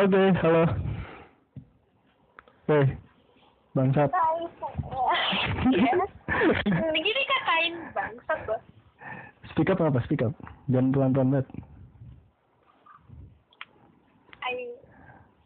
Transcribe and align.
Oke, 0.00 0.32
halo. 0.40 0.64
Hei, 2.72 2.88
bangsat. 3.76 4.08
Begini 6.72 7.22
kakain 7.28 7.74
bangsat 7.92 8.38
gua. 8.48 8.56
Speak 9.52 9.68
up 9.68 9.84
apa? 9.84 10.00
Speak 10.08 10.24
up. 10.24 10.32
Jangan 10.72 10.96
pelan-pelan 10.96 11.44
banget. 11.44 11.46
I 14.40 14.72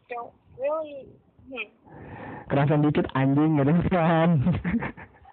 don't 0.07 0.31
really. 0.55 1.11
Hmm. 1.51 1.67
Kerasan 2.47 2.87
dikit 2.87 3.11
anjing, 3.11 3.59
gak 3.59 3.67
ada 3.67 3.75
peran. 3.91 4.29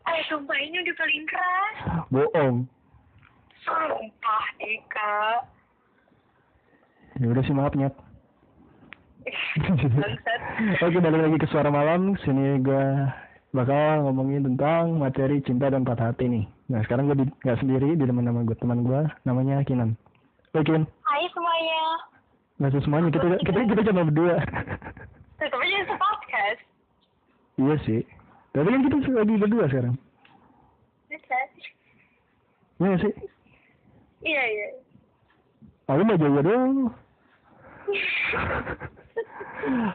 Eh, 0.03 0.21
sumpah 0.27 0.59
ini 0.59 0.83
udah 0.83 0.95
paling 0.99 1.25
keras. 1.31 1.77
Bohong. 2.11 2.57
Sumpah, 3.63 4.47
Eka. 4.59 5.47
Ya 7.23 7.27
udah 7.31 7.43
sih 7.47 7.55
maaf 7.55 7.79
nyet. 7.79 7.95
Oke, 10.85 10.99
balik 10.99 11.21
lagi 11.23 11.39
ke 11.39 11.47
suara 11.51 11.71
malam. 11.71 12.19
Sini 12.23 12.59
gua 12.63 13.13
bakal 13.53 14.09
ngomongin 14.09 14.43
tentang 14.49 14.97
materi 14.97 15.45
cinta 15.45 15.69
dan 15.69 15.85
patah 15.85 16.11
hati 16.11 16.25
nih. 16.25 16.45
Nah, 16.73 16.81
sekarang 16.89 17.13
gue 17.13 17.21
di, 17.21 17.27
gak 17.45 17.61
sendiri, 17.61 17.93
di 17.93 18.05
teman 18.09 18.25
nama 18.25 18.41
gue 18.49 18.57
teman 18.57 18.81
gue 18.81 19.01
namanya 19.29 19.61
Kinan. 19.69 19.93
Oke, 20.57 20.65
Kin. 20.65 20.89
Hai 21.05 21.29
semuanya. 21.37 21.83
Usah 22.63 22.83
semuanya, 22.87 23.11
kita 23.13 23.27
kita 23.45 23.59
kita 23.69 23.83
cuma 23.93 24.09
berdua. 24.09 24.37
Tetap 25.37 25.59
aja 25.59 25.79
se-podcast. 25.91 26.61
iya 27.59 27.75
sih. 27.85 28.01
Tapi 28.57 28.69
kan 28.71 28.81
kita 28.87 28.97
lagi 29.13 29.35
berdua 29.37 29.65
sekarang. 29.69 29.95
Bisa. 31.11 31.39
Iya 32.81 32.87
nggak 32.89 33.01
sih? 33.05 33.13
Iya, 34.23 34.43
iya. 34.47 34.69
Aku 35.91 36.01
mau 36.07 36.17
jawab 36.17 36.47
dong. 36.47 36.73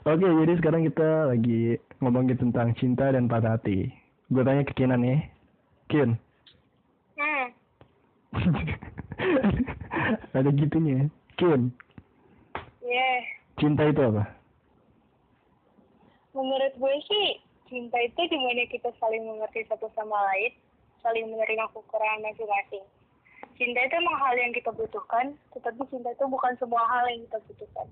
Oke, 0.07 0.23
jadi 0.23 0.53
sekarang 0.63 0.87
kita 0.87 1.27
lagi 1.27 1.75
ngomongin 1.99 2.39
tentang 2.39 2.71
cinta 2.79 3.11
dan 3.11 3.27
patah 3.27 3.59
hati. 3.59 3.91
Gue 4.31 4.43
tanya 4.43 4.63
ke 4.63 4.71
Kinan 4.71 5.03
nih. 5.03 5.19
Kin. 5.91 6.15
Hmm. 7.19 7.47
Ada 10.37 10.49
gitunya. 10.55 11.11
Kin, 11.35 11.75
Yeah. 12.87 13.19
cinta 13.59 13.83
itu 13.83 13.99
apa? 13.99 14.31
Menurut 16.31 16.71
gue 16.79 16.95
sih, 17.11 17.27
cinta 17.67 17.99
itu 17.99 18.21
di 18.31 18.37
mana 18.39 18.63
kita 18.71 18.95
saling 18.95 19.27
mengerti 19.27 19.67
satu 19.67 19.91
sama 19.91 20.15
lain, 20.31 20.55
saling 21.03 21.27
menerima 21.27 21.67
kekurangan 21.75 22.23
masing-masing. 22.23 22.87
Cinta 23.59 23.79
itu 23.83 23.95
emang 23.99 24.17
hal 24.23 24.39
yang 24.39 24.55
kita 24.55 24.71
butuhkan, 24.71 25.35
tetapi 25.51 25.83
cinta 25.91 26.15
itu 26.15 26.23
bukan 26.31 26.55
semua 26.55 26.79
hal 26.87 27.11
yang 27.11 27.27
kita 27.27 27.43
butuhkan. 27.51 27.91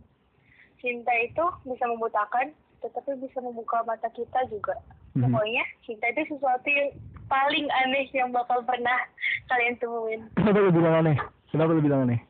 Cinta 0.86 1.10
itu 1.18 1.42
bisa 1.66 1.82
membutakan, 1.90 2.54
tetapi 2.86 3.18
bisa 3.18 3.42
membuka 3.42 3.82
mata 3.90 4.06
kita 4.14 4.38
juga. 4.54 4.78
Mhm. 5.18 5.34
Pokoknya, 5.34 5.66
cinta 5.82 6.06
itu 6.14 6.38
sesuatu 6.38 6.70
yang 6.70 6.94
paling 7.26 7.66
aneh 7.82 8.06
yang 8.14 8.30
bakal 8.30 8.62
pernah 8.62 9.02
kalian 9.50 9.82
temuin. 9.82 10.30
Kenapa 10.38 10.62
lu 10.62 10.70
bilang 10.70 11.02
aneh? 11.02 11.18
Kenapa 11.50 11.74
lu 11.74 11.82
bilang 11.82 12.06
aneh? 12.06 12.22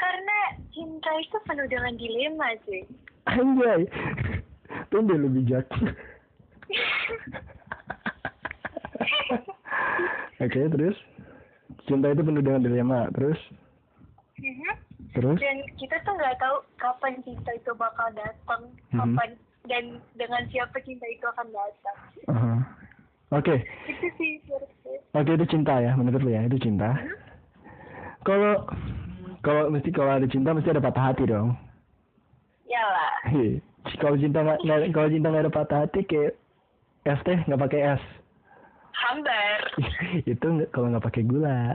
Karena 0.00 0.56
cinta 0.72 1.12
itu 1.20 1.36
penuh 1.44 1.68
dengan 1.68 1.92
dilema 2.00 2.48
sih. 2.64 2.88
Anjay. 3.28 3.84
Tumben 4.88 5.20
lu 5.20 5.28
bijak. 5.36 5.68
Oke, 10.40 10.60
terus? 10.72 10.96
Cinta 11.84 12.08
itu 12.08 12.24
penuh 12.24 12.40
dengan 12.40 12.64
dilema. 12.64 13.12
Terus? 13.12 13.36
Mhm. 14.40 14.85
Terus? 15.16 15.38
dan 15.38 15.56
kita 15.74 15.96
tuh 16.02 16.12
nggak 16.12 16.36
tahu 16.36 16.56
kapan 16.76 17.16
cinta 17.22 17.50
itu 17.50 17.72
bakal 17.72 18.04
datang 18.12 18.62
Mhm. 18.92 18.98
kapan 19.00 19.30
dan 19.64 19.84
dengan 20.12 20.42
siapa 20.46 20.76
cinta 20.80 21.06
itu 21.06 21.24
akan 21.26 21.48
datang 21.48 21.98
Aha. 22.28 22.54
Oke. 23.32 23.64
itu 23.86 24.06
sih 24.14 24.38
menurut 24.44 24.70
gue 24.82 24.96
Oke, 25.12 25.30
itu 25.32 25.46
cinta 25.48 25.80
ya, 25.80 25.96
menurut 25.96 26.20
lu 26.20 26.28
ya, 26.28 26.44
itu 26.44 26.60
cinta. 26.60 26.92
Kalau 28.22 28.68
kalau 29.40 29.66
mesti 29.66 29.88
kalau 29.88 30.12
ada 30.12 30.26
cinta 30.26 30.52
mesti 30.52 30.68
ada 30.68 30.78
patah 30.78 31.10
hati 31.10 31.24
dong. 31.24 31.56
Yalah. 32.66 33.14
Hei, 33.24 33.58
kalau 33.96 34.14
cinta 34.14 34.44
nggak 34.44 34.60
kalau 34.92 35.08
cinta 35.08 35.26
nggak 35.28 35.44
ada 35.44 35.54
patah 35.54 35.78
hati 35.82 36.04
kayak 36.04 36.36
es 37.04 37.20
teh 37.22 37.38
nggak 37.40 37.62
pakai 37.62 37.80
es. 37.96 38.02
hambar 38.92 39.60
itu 40.28 40.46
kalau 40.70 40.86
nggak 40.88 41.04
pakai 41.04 41.22
gula. 41.22 41.74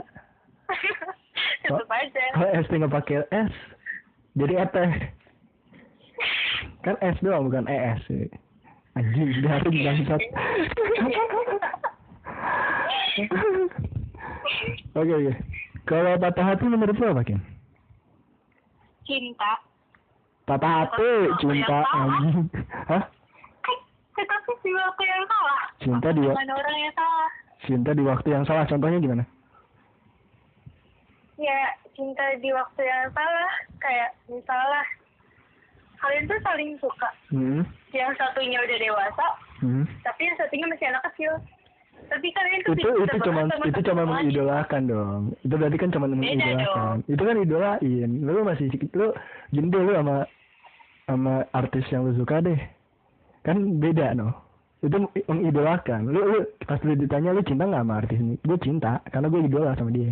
aja 1.63 2.23
Kalau 2.33 2.49
es 2.51 2.65
teh 2.65 2.77
nggak 2.77 2.93
pakai 2.93 3.21
es, 3.29 3.53
jadi 4.33 4.53
es 4.59 4.69
teh. 4.71 4.91
Kan 6.81 6.95
es 6.99 7.17
doang 7.19 7.45
bukan 7.45 7.65
es. 7.65 8.01
Anjing, 8.91 9.29
dari 9.39 9.69
bangsat. 9.85 10.21
Oke 14.93 15.11
oke. 15.11 15.33
Kalau 15.83 16.13
patah 16.17 16.45
hati 16.45 16.65
menurut 16.65 16.95
lo 16.95 17.11
apa 17.11 17.23
Ken? 17.23 17.41
cinta 19.01 19.51
Patah 20.45 20.85
hati, 20.85 21.09
cinta 21.39 21.79
anjing. 21.87 22.47
Hah? 22.87 23.03
tetapi 24.11 24.51
di 24.61 24.71
waktu 24.75 25.03
yang 25.07 25.23
salah 25.25 25.61
Cinta 25.79 26.09
di 26.11 26.21
wa- 26.21 26.35
dengan 26.35 26.53
orang 26.53 26.77
yang 26.77 26.93
salah 26.93 27.27
Cinta 27.63 27.91
di 27.95 28.03
waktu 28.03 28.27
yang 28.29 28.43
salah. 28.43 28.65
Contohnya 28.67 28.99
gimana? 28.99 29.23
Ya 31.41 31.59
cinta 31.97 32.23
di 32.37 32.53
waktu 32.53 32.81
yang 32.85 33.09
salah 33.11 33.51
kayak 33.81 34.13
misalnya 34.29 34.83
kalian 35.97 36.25
tuh 36.25 36.39
saling 36.41 36.71
suka 36.77 37.09
Hmm. 37.33 37.61
yang 37.91 38.13
satunya 38.15 38.61
udah 38.61 38.77
dewasa 38.77 39.27
Hmm. 39.61 39.85
tapi 40.01 40.21
yang 40.25 40.37
satunya 40.37 40.65
masih 40.69 40.87
anak 40.89 41.03
kecil 41.11 41.33
tapi 42.09 42.27
kalian 42.33 42.59
tuh 42.65 42.73
Itu 42.73 42.89
itu 43.05 43.17
cuma 43.23 43.41
itu 43.61 43.79
cuma 43.85 44.03
mengidolakan 44.09 44.81
dong. 44.89 45.21
Itu 45.45 45.53
berarti 45.53 45.77
kan 45.77 45.93
cuma 45.93 46.09
mengidolakan. 46.09 47.05
Itu 47.05 47.21
kan 47.23 47.37
idolain. 47.37 48.09
Lu 48.25 48.41
masih 48.41 48.67
lu 48.97 49.13
deh 49.53 49.81
lu 49.85 49.93
sama 49.93 50.15
sama 51.05 51.33
artis 51.53 51.85
yang 51.93 52.09
lu 52.09 52.17
suka 52.17 52.41
deh. 52.41 52.57
Kan 53.45 53.77
beda 53.77 54.17
no. 54.17 54.33
Itu 54.81 54.97
mengidolakan. 55.29 56.09
Lu, 56.09 56.19
lu 56.25 56.39
pas 56.65 56.81
lu 56.81 56.97
ditanya 56.97 57.37
lu 57.37 57.45
cinta 57.45 57.69
nggak 57.69 57.85
sama 57.85 57.93
artis 58.01 58.17
ini? 58.17 58.33
Gue 58.43 58.57
cinta 58.59 58.97
karena 59.13 59.29
gue 59.29 59.41
idola 59.45 59.77
sama 59.77 59.93
dia. 59.93 60.11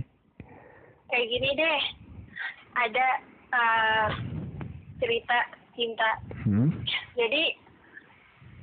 Kayak 1.09 1.27
gini 1.29 1.49
deh. 1.57 1.81
Ada 2.77 3.07
uh, 3.53 4.07
cerita 5.01 5.37
cinta. 5.73 6.09
Hmm. 6.43 6.73
jadi 7.15 7.55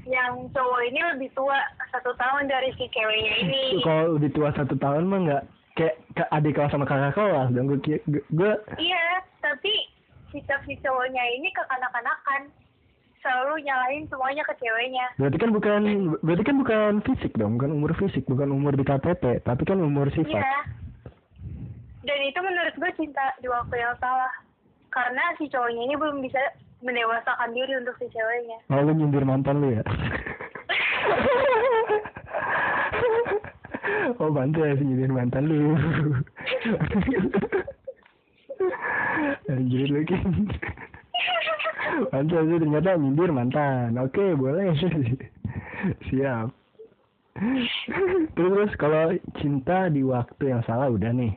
yang 0.07 0.47
cowok 0.55 0.81
ini 0.87 1.01
lebih 1.15 1.31
tua 1.35 1.59
satu 1.91 2.15
tahun 2.15 2.47
dari 2.47 2.71
si 2.79 2.87
ceweknya 2.95 3.35
ini. 3.43 3.65
Kalau 3.83 4.19
lebih 4.19 4.31
tua 4.37 4.55
satu 4.55 4.75
tahun 4.79 5.11
mah 5.11 5.21
nggak 5.27 5.45
kayak 5.77 5.97
adik 6.33 6.55
kelas 6.57 6.73
sama 6.73 6.87
kakak 6.87 7.15
kelas 7.19 7.51
dong. 7.53 7.67
Gue 7.67 7.99
gue 8.07 8.53
iya 8.79 9.23
tapi 9.43 9.73
sikap 10.31 10.63
si 10.67 10.79
cowoknya 10.83 11.23
ini 11.41 11.51
kekanak-kanakan. 11.55 12.53
Selalu 13.25 13.67
nyalahin 13.67 14.07
semuanya 14.07 14.47
ke 14.47 14.55
ceweknya. 14.63 15.07
Berarti 15.19 15.39
kan 15.43 15.51
bukan 15.51 15.81
berarti 16.23 16.45
kan 16.47 16.57
bukan 16.63 16.93
fisik 17.03 17.33
dong, 17.35 17.59
bukan 17.59 17.75
umur 17.75 17.91
fisik, 17.99 18.23
bukan 18.31 18.55
umur 18.55 18.79
di 18.79 18.87
KTP, 18.87 19.43
tapi 19.43 19.63
kan 19.67 19.83
umur 19.83 20.07
sifat. 20.15 20.39
iya 20.39 20.76
dan 22.07 22.19
itu 22.23 22.39
menurut 22.39 22.75
gue 22.79 22.91
cinta 22.95 23.35
di 23.43 23.51
waktu 23.51 23.83
yang 23.83 23.99
salah 23.99 24.31
karena 24.95 25.35
si 25.37 25.51
cowoknya 25.51 25.83
ini 25.91 25.95
belum 25.99 26.23
bisa 26.23 26.39
mendewasakan 26.81 27.51
diri 27.51 27.83
untuk 27.83 27.99
si 27.99 28.07
ceweknya 28.15 28.63
Oh, 28.71 28.81
lu 28.81 28.95
nyindir 28.95 29.27
mantan 29.27 29.59
lu 29.59 29.75
ya? 29.75 29.83
oh, 34.23 34.31
bantu 34.31 34.63
ya 34.63 34.79
nyindir 34.79 35.11
mantan 35.11 35.51
lu. 35.51 35.75
Anjir 39.51 39.91
lu 39.91 40.07
kan. 40.07 40.47
Mantan 42.15 42.47
sih 42.51 42.59
ternyata 42.63 42.99
nyindir 42.99 43.31
mantan. 43.35 43.99
Oke, 43.99 44.35
boleh. 44.39 44.71
Siap. 46.11 46.51
Terus, 47.37 47.69
terus 48.33 48.73
kalau 48.81 49.13
cinta 49.37 49.93
di 49.93 50.01
waktu 50.01 50.57
yang 50.57 50.65
salah 50.65 50.89
udah 50.89 51.13
nih. 51.13 51.37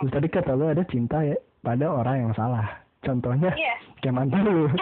Terus 0.00 0.12
tadi 0.12 0.28
kata 0.28 0.52
lu 0.54 0.64
ada 0.68 0.82
cinta 0.86 1.22
ya 1.22 1.36
pada 1.60 1.86
orang 1.88 2.16
yang 2.28 2.32
salah. 2.34 2.66
Contohnya 3.00 3.54
iya 3.54 3.74
kayak 4.00 4.14
mantan 4.14 4.42
lu. 4.42 4.66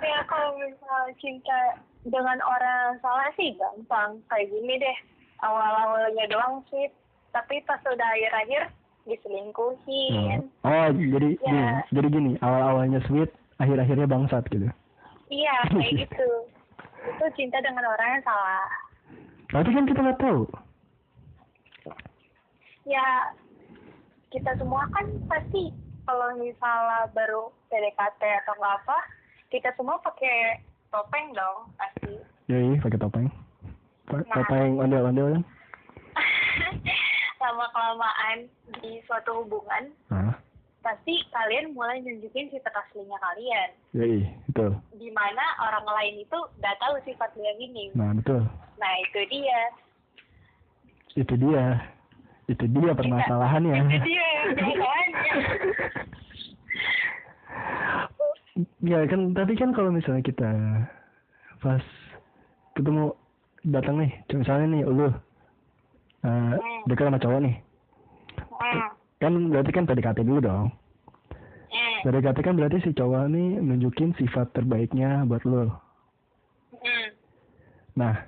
ya 0.00 0.18
kalau 0.26 0.56
misal 0.56 1.02
cinta 1.20 1.76
dengan 2.02 2.40
orang 2.40 2.96
salah 2.98 3.28
sih 3.36 3.52
gampang 3.54 4.18
kayak 4.26 4.48
gini 4.48 4.80
deh 4.80 4.96
awal-awalnya 5.44 6.24
doang 6.26 6.64
sih 6.72 6.88
tapi 7.30 7.60
pas 7.68 7.78
udah 7.84 8.08
akhir-akhir 8.16 8.72
diselingkuhin 9.04 10.48
Oh, 10.64 10.88
jadi 10.92 11.36
Ya. 11.40 11.44
gini, 11.44 11.64
jadi 11.92 12.08
gini, 12.10 12.32
awal-awalnya 12.40 13.00
sweet, 13.06 13.30
akhir-akhirnya 13.56 14.08
bangsat 14.08 14.44
gitu. 14.48 14.68
iya 15.28 15.54
kayak 15.68 15.92
gitu 16.08 16.28
itu 17.00 17.24
cinta 17.36 17.60
dengan 17.60 17.84
orang 17.86 18.08
yang 18.18 18.24
salah 18.24 18.66
Tapi 19.50 19.68
kan 19.74 19.84
kita 19.84 20.00
nggak 20.00 20.20
tahu. 20.22 20.46
Ya 22.84 23.34
kita 24.28 24.56
semua 24.56 24.86
kan 24.88 25.06
pasti 25.26 25.74
kalau 26.04 26.32
misalnya 26.34 27.06
baru 27.12 27.50
PDKT 27.68 28.22
atau 28.42 28.54
nggak 28.56 28.76
apa 28.82 28.98
kita 29.48 29.70
semua 29.74 29.98
pakai 29.98 30.58
topeng 30.88 31.30
dong 31.32 31.70
pasti. 31.76 32.14
Ya 32.46 32.58
iya 32.58 32.76
pakai 32.78 32.98
topeng. 32.98 33.26
Pa- 34.06 34.22
Nah. 34.22 34.36
topeng 34.36 34.74
ondel-ondel 34.76 35.38
kan? 35.38 35.42
Lama 37.42 37.66
kelamaan 37.70 38.38
di 38.78 39.00
suatu 39.06 39.42
hubungan 39.42 39.90
nah 40.08 40.34
pasti 40.80 41.12
kalian 41.28 41.76
mulai 41.76 42.00
nunjukin 42.00 42.48
sifat 42.48 42.72
aslinya 42.72 43.20
kalian. 43.20 43.68
Ya 43.92 44.04
iya 44.06 44.28
betul. 44.48 44.70
Di 44.96 45.12
mana 45.12 45.44
orang 45.60 45.84
lain 45.84 46.24
itu 46.24 46.38
nggak 46.56 46.78
tahu 46.80 46.96
sifat 47.04 47.30
yang 47.36 47.58
ini. 47.60 47.92
Nah 47.92 48.16
betul. 48.16 48.40
Nah 48.80 48.92
itu 49.04 49.20
dia. 49.28 49.60
Itu 51.12 51.34
dia 51.36 51.84
itu 52.50 52.64
dia 52.66 52.92
permasalahannya 52.98 53.74
itu 53.78 53.96
dia 54.02 54.26
permasalahannya 54.58 55.10
ya 58.82 58.98
kan 59.06 59.20
tapi 59.32 59.52
kan 59.56 59.70
kalau 59.72 59.90
misalnya 59.94 60.22
kita 60.24 60.50
pas 61.60 61.84
ketemu 62.74 63.12
datang 63.68 64.00
nih 64.00 64.12
misalnya 64.32 64.66
nih 64.72 64.82
lu 64.88 65.06
uh, 65.06 65.12
dekat 66.88 67.08
sama 67.08 67.20
cowok 67.20 67.40
nih 67.44 67.56
hmm. 68.40 68.88
kan 69.20 69.32
berarti 69.52 69.70
kan 69.72 69.84
PDKT 69.86 70.18
dulu 70.26 70.40
dong 70.42 70.68
Hmm. 71.70 72.02
PDKT 72.02 72.42
kan 72.42 72.58
berarti 72.58 72.82
si 72.82 72.90
cowok 72.90 73.30
nih 73.30 73.62
nunjukin 73.62 74.10
sifat 74.18 74.50
terbaiknya 74.50 75.22
buat 75.30 75.46
lu 75.46 75.70
Hmm. 76.80 77.08
nah 77.94 78.26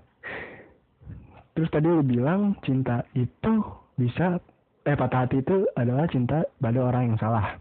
terus 1.59 1.67
tadi 1.75 1.91
lu 1.91 2.07
bilang 2.07 2.55
cinta 2.63 3.03
itu 3.19 3.82
bisa 3.97 4.41
eh 4.83 4.97
patah 4.99 5.27
hati 5.27 5.41
itu 5.41 5.67
adalah 5.79 6.11
cinta 6.11 6.43
pada 6.59 6.79
orang 6.83 7.15
yang 7.15 7.19
salah. 7.21 7.59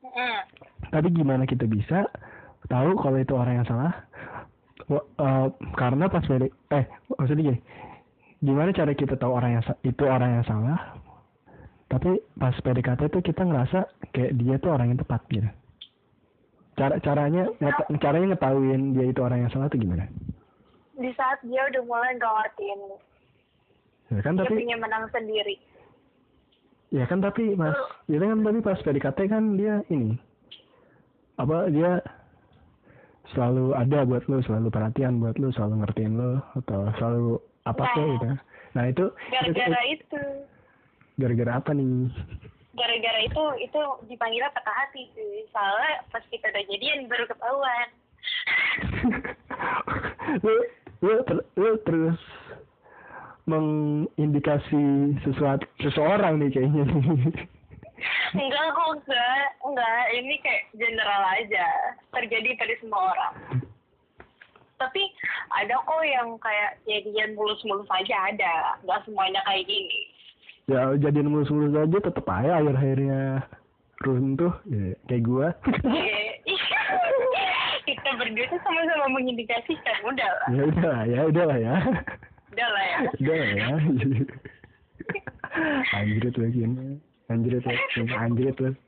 Hmm. 0.00 0.42
tapi 0.90 1.06
gimana 1.14 1.46
kita 1.46 1.70
bisa 1.70 2.02
tahu 2.66 2.98
kalau 2.98 3.18
itu 3.20 3.30
orang 3.36 3.62
yang 3.62 3.68
salah? 3.68 3.94
Eh, 4.90 5.46
karena 5.78 6.10
pas 6.10 6.24
PD, 6.26 6.50
eh 6.74 6.84
maksudnya 7.14 7.54
gini 7.54 7.60
gimana 8.40 8.72
cara 8.72 8.90
kita 8.96 9.14
tahu 9.14 9.36
orang 9.36 9.60
yang 9.60 9.64
itu 9.86 10.02
orang 10.02 10.40
yang 10.40 10.46
salah? 10.48 10.98
Tapi 11.86 12.18
pas 12.34 12.56
PDKT 12.58 13.06
itu 13.06 13.18
kita 13.22 13.42
ngerasa 13.44 13.86
kayak 14.10 14.34
dia 14.40 14.56
tuh 14.58 14.74
orang 14.74 14.94
yang 14.94 14.98
tepat 14.98 15.20
gitu. 15.30 15.46
Cara 16.74 16.96
caranya 17.04 17.46
ngeta- 17.60 17.88
caranya 18.00 18.26
ngetahuin 18.34 18.96
dia 18.96 19.06
itu 19.12 19.20
orang 19.20 19.46
yang 19.46 19.50
salah 19.52 19.68
tuh 19.68 19.78
gimana? 19.78 20.08
Di 20.96 21.10
saat 21.14 21.38
dia 21.44 21.60
udah 21.70 21.82
mulai 21.86 22.16
gak 22.18 22.34
ngertiin 22.34 22.78
lu 22.82 22.96
ya 24.10 24.20
kan 24.20 24.34
dia 24.34 24.42
tapi 24.42 24.54
pengen 24.58 24.80
menang 24.80 25.04
sendiri. 25.08 25.56
Ya 26.90 27.06
kan 27.06 27.18
tapi 27.18 27.54
mas 27.54 27.78
itu 28.04 28.18
kan 28.18 28.42
tapi 28.42 28.58
pas 28.58 28.78
PDKT 28.78 29.18
kan 29.26 29.54
dia 29.54 29.78
ini 29.88 30.18
apa 31.36 31.70
dia 31.70 32.02
selalu 33.30 33.72
ada 33.72 34.02
buat 34.02 34.26
lu 34.26 34.42
selalu 34.42 34.68
perhatian 34.68 35.22
buat 35.22 35.38
lu 35.38 35.48
selalu 35.50 35.86
ngertiin 35.86 36.18
lu 36.18 36.42
atau 36.58 36.90
selalu 36.98 37.38
apa 37.62 37.84
Nah. 37.84 37.94
gitu. 37.94 38.28
Nah 38.70 38.84
itu 38.86 39.04
itu- 39.06 39.30
gara-gara 39.30 39.82
itu. 39.86 40.22
gara-gara 41.14 41.52
apa 41.54 41.70
nih? 41.70 42.10
Gara-gara 42.72 43.20
itu 43.20 43.44
itu 43.60 43.80
dipanggilnya 44.08 44.50
patah 44.50 44.74
hati 44.74 45.06
sih. 45.12 45.46
Soalnya 45.50 46.02
pas 46.08 46.24
kita 46.26 46.48
udah 46.48 46.64
jadian 46.66 47.06
baru 47.06 47.24
ketahuan. 47.24 47.88
Lu 50.44 50.54
lu, 51.00 51.14
ter- 51.24 51.46
lu 51.56 51.70
terus 51.82 52.18
mengindikasi 53.50 54.82
sesuatu 55.26 55.66
seseorang 55.82 56.38
nih 56.38 56.50
kayaknya. 56.54 56.86
Enggak 58.32 58.66
kok 58.72 58.88
enggak. 58.96 59.46
Enggak 59.66 60.02
ini 60.16 60.34
kayak 60.40 60.62
general 60.76 61.22
aja. 61.36 61.66
Terjadi 62.14 62.56
pada 62.56 62.74
semua 62.80 63.00
orang. 63.12 63.34
Tapi 64.80 65.02
ada 65.52 65.76
kok 65.84 66.00
yang 66.00 66.40
kayak 66.40 66.80
jadian 66.88 67.36
mulus-mulus 67.36 67.90
aja 67.92 68.32
ada. 68.32 68.80
Nggak 68.86 69.04
semuanya 69.04 69.40
kayak 69.44 69.68
gini. 69.68 70.00
Ya 70.70 70.94
jadian 70.96 71.28
mulus-mulus 71.28 71.76
aja 71.76 71.98
tetep 72.00 72.24
aja 72.24 72.62
akhir-akhirnya 72.62 73.44
runtuh 74.00 74.54
ya, 74.64 74.96
kayak 75.10 75.24
gua. 75.28 75.48
Kita 77.84 78.10
berdua 78.16 78.46
tuh 78.48 78.60
sama-sama 78.64 79.06
mengindikasikan 79.18 79.96
udah 80.08 80.30
lah. 80.40 80.48
Ya 80.48 80.62
udah 80.64 80.86
lah 80.88 81.02
ya 81.04 81.20
udah 81.28 81.44
lah 81.44 81.58
ya 81.58 81.76
udah 82.52 82.68
lah 82.68 82.84
ya. 82.84 82.98
Udah 83.20 83.34
lah 83.36 83.50
ya. 83.50 83.66
Anjrit 85.98 86.36
lagi 86.38 86.60
anjrit 87.30 87.62
lagi 87.62 88.14
anjrit 88.14 88.58
lagi. 88.58 88.80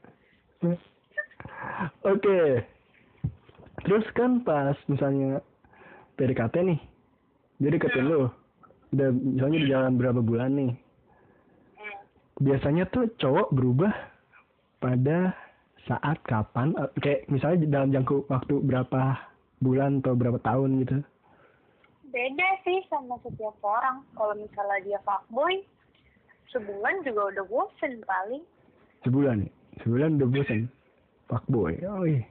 Oke. 2.03 2.41
Terus 3.83 4.07
kan 4.15 4.43
pas 4.47 4.79
misalnya 4.87 5.43
PDKT 6.19 6.55
nih 6.63 6.81
dia 7.63 7.71
deketin 7.71 8.07
lu. 8.07 8.31
Udah 8.93 9.09
misalnya 9.15 9.59
di 9.63 9.69
jalan 9.71 9.93
berapa 9.99 10.21
bulan 10.21 10.51
nih. 10.59 10.73
Biasanya 12.43 12.91
tuh 12.91 13.07
cowok 13.23 13.55
berubah 13.55 13.95
pada 14.83 15.31
saat 15.87 16.19
kapan? 16.27 16.75
Eh, 16.75 16.91
kayak 16.99 17.21
misalnya 17.31 17.71
dalam 17.71 17.95
jangka 17.95 18.27
waktu 18.27 18.55
berapa 18.63 19.01
bulan 19.63 20.03
atau 20.03 20.19
berapa 20.19 20.43
tahun 20.43 20.83
gitu 20.83 20.99
beda 22.13 22.49
sih 22.63 22.85
sama 22.93 23.17
setiap 23.25 23.57
orang. 23.65 24.05
Kalau 24.15 24.37
misalnya 24.37 24.79
dia 24.85 24.99
fuckboy 25.03 25.65
sebulan 26.53 27.01
juga 27.03 27.33
udah 27.33 27.45
bosen 27.49 28.05
paling. 28.05 28.45
Sebulan 29.03 29.49
nih 29.49 29.53
sebulan 29.83 30.21
udah 30.21 30.29
bosan 30.29 30.61
fuckboy. 31.27 31.75
Oh 31.89 32.05
iya. 32.05 32.23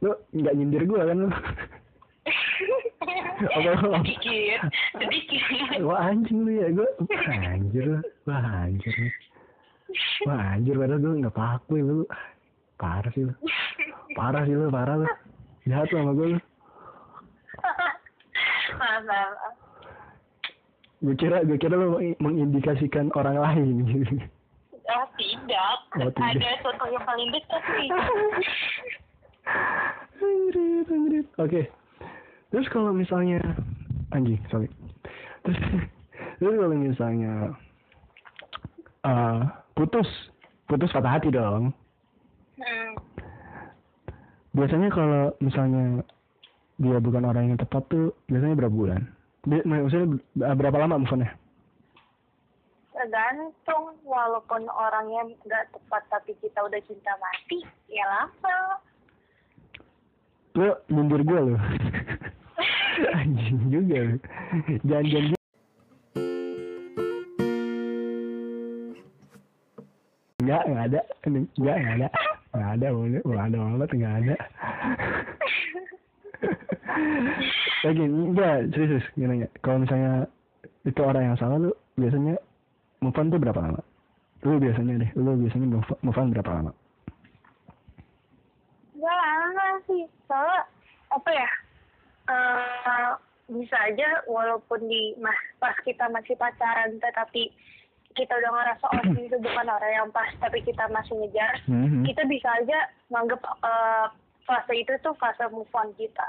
Lu 0.00 0.16
nggak 0.32 0.56
nyindir 0.56 0.82
gua 0.88 1.04
kan 1.06 1.28
lu? 1.28 1.30
Apa- 3.40 4.04
sedikit 4.04 4.60
sedikit 4.96 5.40
wah 5.84 6.00
anjing 6.08 6.40
lu 6.48 6.52
ya. 6.56 6.68
Gua 6.72 6.88
anjir 7.28 7.84
lu. 7.84 8.00
Wah 8.24 8.44
anjir 8.64 8.94
lu. 8.96 9.08
Wah 10.24 10.56
anjir 10.56 10.74
padahal 10.80 11.00
gua 11.04 11.12
nggak 11.20 11.36
fuckboy 11.36 11.80
lu. 11.84 12.08
Parah 12.80 13.12
sih 13.12 13.28
lu. 13.28 13.34
Parah 14.16 14.42
sih 14.48 14.56
lu 14.56 14.72
parah 14.72 14.96
lu. 15.04 15.06
Jahat 15.68 15.92
sama 15.92 16.16
gua 16.16 16.36
lu 16.36 16.40
gue 21.00 21.14
kira 21.16 21.42
gue 21.42 21.56
kira 21.56 21.76
meng- 21.76 22.18
mengindikasikan 22.18 23.08
orang 23.14 23.40
lain 23.40 23.86
gitu 23.86 24.16
oh 24.90 25.06
tidak 25.16 25.76
Oh, 25.96 26.10
tidak. 26.12 26.36
ada 26.36 26.50
contoh 26.60 26.88
yang 26.88 27.04
paling 27.04 27.28
dekat 27.30 27.62
Anjrit, 30.20 30.86
anjrit. 30.92 31.26
Oke. 31.38 31.62
Terus 32.50 32.66
kalau 32.68 32.92
misalnya 32.92 33.40
anjing, 34.10 34.38
sorry. 34.50 34.68
Terus 35.42 35.58
terus 36.36 36.54
kalau 36.54 36.76
misalnya 36.76 37.54
eh 39.00 39.40
putus, 39.72 40.06
putus 40.66 40.92
patah 40.92 41.16
hati 41.16 41.32
dong. 41.32 41.72
hmm. 42.60 42.92
Biasanya 44.52 44.90
kalau 44.90 45.30
misalnya 45.38 46.02
dia 46.80 46.96
bukan 46.96 47.28
orang 47.28 47.52
yang 47.52 47.58
tepat 47.60 47.84
tuh 47.92 48.16
biasanya 48.26 48.56
berapa 48.56 48.72
bulan? 48.72 49.00
Maksudnya 49.44 50.18
ber- 50.34 50.56
berapa 50.56 50.76
lama 50.80 51.00
move 51.00 51.12
on-nya? 51.12 51.30
tergantung 52.90 53.96
walaupun 54.04 54.68
orangnya 54.68 55.24
nggak 55.48 55.72
tepat 55.72 56.02
tapi 56.12 56.36
kita 56.44 56.60
udah 56.60 56.76
cinta 56.84 57.16
mati 57.16 57.64
ya 57.88 58.04
lama 58.04 58.76
Lu 60.52 60.68
nyindir 60.92 61.22
gue 61.24 61.40
lu. 61.48 61.56
anjing 63.22 63.58
juga 63.72 63.96
lu. 64.04 64.16
Jangan-jangan 64.84 65.38
Enggak, 70.40 70.62
enggak 70.66 70.84
ada. 70.90 71.00
Enggak, 71.24 71.76
enggak 71.78 71.94
ada. 71.94 72.08
Enggak 72.50 72.70
ada. 72.74 72.86
Enggak 72.90 73.44
ada 73.46 73.56
banget, 73.62 73.88
enggak 73.94 74.14
ada. 74.18 74.36
Lagi, 77.80 78.04
enggak, 78.04 78.56
serius, 78.72 79.06
gini 79.14 79.40
enggak. 79.40 79.52
Kalau 79.60 79.78
misalnya 79.80 80.26
itu 80.84 81.00
orang 81.00 81.32
yang 81.32 81.36
salah 81.36 81.56
lu 81.56 81.70
biasanya 81.94 82.34
move 83.00 83.16
on 83.16 83.28
tuh 83.28 83.40
berapa 83.40 83.60
lama? 83.60 83.80
Lu 84.42 84.56
biasanya 84.56 85.00
deh, 85.00 85.10
lu 85.16 85.36
biasanya 85.36 85.66
move 86.00 86.18
on 86.18 86.32
berapa 86.32 86.50
lama? 86.50 86.72
nggak 89.00 89.16
lama 89.16 89.66
sih 89.88 90.04
soalnya 90.28 90.60
apa 91.08 91.30
ya 91.32 91.48
eh 92.28 93.10
bisa 93.48 93.76
aja 93.80 94.08
walaupun 94.28 94.76
di 94.84 95.16
mas 95.16 95.34
pas 95.56 95.72
kita 95.82 96.04
masih 96.12 96.36
pacaran 96.36 97.00
tetapi 97.00 97.48
kita 98.12 98.28
udah 98.36 98.52
ngerasa 98.52 98.84
oh 98.92 99.02
ini 99.08 99.24
itu 99.24 99.40
bukan 99.40 99.72
orang 99.72 99.92
yang 99.96 100.08
pas 100.12 100.28
tapi 100.36 100.60
kita 100.60 100.84
masih 100.92 101.16
ngejar 101.16 101.64
Mhm. 101.64 102.04
kita 102.06 102.28
bisa 102.28 102.48
aja 102.60 102.78
nganggep 103.08 103.40
eh, 103.40 104.06
fase 104.44 104.72
itu 104.76 104.92
tuh 105.00 105.16
fase 105.16 105.48
move 105.48 105.72
on 105.72 105.88
kita 105.96 106.28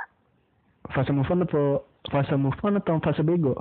Fase 0.87 1.09
move 1.09 1.29
on 1.29 1.41
atau 1.41 1.85
fase 2.07 2.33
move 2.33 2.57
on 2.59 2.75
atau 2.75 2.97
fase 2.99 3.21
bego? 3.21 3.53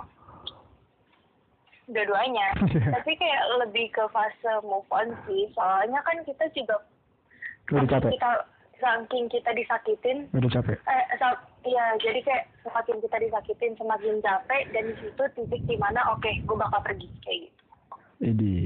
dua-duanya 1.86 2.54
tapi 2.94 3.18
kayak 3.18 3.42
lebih 3.58 3.90
ke 3.90 4.06
fase 4.08 4.46
move 4.62 4.86
on 4.88 5.10
sih 5.20 5.50
soalnya 5.50 5.98
kan 6.00 6.22
kita 6.22 6.46
juga 6.54 6.78
Udah 7.66 7.82
capek. 7.84 8.14
kita 8.14 8.30
saking 8.78 9.26
kita 9.26 9.50
disakitin 9.52 10.30
Udah 10.30 10.50
capek. 10.50 10.78
eh 10.80 11.04
sa- 11.18 11.34
iya 11.60 11.98
jadi 11.98 12.22
kayak 12.22 12.46
semakin 12.62 12.96
kita 13.00 13.16
disakitin 13.18 13.72
semakin 13.74 14.22
capek 14.22 14.70
dan 14.70 14.86
di 14.86 14.96
situ 14.96 15.22
titik 15.34 15.62
di 15.66 15.74
mana 15.76 15.98
oke 16.08 16.30
gue 16.40 16.56
bakal 16.56 16.78
pergi 16.80 17.10
kayak 17.20 17.38
gitu 17.44 17.62
Jadi 18.20 18.56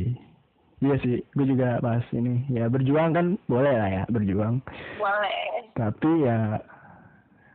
Iya 0.77 0.97
sih, 1.01 1.17
gue 1.33 1.47
juga 1.49 1.81
pas 1.81 2.05
ini 2.13 2.45
ya 2.51 2.69
berjuang 2.69 3.17
kan 3.17 3.27
boleh 3.47 3.73
lah 3.73 3.89
ya 3.89 4.05
berjuang. 4.05 4.61
boleh 4.95 5.73
Tapi 5.73 6.11
ya 6.21 6.61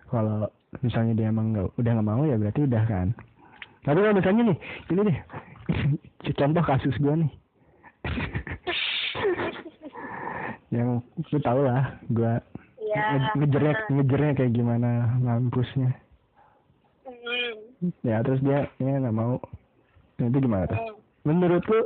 kalau 0.07 0.49
misalnya 0.79 1.13
dia 1.13 1.27
emang 1.27 1.51
nggak 1.51 1.67
udah 1.75 1.91
nggak 1.91 2.07
mau 2.07 2.23
ya 2.23 2.35
berarti 2.35 2.59
udah 2.63 2.83
kan. 2.85 3.07
Tapi 3.79 3.97
kalau 3.97 4.13
misalnya 4.13 4.41
nih, 4.45 4.57
ini 4.87 5.01
deh 5.07 5.17
contoh 6.39 6.61
kasus 6.61 6.95
gue 6.95 7.13
nih. 7.15 7.31
yang 10.69 11.01
lu 11.01 11.37
tau 11.41 11.59
lah 11.59 11.97
gue 12.05 12.31
nge- 12.85 13.33
ngejernya 13.35 13.73
ngejernya 13.89 14.31
kayak 14.35 14.53
gimana 14.53 15.17
mampusnya 15.17 15.91
Hmm. 17.09 17.89
ya 18.03 18.21
terus 18.21 18.39
dia 18.39 18.67
ya 18.77 18.99
nggak 18.99 19.11
mau 19.11 19.39
Nah, 20.15 20.27
itu 20.27 20.37
gimana 20.39 20.67
tuh 20.67 20.75
Hmm. 20.75 20.93
menurut 21.25 21.63
lu 21.65 21.79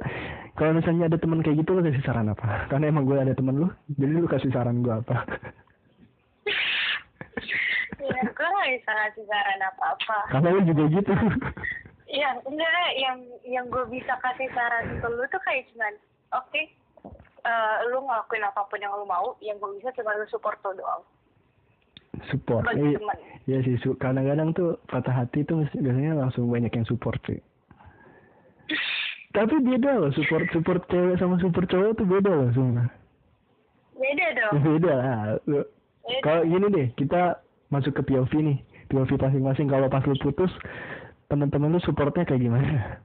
kalau 0.54 0.74
misalnya 0.74 1.06
ada 1.06 1.16
teman 1.16 1.40
kayak 1.40 1.62
gitu 1.62 1.70
lu 1.72 1.82
kasih 1.82 2.02
saran 2.02 2.28
apa 2.28 2.66
karena 2.68 2.90
emang 2.90 3.06
gue 3.06 3.16
ada 3.16 3.32
temen 3.32 3.56
lu 3.56 3.68
jadi 3.94 4.14
lu 4.14 4.26
kasih 4.26 4.50
saran 4.50 4.82
gue 4.82 4.92
apa 4.92 5.24
ya 8.02 8.22
gue 8.26 8.48
gak 8.48 8.70
bisa 8.74 8.92
ngasih 8.94 9.26
saran 9.30 9.62
apa 9.62 9.84
apa 9.94 10.18
karena 10.32 10.48
lu 10.54 10.62
juga 10.66 10.84
gitu. 10.90 11.14
Iya, 12.14 12.30
enggak, 12.46 12.90
yang 13.02 13.18
yang 13.42 13.66
gue 13.74 13.90
bisa 13.90 14.14
kasih 14.22 14.46
saran 14.54 15.02
ke 15.02 15.08
lu 15.10 15.26
tuh 15.34 15.42
kayak 15.42 15.66
cuman, 15.74 15.94
oke, 16.38 16.62
eh, 17.42 17.76
lu 17.90 18.06
ngelakuin 18.06 18.46
apa 18.46 18.62
pun 18.70 18.78
yang 18.78 18.94
lu 18.94 19.02
mau, 19.10 19.34
yang 19.42 19.58
gue 19.58 19.82
bisa 19.82 19.90
cuma 19.98 20.14
lu 20.14 20.26
support 20.30 20.62
lu 20.62 20.78
doang. 20.78 21.02
support 22.30 22.62
Sebagai 22.70 23.02
iya. 23.02 23.16
iya 23.50 23.58
sih 23.66 23.76
su- 23.82 23.98
kadang-kadang 23.98 24.54
tuh 24.54 24.78
patah 24.86 25.26
hati 25.26 25.42
tuh 25.42 25.66
biasanya 25.74 26.14
langsung 26.14 26.46
banyak 26.46 26.70
yang 26.70 26.86
support 26.86 27.18
sih. 27.26 27.42
Tapi 29.34 29.58
beda 29.66 29.98
loh 29.98 30.14
support 30.14 30.46
support 30.54 30.86
cewek 30.94 31.18
sama 31.18 31.42
support 31.42 31.66
cowok 31.66 31.98
tuh 31.98 32.06
beda 32.06 32.30
loh 32.30 32.50
sumpah 32.54 32.86
Beda 33.98 34.26
dong. 34.38 34.54
beda 34.62 34.94
lah. 34.94 35.18
Kalau 36.22 36.44
gini 36.46 36.68
deh, 36.70 36.88
kita 37.00 37.42
masuk 37.74 37.98
ke 37.98 38.02
POV 38.14 38.32
nih. 38.46 38.58
POV 38.94 39.18
masing-masing. 39.18 39.66
Kalau 39.66 39.90
pas 39.90 40.06
lu 40.06 40.14
putus, 40.22 40.54
teman-teman 41.34 41.74
lu 41.74 41.82
supportnya 41.82 42.22
kayak 42.30 42.46
gimana? 42.46 43.02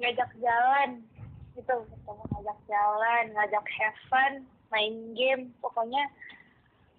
Ngajak 0.00 0.30
jalan, 0.40 1.04
gitu. 1.52 1.76
Ketemu 1.84 2.22
ngajak 2.32 2.58
jalan, 2.64 3.24
ngajak 3.36 3.64
have 3.76 4.00
fun, 4.08 4.32
main 4.72 5.12
game, 5.12 5.52
pokoknya 5.60 6.02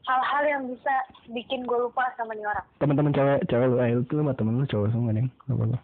hal-hal 0.06 0.44
yang 0.46 0.64
bisa 0.70 0.94
bikin 1.34 1.66
gue 1.66 1.80
lupa 1.90 2.06
sama 2.16 2.38
nih 2.38 2.46
orang. 2.46 2.66
Teman-teman 2.78 3.12
cewek, 3.12 3.40
cewek 3.50 3.68
lu, 3.74 3.78
eh, 3.82 3.90
itu 3.98 4.14
sama 4.14 4.34
temen 4.38 4.62
lu 4.62 4.66
cowok 4.70 4.90
semua 4.94 5.12
nih. 5.12 5.26
Gak 5.50 5.58
apa-apa. 5.58 5.80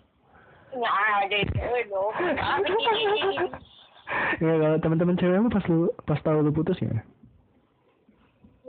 Nggak 0.72 0.96
ada 0.96 1.36
itu 1.36 1.58
dong. 1.90 2.14
Apa? 2.54 3.46
Ya 4.40 4.54
kalau 4.60 4.78
teman-teman 4.80 5.16
cewek 5.18 5.38
lu 5.42 5.50
pas 5.52 5.66
lu 5.68 5.80
pas 6.06 6.20
tahu 6.22 6.40
lu 6.46 6.52
putus 6.54 6.78
ya? 6.80 7.02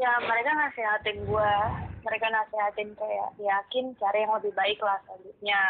Ya 0.02 0.12
mereka 0.26 0.50
nasihatin 0.58 1.18
gue 1.22 1.52
mereka 2.02 2.26
nasihatin 2.26 2.90
kayak 2.98 3.30
yakin 3.38 3.94
cari 4.02 4.26
yang 4.26 4.34
lebih 4.34 4.50
baik 4.58 4.82
lah 4.82 4.98
selanjutnya 5.06 5.60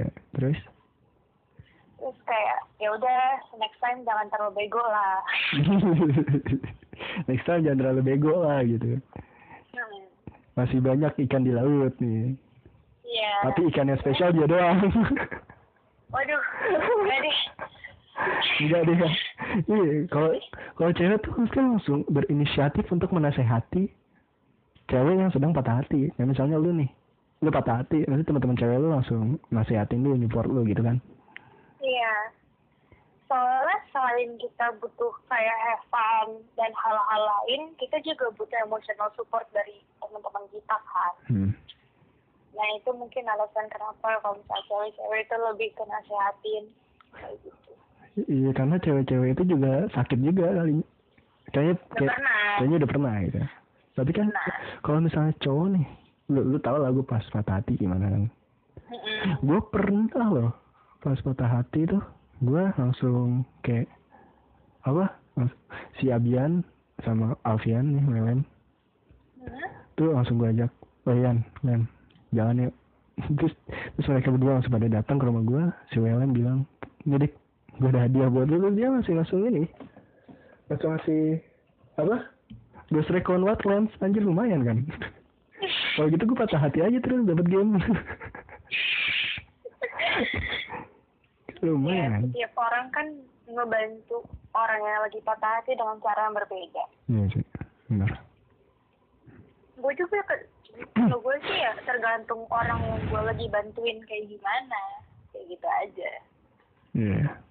ya. 0.00 0.08
Terus? 0.32 0.60
terus 2.00 2.16
kayak 2.24 2.64
ya 2.80 2.88
udah 2.96 3.20
next 3.60 3.76
time 3.84 4.00
jangan 4.08 4.32
terlalu 4.32 4.64
bego 4.64 4.80
lah 4.80 5.20
Next 7.28 7.44
time 7.48 7.64
jangan 7.64 7.78
terlalu 7.80 8.02
bego 8.04 8.34
lah 8.44 8.60
gitu. 8.64 9.00
Hmm. 9.72 10.04
Masih 10.56 10.78
banyak 10.82 11.12
ikan 11.28 11.46
di 11.46 11.52
laut 11.54 11.94
nih. 12.00 12.36
Iya. 13.06 13.34
Tapi 13.50 13.60
ikan 13.72 13.90
yang 13.90 14.00
spesial 14.00 14.34
dia 14.36 14.46
doang. 14.46 14.78
Waduh, 16.10 16.42
deh. 17.06 17.38
Enggak 18.60 18.82
deh. 18.86 18.98
Iya, 19.66 19.94
kalau 20.12 20.30
kalau 20.76 20.90
cewek 20.92 21.18
tuh 21.24 21.32
mesti 21.36 21.58
langsung 21.58 22.00
berinisiatif 22.12 22.84
untuk 22.92 23.10
menasehati 23.12 23.88
cewek 24.90 25.14
yang 25.16 25.30
sedang 25.32 25.54
patah 25.54 25.80
hati. 25.80 26.10
Ya 26.18 26.24
misalnya 26.26 26.58
lu 26.58 26.74
nih, 26.74 26.90
lu 27.40 27.48
patah 27.48 27.80
hati, 27.80 28.04
nanti 28.04 28.26
teman-teman 28.26 28.58
cewek 28.58 28.76
lu 28.82 28.90
langsung 28.90 29.38
nasehatin 29.54 30.02
lu, 30.02 30.18
support 30.26 30.50
lu 30.50 30.66
gitu 30.66 30.82
kan. 30.82 30.98
Iya. 31.80 32.14
Soalnya 33.30 33.78
selain 33.94 34.34
kita 34.42 34.74
butuh 34.82 35.14
kayak 35.30 35.58
have 35.62 35.86
fun 35.86 36.42
dan 36.58 36.74
hal-hal 36.74 37.22
lain, 37.22 37.70
kita 37.78 38.02
juga 38.02 38.26
butuh 38.34 38.58
emotional 38.66 39.06
support 39.14 39.46
dari 39.54 39.78
teman-teman 40.02 40.44
kita 40.50 40.76
kan. 40.82 41.14
Hmm. 41.30 41.52
Nah 42.58 42.68
itu 42.74 42.90
mungkin 42.90 43.30
alasan 43.30 43.70
kenapa 43.70 44.18
kalau 44.18 44.34
misalnya 44.34 44.66
cewek-cewek 44.66 45.20
itu 45.22 45.36
lebih 45.38 45.68
ke 45.78 45.84
nasehatin. 45.86 46.64
Kayak 47.14 47.34
gitu. 47.46 47.69
Iya, 48.18 48.50
karena 48.52 48.76
cewek-cewek 48.82 49.38
itu 49.38 49.42
juga 49.54 49.86
sakit 49.94 50.18
juga 50.18 50.50
kali. 50.50 50.82
Kayaknya 51.50 51.74
Udah 51.74 51.94
kayak, 51.94 52.14
pernah. 52.14 52.54
kayaknya 52.58 52.76
udah 52.76 52.90
pernah 52.90 53.14
gitu. 53.22 53.38
Tapi 53.90 54.10
kan 54.14 54.26
kalau 54.82 54.98
misalnya 55.02 55.32
cowok 55.42 55.66
nih, 55.74 55.86
lu 56.30 56.40
lu 56.46 56.58
tau 56.62 56.78
lah 56.78 56.90
gue 56.90 57.02
pas 57.02 57.22
patah 57.30 57.58
hati 57.58 57.74
gimana 57.74 58.06
kan. 58.06 58.22
Mm-mm. 58.90 59.46
Gue 59.46 59.60
pernah 59.70 60.26
loh 60.30 60.50
pas 61.00 61.18
patah 61.22 61.48
hati 61.48 61.86
tuh, 61.88 62.02
gue 62.42 62.62
langsung 62.76 63.42
kayak 63.62 63.88
apa? 64.84 65.14
Si 65.98 66.10
Abian 66.12 66.60
sama 67.00 67.32
Alfian 67.42 67.96
nih, 67.96 68.04
Melen, 68.04 68.40
Hmm? 69.40 69.56
tuh 69.96 70.12
langsung 70.12 70.36
gue 70.36 70.52
ajak, 70.52 70.68
oh 71.08 71.16
Yan, 71.16 71.40
Len, 71.64 71.88
jalan 72.28 72.68
yuk. 72.68 72.74
terus 73.40 73.56
terus 73.96 74.06
mereka 74.12 74.28
berdua 74.36 74.60
langsung 74.60 74.72
pada 74.76 74.88
datang 74.88 75.16
ke 75.16 75.24
rumah 75.24 75.40
gue, 75.40 75.64
si 75.88 75.96
Welen 75.96 76.36
bilang, 76.36 76.68
ini 77.08 77.24
gue 77.80 77.88
ada 77.88 78.04
hadiah 78.04 78.28
buat 78.28 78.44
lu, 78.52 78.60
Terus 78.60 78.76
dia 78.76 78.88
masih 78.92 79.12
langsung 79.16 79.40
ini, 79.48 79.64
langsung 80.68 80.92
ngasih 80.92 81.40
apa? 81.96 82.28
Ghost 82.92 83.08
Recon 83.08 83.46
Wetlands, 83.48 83.96
anjir 84.04 84.20
lumayan 84.20 84.60
kan? 84.66 84.78
Kalau 85.96 86.08
gitu 86.12 86.28
gue 86.28 86.36
patah 86.36 86.60
hati 86.60 86.84
aja 86.84 86.98
terus 87.00 87.24
dapat 87.24 87.46
game. 87.48 87.80
Ya, 87.80 87.84
lumayan. 91.68 92.32
setiap 92.32 92.52
orang 92.56 92.88
kan 92.92 93.06
ngebantu 93.48 94.24
orang 94.56 94.80
yang 94.80 95.00
lagi 95.04 95.20
patah 95.24 95.60
hati 95.60 95.72
dengan 95.76 96.00
cara 96.00 96.20
yang 96.28 96.36
berbeda. 96.36 96.84
Iya 97.08 97.24
sih, 97.32 97.44
benar. 97.88 98.10
Gue 99.80 99.92
juga 99.96 100.20
ke, 100.28 100.36
kalau 100.96 101.20
gue 101.20 101.36
sih 101.48 101.56
ya 101.56 101.72
tergantung 101.84 102.44
orang 102.52 102.80
yang 102.80 103.00
gue 103.08 103.22
lagi 103.24 103.46
bantuin 103.48 103.98
kayak 104.04 104.28
gimana. 104.28 104.80
Kayak 105.30 105.44
gitu 105.52 105.68
aja. 105.68 106.10
Iya. 106.96 107.49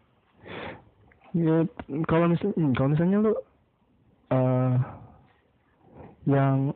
Ya, 1.30 1.62
kalau 2.10 2.26
misalnya, 2.26 2.58
kalau 2.74 2.90
misalnya 2.90 3.18
lu 3.22 3.34
eh 4.30 4.76
yang 6.26 6.74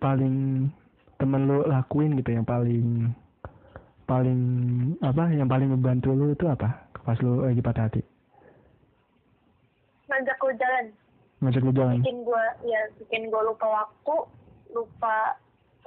paling 0.00 0.68
temen 1.16 1.40
lu 1.44 1.64
lakuin 1.68 2.16
gitu, 2.16 2.32
yang 2.32 2.48
paling 2.48 3.12
paling 4.08 4.40
apa, 5.04 5.28
yang 5.30 5.46
paling 5.46 5.68
membantu 5.68 6.16
lu 6.16 6.32
itu 6.32 6.48
apa? 6.48 6.88
Pas 7.00 7.16
lu 7.20 7.44
lagi 7.44 7.60
patah 7.60 7.88
hati, 7.88 8.00
Ngajak 10.08 10.38
lu 10.42 10.52
jalan. 10.56 10.84
ngajak 11.40 11.62
lu 11.64 11.72
jalan. 11.72 11.96
Bikin 12.00 12.18
gue, 12.24 12.44
ya 12.68 12.80
bikin 13.00 13.22
gue 13.28 13.42
lupa 13.44 13.66
waktu, 13.68 14.16
lupa 14.72 15.16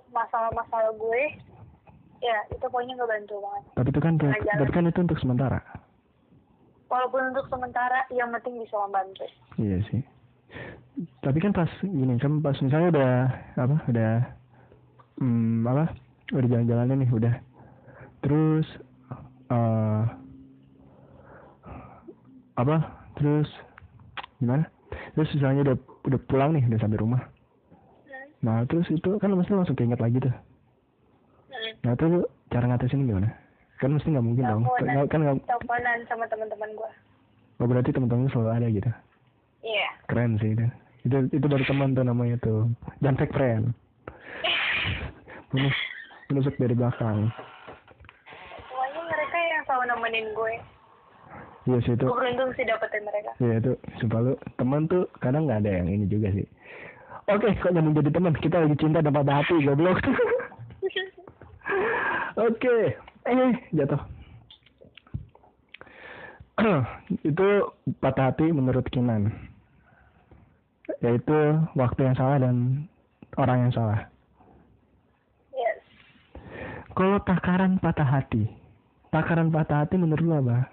masalah-masalah 0.09 0.93
gue. 0.95 1.23
Ya, 2.23 2.37
itu 2.49 2.63
pokoknya 2.63 2.95
ngebantu 2.95 3.35
banget. 3.43 3.63
Tapi 3.75 3.89
itu 3.91 3.99
kan, 3.99 4.13
Jalan. 4.15 4.57
tapi 4.63 4.71
kan 4.71 4.83
itu 4.87 4.99
untuk 5.03 5.19
sementara. 5.19 5.59
Walaupun 6.93 7.33
untuk 7.33 7.49
sementara, 7.49 8.05
yang 8.13 8.29
penting 8.29 8.61
bisa 8.61 8.77
membantu. 8.77 9.25
Iya 9.57 9.81
sih. 9.89 10.05
Tapi 11.25 11.41
kan 11.41 11.49
pas 11.49 11.71
gini 11.81 12.21
kan 12.21 12.37
pas 12.45 12.53
misalnya 12.61 12.93
udah 12.93 13.11
apa 13.57 13.75
udah 13.89 14.11
hmm, 15.17 15.65
apa 15.65 15.89
udah 16.29 16.47
jalan-jalannya 16.53 16.95
nih 17.01 17.09
udah 17.09 17.33
terus 18.21 18.67
eh 19.49 20.03
apa 22.53 22.75
terus 23.17 23.49
gimana 24.37 24.69
terus 25.17 25.29
misalnya 25.33 25.61
udah 25.73 25.75
udah 26.05 26.19
pulang 26.29 26.53
nih 26.53 26.63
udah 26.69 26.81
sampai 26.81 27.01
rumah 27.01 27.21
Hmm. 28.05 28.29
nah 28.45 28.57
terus 28.69 28.85
itu 28.93 29.17
kan 29.17 29.33
mesti 29.33 29.57
langsung 29.57 29.73
keinget 29.73 29.97
lagi 29.97 30.21
tuh 30.21 30.33
Hmm. 31.49 31.73
nah 31.81 31.91
itu 31.97 32.29
cara 32.53 32.65
ngatasin 32.69 33.09
gimana 33.09 33.33
kan 33.83 33.91
mesti 33.91 34.07
nggak 34.07 34.23
mungkin 34.23 34.43
dong 34.45 34.63
Teleponan. 34.63 34.87
Nggak- 34.87 35.09
kan 35.09 35.19
nggak 35.19 35.35
Teleponan 35.43 35.97
sama 36.07 36.25
teman-teman 36.25 36.69
gue. 36.71 36.91
oh, 37.59 37.67
berarti 37.67 37.89
teman-teman 37.91 38.27
selalu 38.29 38.49
ada 38.49 38.67
gitu 38.69 38.91
Iya. 39.61 39.87
keren 40.05 40.35
sih 40.37 40.51
itu 40.51 40.65
itu 41.03 41.15
itu 41.33 41.45
baru 41.45 41.63
teman 41.63 41.91
tuh 41.91 42.01
namanya 42.01 42.35
tuh 42.37 42.71
jangan 42.99 43.15
fake 43.17 43.31
friend 43.31 43.63
menus 45.51 45.75
menusuk 46.27 46.55
dari 46.57 46.73
belakang 46.73 47.27
Pokoknya 48.65 49.01
mereka 49.05 49.37
yang 49.37 49.61
selalu 49.63 49.83
nemenin 49.87 50.27
gue. 50.31 50.53
Iya 51.63 51.77
sih 51.79 51.93
itu. 51.93 52.03
Gue 52.03 52.17
beruntung 52.17 52.51
sih 52.51 52.63
dapetin 52.63 53.03
mereka. 53.03 53.31
Iya 53.37 53.55
itu, 53.57 53.71
sumpah 53.97 54.19
lu 54.21 54.33
teman 54.53 54.83
tuh 54.85 55.07
kadang 55.17 55.45
nggak 55.45 55.63
ada 55.63 55.71
yang 55.73 55.87
ini 55.87 56.05
juga 56.05 56.27
sih. 56.31 56.43
Oke, 57.25 57.55
kok 57.55 57.71
nyambung 57.71 57.95
jadi 57.95 58.11
teman? 58.11 58.35
Kita 58.35 58.59
lagi 58.59 58.75
cinta 58.75 58.99
dan 58.99 59.15
patah 59.15 59.39
hati, 59.39 59.55
goblok. 59.61 59.95
Oke, 62.43 62.97
eh 63.27 63.55
jatuh. 63.71 64.01
itu 67.29 67.47
patah 67.97 68.29
hati 68.29 68.51
menurut 68.53 68.85
Kinan. 68.93 69.31
Yaitu 71.01 71.59
waktu 71.73 72.11
yang 72.11 72.15
salah 72.15 72.37
dan 72.39 72.87
orang 73.39 73.67
yang 73.67 73.73
salah. 73.73 73.99
yes. 75.55 75.79
Kalau 76.93 77.17
takaran 77.25 77.81
patah 77.81 78.05
hati, 78.05 78.47
takaran 79.09 79.49
patah 79.49 79.83
hati 79.83 79.95
menurut 79.97 80.23
lu 80.23 80.35
apa? 80.43 80.69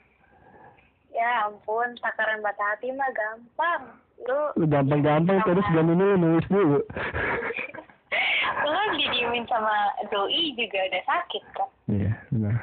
Ya 1.11 1.49
ampun, 1.49 1.97
takaran 1.99 2.45
patah 2.45 2.67
hati 2.77 2.93
mah 2.93 3.11
gampang. 3.17 3.83
Lu 4.29 4.67
gampang-gampang 4.69 5.39
terus 5.49 5.67
jam 5.73 5.89
ini 5.89 6.05
lu 6.05 6.17
nulis 6.21 6.47
dulu. 6.53 6.81
lu 8.67 8.71
kan 8.75 8.91
didiemin 8.99 9.47
sama 9.47 9.95
doi 10.11 10.55
juga 10.59 10.79
udah 10.91 11.03
sakit 11.07 11.45
kan. 11.55 11.71
Iya, 11.87 12.13
benar. 12.35 12.57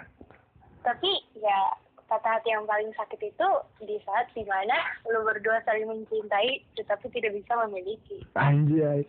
Tapi 0.83 1.11
ya 1.39 1.59
patah 2.07 2.39
hati 2.39 2.55
yang 2.55 2.63
paling 2.63 2.91
sakit 2.95 3.19
itu 3.19 3.49
di 3.83 3.99
saat 4.07 4.31
di 4.31 4.43
mana 4.47 4.75
lu 5.11 5.23
berdua 5.27 5.59
saling 5.67 5.87
mencintai 5.87 6.63
tetapi 6.79 7.11
tidak 7.11 7.35
bisa 7.35 7.53
memiliki. 7.67 8.23
Anjay. 8.35 9.03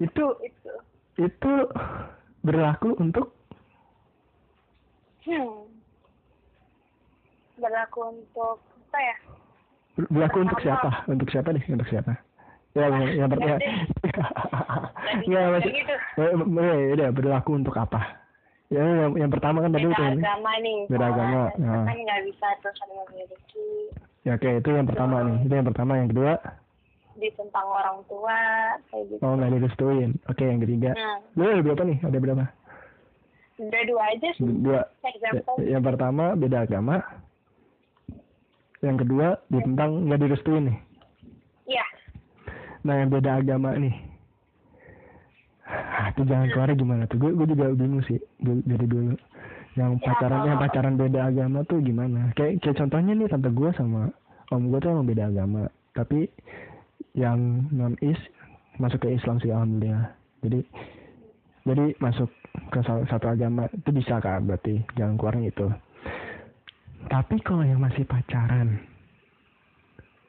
Itu 0.00 0.36
Itu. 0.44 0.72
itu 1.18 1.52
berlaku 2.44 2.94
untuk 2.96 3.34
Hmm. 5.28 5.68
Berlaku 7.60 8.00
untuk 8.16 8.56
apa 8.88 8.98
ya? 9.02 9.16
berlaku 10.08 10.46
untuk 10.46 10.58
siapa? 10.62 11.04
Untuk 11.10 11.28
siapa 11.28 11.52
nih? 11.52 11.64
Untuk 11.68 11.88
siapa? 11.90 12.16
Ya, 12.72 12.86
yang, 12.88 13.04
yang 13.12 13.28
per- 13.28 13.60
ya. 15.08 15.40
Ya, 15.40 15.42
maksud, 15.50 15.72
gitu. 15.72 15.94
ya, 16.20 16.74
ya, 16.76 16.94
ya, 16.96 17.08
berlaku 17.10 17.50
untuk 17.56 17.74
apa? 17.76 18.00
Ya, 18.68 18.84
yang, 18.84 19.16
yang 19.16 19.30
pertama 19.32 19.64
kan 19.64 19.72
tadi 19.72 19.88
itu 19.88 19.96
kan. 19.96 20.12
agama 20.20 20.52
nih. 20.60 20.78
Beda 20.92 21.06
agama, 21.08 21.40
soalnya 21.56 21.72
ya. 21.72 21.88
Kan 21.88 21.98
nggak 22.04 22.20
bisa 22.28 22.46
saling 22.60 22.98
memiliki. 23.08 23.68
Ya, 24.28 24.32
oke, 24.36 24.50
itu 24.60 24.68
yang 24.76 24.88
pertama 24.88 25.16
nih. 25.24 25.36
Itu 25.48 25.54
yang 25.56 25.68
pertama, 25.72 25.92
yang 25.96 26.10
kedua, 26.12 26.32
Ditentang 27.18 27.66
orang 27.66 27.98
tua 28.06 28.38
kayak 28.94 29.04
gitu. 29.10 29.20
oh 29.26 29.32
nggak 29.34 29.50
direstuin. 29.58 30.10
Oke, 30.30 30.44
yang 30.46 30.60
ketiga. 30.62 30.90
Nah, 30.94 31.18
Lu 31.34 31.50
ada 31.50 31.62
berapa 31.64 31.82
nih? 31.82 31.98
Ada 32.04 32.18
berapa? 32.20 32.44
udah 33.58 33.82
dua 33.90 34.02
aja 34.14 34.28
sih. 34.38 34.46
Dua. 34.62 34.86
Ya, 35.02 35.10
Example. 35.10 35.56
yang 35.66 35.82
pertama 35.82 36.38
beda 36.38 36.62
agama. 36.62 37.02
Yang 38.78 38.96
kedua 39.02 39.42
ditentang 39.50 40.06
nggak 40.06 40.20
direstuin 40.22 40.70
nih. 40.70 40.78
Iya. 41.66 41.86
Nah 42.86 42.94
yang 43.02 43.10
beda 43.10 43.42
agama 43.42 43.74
nih. 43.74 43.94
Ah, 45.68 46.08
itu 46.08 46.24
jangan 46.24 46.48
keluar 46.48 46.72
gimana 46.72 47.02
tuh? 47.04 47.20
Gue 47.20 47.36
gue 47.36 47.46
juga 47.52 47.68
bingung 47.76 48.00
sih 48.02 48.16
dari 48.40 48.86
dulu. 48.88 49.12
Yang 49.76 49.92
Ya, 49.94 50.04
pacaran 50.08 50.40
yang 50.42 50.56
kalau- 50.56 50.62
pacaran 50.64 50.94
beda 50.96 51.20
agama 51.28 51.58
tuh 51.62 51.78
gimana? 51.84 52.32
Kayak 52.32 52.64
kayak 52.64 52.76
contohnya 52.80 53.12
nih 53.12 53.28
tante 53.28 53.50
gue 53.52 53.70
sama 53.76 54.08
om 54.48 54.62
gue 54.66 54.78
tuh 54.80 54.90
emang 54.90 55.06
beda 55.06 55.28
agama. 55.28 55.68
Tapi 55.92 56.24
yang 57.12 57.68
non 57.68 57.94
is 58.00 58.16
masuk 58.76 59.04
ke 59.04 59.12
Islam 59.12 59.36
sih 59.38 59.52
alhamdulillah. 59.52 60.08
Jadi 60.40 60.60
jadi 61.62 61.84
masuk 62.00 62.32
ke 62.72 62.80
satu 62.82 63.26
agama 63.28 63.68
itu 63.68 63.90
bisa 63.92 64.18
kan 64.18 64.40
berarti 64.42 64.80
jangan 64.96 65.20
keluarnya 65.20 65.52
itu. 65.52 65.66
Tapi 67.06 67.36
kalau 67.44 67.62
yang 67.62 67.78
masih 67.78 68.02
pacaran 68.02 68.80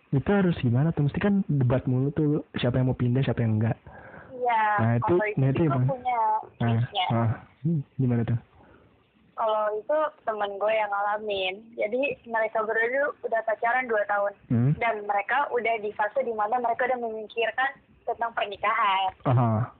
itu 0.10 0.29
harus 0.29 0.58
gimana 0.60 0.91
tuh? 0.91 1.05
Mesti 1.05 1.19
kan 1.22 1.41
debat 1.48 1.85
mulu 1.85 2.09
tuh 2.11 2.27
siapa 2.57 2.81
yang 2.81 2.92
mau 2.92 2.98
pindah 2.98 3.24
siapa 3.24 3.40
yang 3.40 3.55
enggak. 3.55 3.77
Iya. 4.50 4.66
Nah, 4.81 4.94
itu- 4.98 5.14
itu, 5.14 5.38
nah, 5.38 5.50
itu 5.50 5.62
gue 5.62 5.81
punya 5.85 6.20
Nah, 6.59 6.79
ah, 7.14 7.29
gimana 7.96 8.22
tuh? 8.25 8.40
Kalau 9.40 9.64
itu 9.72 9.98
temen 10.25 10.51
gue 10.59 10.74
yang 10.74 10.92
ngalamin. 10.92 11.55
Jadi 11.77 12.00
mereka 12.27 12.59
berdua 12.59 13.16
udah 13.24 13.42
pacaran 13.48 13.88
dua 13.88 14.03
tahun. 14.03 14.33
Hmm? 14.51 14.72
Dan 14.75 15.07
mereka 15.07 15.48
udah 15.53 15.79
di 15.79 15.96
fase 15.96 16.20
di 16.25 16.35
mana 16.35 16.59
mereka 16.59 16.90
udah 16.92 17.00
memikirkan 17.00 17.72
tentang 18.03 18.35
pernikahan. 18.35 19.16
Aha. 19.24 19.72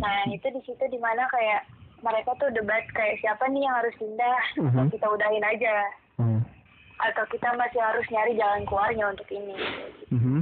Nah 0.00 0.16
itu 0.32 0.48
di 0.48 0.60
situ 0.64 0.80
di 0.88 0.96
mana 0.96 1.28
kayak 1.28 1.68
mereka 2.00 2.32
tuh 2.40 2.48
debat 2.56 2.80
kayak 2.96 3.20
siapa 3.20 3.44
nih 3.52 3.68
yang 3.68 3.76
harus 3.76 3.92
pindah. 4.00 4.40
Mhm. 4.56 4.68
Atau 4.72 4.84
kita 4.88 5.06
udahin 5.12 5.44
aja. 5.44 5.74
Hmm. 6.16 6.40
Atau 7.04 7.24
kita 7.28 7.52
masih 7.60 7.80
harus 7.84 8.06
nyari 8.08 8.32
jalan 8.32 8.64
keluarnya 8.64 9.04
untuk 9.12 9.28
ini. 9.28 9.56
Mhm. 10.08 10.40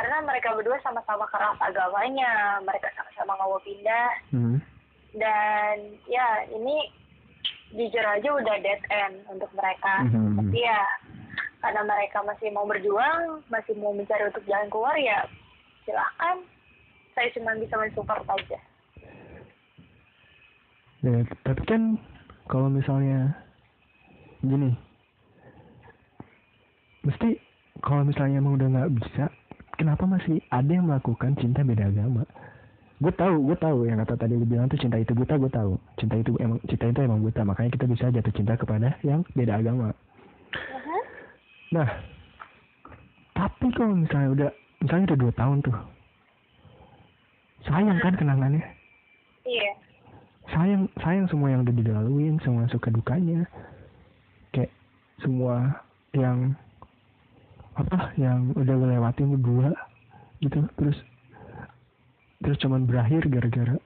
Karena 0.00 0.24
mereka 0.24 0.56
berdua 0.56 0.80
sama-sama 0.80 1.28
keras 1.28 1.60
agamanya. 1.60 2.56
Mereka 2.64 2.88
sama-sama 2.96 3.36
nggak 3.36 3.50
mau 3.52 3.60
pindah. 3.60 4.10
Hmm. 4.32 4.58
dan 5.10 5.74
ya 6.06 6.46
ini 6.54 6.86
jujur 7.74 7.98
aja 7.98 8.30
udah 8.30 8.56
dead 8.62 8.78
end 8.94 9.18
untuk 9.26 9.50
mereka 9.58 10.06
Mhm. 10.06 10.38
tapi 10.38 10.62
ya 10.62 10.86
karena 11.58 11.82
mereka 11.82 12.22
masih 12.22 12.54
mau 12.54 12.62
berjuang 12.62 13.42
masih 13.50 13.74
mau 13.82 13.90
mencari 13.90 14.30
untuk 14.30 14.46
jalan 14.46 14.70
keluar 14.70 14.94
ya 14.94 15.26
silahkan 15.82 16.46
saya 17.10 17.26
cuma 17.34 17.58
bisa 17.58 17.74
mensupport 17.74 18.22
aja 18.22 18.58
Ya, 21.02 21.26
tapi 21.42 21.62
kan 21.66 21.98
kalau 22.46 22.70
misalnya 22.70 23.34
gini, 24.46 24.78
mesti 27.02 27.40
kalau 27.80 28.04
misalnya 28.04 28.38
emang 28.38 28.60
udah 28.60 28.68
nggak 28.68 28.92
bisa, 29.00 29.26
kenapa 29.80 30.04
masih 30.04 30.44
ada 30.52 30.68
yang 30.68 30.84
melakukan 30.84 31.32
cinta 31.40 31.64
beda 31.64 31.88
agama? 31.88 32.28
Gue 33.00 33.12
tahu, 33.16 33.48
gue 33.48 33.56
tahu 33.56 33.88
yang 33.88 33.96
kata 34.04 34.20
tadi 34.20 34.36
lu 34.36 34.44
bilang 34.44 34.68
tuh 34.68 34.76
cinta 34.76 35.00
itu 35.00 35.16
buta, 35.16 35.40
gue 35.40 35.48
tahu. 35.48 35.80
Cinta 35.96 36.20
itu 36.20 36.36
emang 36.36 36.60
cinta 36.68 36.84
itu 36.92 37.00
emang 37.00 37.24
buta, 37.24 37.40
makanya 37.48 37.72
kita 37.72 37.88
bisa 37.88 38.12
jatuh 38.12 38.34
cinta 38.36 38.60
kepada 38.60 38.92
yang 39.00 39.24
beda 39.32 39.56
agama. 39.56 39.96
Nah, 41.72 41.88
tapi 43.32 43.66
kalau 43.72 43.96
misalnya 43.96 44.28
udah, 44.36 44.50
misalnya 44.84 45.04
udah 45.16 45.18
dua 45.24 45.32
tahun 45.32 45.58
tuh, 45.64 45.76
sayang 47.68 47.98
kan 48.00 48.14
kenangannya 48.16 48.64
iya 49.44 49.72
sayang 50.50 50.88
sayang 51.00 51.26
semua 51.28 51.52
yang 51.52 51.60
udah 51.62 51.74
dilaluin 51.76 52.40
semua 52.40 52.64
suka 52.72 52.88
dukanya 52.88 53.44
kayak 54.50 54.72
semua 55.20 55.84
yang 56.16 56.56
apa 57.80 58.12
yang 58.20 58.52
udah 58.56 58.74
lo 58.76 58.86
lewatin 58.88 59.36
berdua 59.36 59.70
gitu. 60.44 60.60
Terus 60.76 60.98
terus 62.40 62.58
cuman 62.60 62.88
berakhir 62.88 63.28
gara-gara 63.28 63.76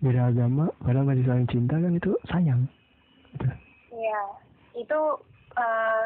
beda 0.00 0.32
agama 0.32 0.68
padahal 0.84 1.08
masih 1.08 1.24
saling 1.24 1.48
cinta 1.48 1.76
kan 1.76 1.92
itu 1.96 2.12
sayang. 2.28 2.68
Gitu. 3.34 3.46
iya 3.94 4.22
itu 4.78 5.00
eh, 5.58 6.04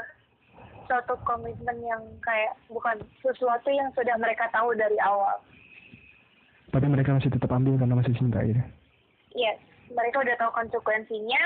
suatu 0.88 1.14
komitmen 1.28 1.76
yang 1.84 2.00
kayak 2.24 2.56
bukan 2.72 2.96
sesuatu 3.20 3.68
yang 3.68 3.92
sudah 3.92 4.16
mereka 4.16 4.48
tahu 4.54 4.72
dari 4.72 4.96
awal. 5.04 5.36
Tapi 6.68 6.84
mereka 6.84 7.16
masih 7.16 7.32
tetap 7.32 7.48
ambil 7.52 7.80
karena 7.80 7.96
masih 7.96 8.12
cinta 8.16 8.44
gitu 8.44 8.60
yes 9.38 9.58
mereka 9.94 10.20
udah 10.20 10.36
tahu 10.36 10.50
konsekuensinya 10.52 11.42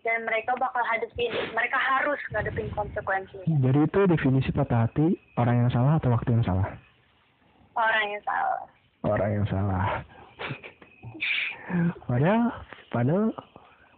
dan 0.00 0.24
mereka 0.24 0.56
bakal 0.56 0.82
hadepin 0.88 1.32
mereka 1.52 1.76
harus 1.76 2.20
ngadepin 2.32 2.68
konsekuensinya 2.72 3.56
jadi 3.60 3.80
itu 3.84 4.00
definisi 4.08 4.50
patah 4.52 4.88
hati 4.88 5.18
orang 5.36 5.66
yang 5.66 5.70
salah 5.72 5.96
atau 6.00 6.10
waktu 6.12 6.32
yang 6.34 6.44
salah 6.44 6.68
orang 7.76 8.06
yang 8.12 8.22
salah 8.24 8.70
orang 9.04 9.30
yang 9.32 9.46
salah. 9.48 10.04
padahal, 12.08 12.42
padahal, 12.92 13.24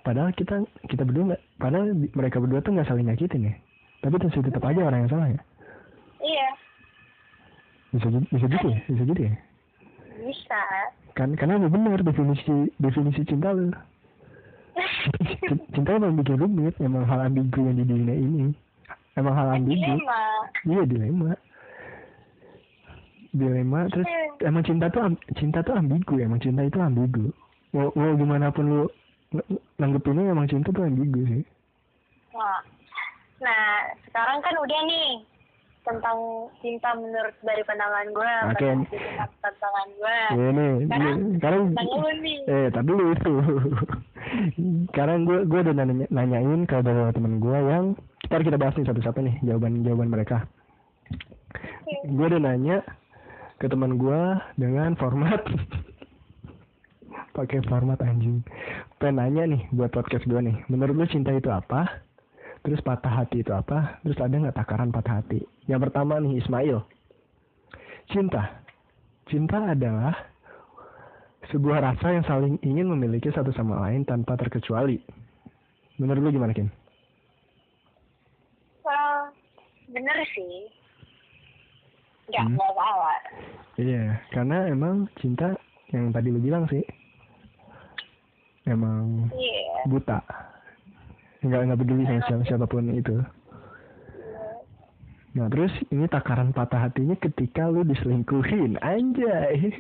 padahal 0.07 0.31
kita 0.35 0.63
kita 0.87 1.03
berdua 1.03 1.35
nggak, 1.35 1.43
padahal 1.59 1.87
mereka 2.15 2.37
berdua 2.39 2.61
tuh 2.63 2.73
nggak 2.77 2.89
saling 2.89 3.07
nyakitin 3.11 3.51
ya. 3.51 3.55
Tapi 4.03 4.19
masih 4.19 4.43
tetap 4.43 4.63
aja 4.67 4.83
orang 4.83 5.07
yang 5.07 5.13
salah 5.13 5.29
ya. 5.31 5.41
iya 6.23 6.49
Bisa 7.95 8.09
bisa 8.09 8.47
gitu 8.47 8.67
ya, 8.71 8.79
bisa 8.89 9.03
gitu 9.05 9.23
ya. 9.23 9.35
bisa 10.23 10.63
Kan 11.13 11.35
karena 11.37 11.61
benar 11.61 12.01
definisi 12.03 12.71
definisi 12.79 13.23
cinta 13.27 13.53
lu. 13.53 13.71
Cinta 15.75 15.91
emang 15.99 16.19
bikin 16.19 16.39
rumit, 16.39 16.75
emang 16.79 17.05
hal 17.07 17.27
ambigu 17.27 17.67
yang 17.67 17.77
di 17.81 17.85
dunia 17.87 18.15
ini. 18.15 18.55
Emang 19.19 19.35
hal 19.37 19.49
ambigu. 19.59 19.77
dilema 19.77 20.21
Iya 20.65 20.83
dilema. 20.89 21.33
Dilema 23.33 23.81
terus 23.89 24.09
emang 24.45 24.63
cinta 24.65 24.87
tuh 24.93 25.17
cinta 25.37 25.65
tuh 25.65 25.75
ambigu 25.77 26.21
emang 26.21 26.41
cinta 26.41 26.63
itu 26.65 26.79
ambigu. 26.79 27.33
Mau 27.73 27.89
mau 27.97 28.13
gimana 28.17 28.53
pun 28.53 28.69
lu 28.69 28.83
ng- 29.33 29.61
nanggepinnya 29.81 30.33
emang 30.33 30.49
cinta 30.49 30.69
tuh 30.71 30.85
ambigu 30.85 31.25
sih. 31.29 31.45
nah, 32.33 32.61
nah 33.41 33.93
sekarang 34.09 34.41
kan 34.41 34.55
udah 34.57 34.81
nih 34.89 35.21
tentang 35.83 36.19
cinta 36.59 36.95
menurut 36.95 37.35
dari 37.41 37.63
pandangan 37.63 38.07
gue 38.09 38.33
tentang 38.55 38.87
pandangan 39.43 39.89
gue 39.93 40.17
ini 40.31 40.69
Sekarang 40.87 41.17
ini- 41.19 41.35
sekarang 41.37 41.63
tentang 41.69 41.89
lu 41.91 42.11
nih. 42.19 42.39
Eh 42.47 42.67
tapi 42.71 42.89
lu 42.89 43.05
itu. 43.11 43.33
Sekarang 44.89 45.19
gue 45.25 45.39
gue 45.45 45.59
udah 45.61 45.75
nanya, 45.75 46.07
nanyain 46.09 46.61
ke 46.65 46.77
beberapa 46.79 47.11
temen 47.11 47.37
gue 47.37 47.59
yang 47.59 47.85
ntar 48.25 48.41
kita 48.41 48.55
bahas 48.55 48.75
nih 48.75 48.87
satu-satu 48.87 49.19
nih 49.21 49.35
jawaban 49.43 49.83
jawaban 49.83 50.09
mereka 50.09 50.47
gue 52.07 52.25
udah 52.25 52.41
nanya 52.41 52.81
ke 53.59 53.67
teman 53.67 53.95
gue 53.95 54.21
dengan 54.57 54.95
format 54.95 55.43
pakai 57.37 57.59
format 57.65 57.99
anjing. 57.99 58.45
Pengen 58.97 59.17
nanya 59.17 59.43
nih 59.49 59.63
buat 59.71 59.91
podcast 59.91 60.25
gue 60.25 60.39
nih. 60.39 60.57
Menurut 60.69 60.95
lu 60.95 61.07
cinta 61.07 61.31
itu 61.31 61.49
apa 61.49 61.89
terus 62.63 62.81
patah 62.81 63.11
hati 63.11 63.43
itu 63.43 63.51
apa? 63.51 63.99
Terus 64.03 64.19
ada 64.19 64.35
nggak 64.35 64.57
takaran 64.57 64.91
patah 64.91 65.23
hati? 65.23 65.43
Yang 65.67 65.91
pertama 65.91 66.19
nih 66.19 66.39
Ismail. 66.39 66.79
Cinta. 68.11 68.63
Cinta 69.27 69.75
adalah 69.75 70.15
sebuah 71.51 71.83
rasa 71.83 72.15
yang 72.15 72.25
saling 72.25 72.55
ingin 72.63 72.87
memiliki 72.87 73.31
satu 73.31 73.51
sama 73.53 73.83
lain 73.87 74.07
tanpa 74.07 74.39
terkecuali. 74.39 74.99
Menurut 75.99 76.23
lu 76.23 76.31
gimana 76.35 76.55
Kim? 76.55 76.71
well 78.83 79.31
bener 79.89 80.19
sih. 80.35 80.67
Nggak 82.31 82.47
Hmm. 82.47 82.55
nggak 82.59 82.73
salah 82.75 83.19
Iya, 83.81 84.21
karena 84.31 84.69
emang 84.69 85.09
cinta 85.17 85.57
yang 85.97 86.13
tadi 86.13 86.29
lu 86.29 86.37
bilang 86.37 86.69
sih, 86.69 86.85
emang 88.69 89.33
iya. 89.33 89.89
buta, 89.89 90.21
nggak 91.43 91.61
nggak 91.69 91.81
peduli 91.83 92.03
sama 92.07 92.23
siapa 92.27 92.43
siapa 92.47 92.67
pun 92.71 92.91
itu. 92.95 93.17
Nah 95.33 95.49
terus 95.49 95.73
ini 95.89 96.05
takaran 96.07 96.53
patah 96.53 96.89
hatinya 96.89 97.17
ketika 97.17 97.67
lu 97.67 97.83
diselingkuhin, 97.89 98.77
anjay. 98.85 99.73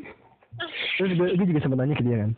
Terus 0.96 1.12
gue, 1.16 1.28
gue 1.36 1.46
juga 1.48 1.60
sempat 1.64 1.80
nanya 1.80 1.96
ke 1.96 2.04
dia 2.04 2.28
kan, 2.28 2.32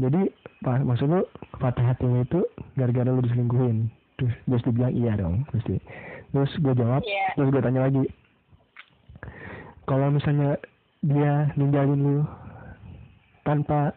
jadi 0.00 0.32
pa, 0.64 0.80
maksud 0.80 1.12
lu 1.12 1.20
patah 1.60 1.92
hatinya 1.92 2.24
itu 2.24 2.40
gara-gara 2.76 3.08
lu 3.12 3.20
diselingkuhin? 3.24 3.88
Terus 4.16 4.32
terus 4.44 4.62
dia 4.64 4.72
bilang 4.76 4.94
iya 4.96 5.12
dong, 5.16 5.44
pasti. 5.52 5.76
Terus 6.32 6.52
gue 6.56 6.74
jawab, 6.76 7.04
Iya. 7.04 7.26
terus 7.36 7.48
gue 7.52 7.62
tanya 7.64 7.80
lagi, 7.84 8.04
kalau 9.84 10.08
misalnya 10.12 10.56
dia 11.00 11.48
ninggalin 11.56 12.00
lu 12.00 12.18
tanpa 13.44 13.96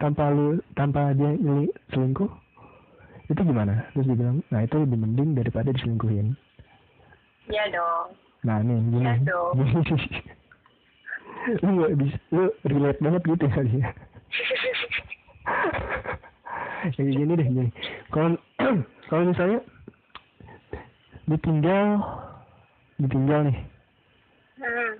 tanpa 0.00 0.32
lu 0.32 0.64
tanpa 0.76 1.12
dia 1.12 1.36
selingkuh 1.92 2.28
itu 3.26 3.40
gimana? 3.42 3.86
Terus 3.94 4.06
dia 4.06 4.16
bilang 4.16 4.38
nah 4.54 4.62
itu 4.62 4.76
lebih 4.78 4.98
mending 5.02 5.34
daripada 5.34 5.74
diselingkuhin. 5.74 6.38
Iya 7.50 7.64
dong. 7.74 8.06
Nah 8.46 8.62
nih 8.62 8.78
gini. 8.78 9.02
Iya 9.02 9.14
dong. 9.26 9.54
lu 11.62 11.78
gak 11.78 11.94
bisa 12.02 12.18
lu 12.34 12.44
relate 12.66 12.98
banget 12.98 13.22
gitu 13.22 13.46
kali 13.50 13.72
ya. 13.82 13.88
Kayak 16.94 17.12
gini 17.18 17.32
deh 17.38 17.46
gini. 17.46 17.70
Kalau 18.10 18.34
kalau 19.10 19.22
misalnya 19.26 19.60
ditinggal 21.26 21.86
ditinggal 23.02 23.40
nih. 23.50 23.58
Hmm. 24.56 24.92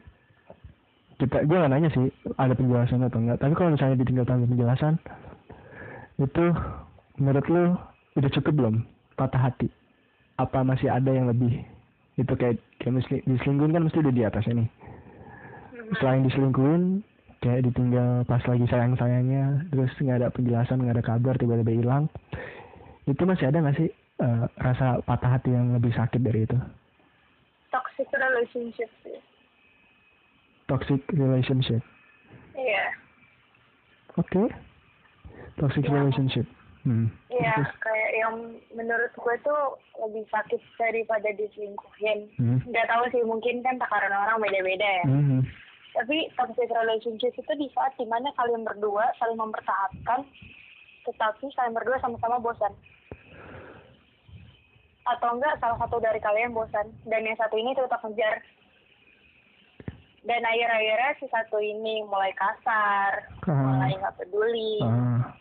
kita 1.17 1.49
gue 1.49 1.57
gak 1.57 1.73
nanya 1.73 1.89
sih 1.97 2.13
ada 2.37 2.53
penjelasan 2.53 3.01
atau 3.09 3.25
enggak 3.25 3.41
tapi 3.41 3.57
kalau 3.57 3.73
misalnya 3.73 3.97
ditinggal 3.97 4.29
tanpa 4.29 4.53
penjelasan 4.53 4.95
itu 6.21 6.45
menurut 7.17 7.47
lu 7.49 7.65
udah 8.17 8.31
cukup 8.33 8.53
belum? 8.57 8.75
Patah 9.15 9.53
hati? 9.53 9.69
Apa 10.37 10.65
masih 10.65 10.93
ada 10.93 11.09
yang 11.13 11.29
lebih? 11.29 11.65
Itu 12.17 12.33
kayak 12.37 12.61
kayak 12.81 13.01
misli- 13.01 13.25
diselingkuhin 13.25 13.73
kan 13.77 13.85
mesti 13.85 14.01
udah 14.01 14.13
di 14.13 14.25
atasnya 14.25 14.65
nih 14.65 14.69
selain 16.01 16.27
diselingkuhin 16.27 17.05
kayak 17.39 17.63
ditinggal 17.63 18.27
pas 18.27 18.43
lagi 18.43 18.67
sayang 18.67 18.99
sayangnya 18.99 19.63
terus 19.71 19.93
nggak 19.95 20.19
ada 20.19 20.29
penjelasan 20.35 20.83
nggak 20.83 20.97
ada 20.99 21.05
kabar 21.05 21.35
tiba-tiba 21.39 21.73
hilang. 21.79 22.11
Itu 23.07 23.23
masih 23.23 23.53
ada 23.53 23.63
nggak 23.63 23.77
sih 23.79 23.89
eh, 23.95 24.45
rasa 24.59 24.99
patah 25.07 25.39
hati 25.39 25.55
yang 25.55 25.77
lebih 25.79 25.95
sakit 25.95 26.19
dari 26.19 26.43
itu? 26.43 26.59
Toxic 27.71 28.09
relationship 28.11 28.91
sih. 29.05 29.19
Toxic 30.67 31.01
relationship? 31.15 31.83
Iya. 32.59 32.85
Oke. 34.19 34.51
Toxic 35.61 35.87
Ya. 35.87 35.93
relationship. 35.93 36.47
Hmm. 36.87 37.11
Iya, 37.35 37.67
kayak 37.83 38.11
yang 38.15 38.35
menurut 38.71 39.11
gue 39.19 39.35
tuh 39.43 39.63
lebih 40.07 40.23
sakit 40.31 40.63
daripada 40.79 41.35
diselingkuhin. 41.35 42.31
Hmm. 42.39 42.63
Nggak 42.63 42.87
tahu 42.87 43.03
sih, 43.11 43.23
mungkin 43.27 43.59
kan 43.67 43.75
takaran 43.83 44.15
orang 44.15 44.39
beda-beda 44.39 44.87
ya. 45.03 45.07
Hmm. 45.11 45.43
Tapi 45.99 46.31
toxic 46.39 46.71
relationship 46.71 47.35
itu 47.35 47.53
di 47.59 47.67
saat 47.75 47.91
di 47.99 48.07
mana 48.07 48.31
kalian 48.39 48.63
berdua 48.63 49.11
saling 49.19 49.35
mempertahankan, 49.35 50.23
tetapi 51.11 51.51
kalian 51.59 51.75
berdua 51.75 51.99
sama-sama 51.99 52.39
bosan. 52.39 52.71
Atau 55.11 55.35
enggak 55.35 55.59
salah 55.59 55.83
satu 55.83 55.99
dari 55.99 56.23
kalian 56.23 56.55
bosan, 56.55 56.87
dan 57.11 57.27
yang 57.27 57.35
satu 57.35 57.59
ini 57.59 57.75
tetap 57.75 57.99
ngejar. 58.07 58.47
Dan 60.27 60.43
akhir-akhirnya 60.43 61.19
si 61.19 61.27
satu 61.31 61.59
ini 61.59 62.03
mulai 62.07 62.35
kasar, 62.35 63.31
Ah. 63.47 63.75
mulai 63.75 63.95
nggak 63.99 64.17
peduli. 64.23 64.83
Ah. 64.87 65.35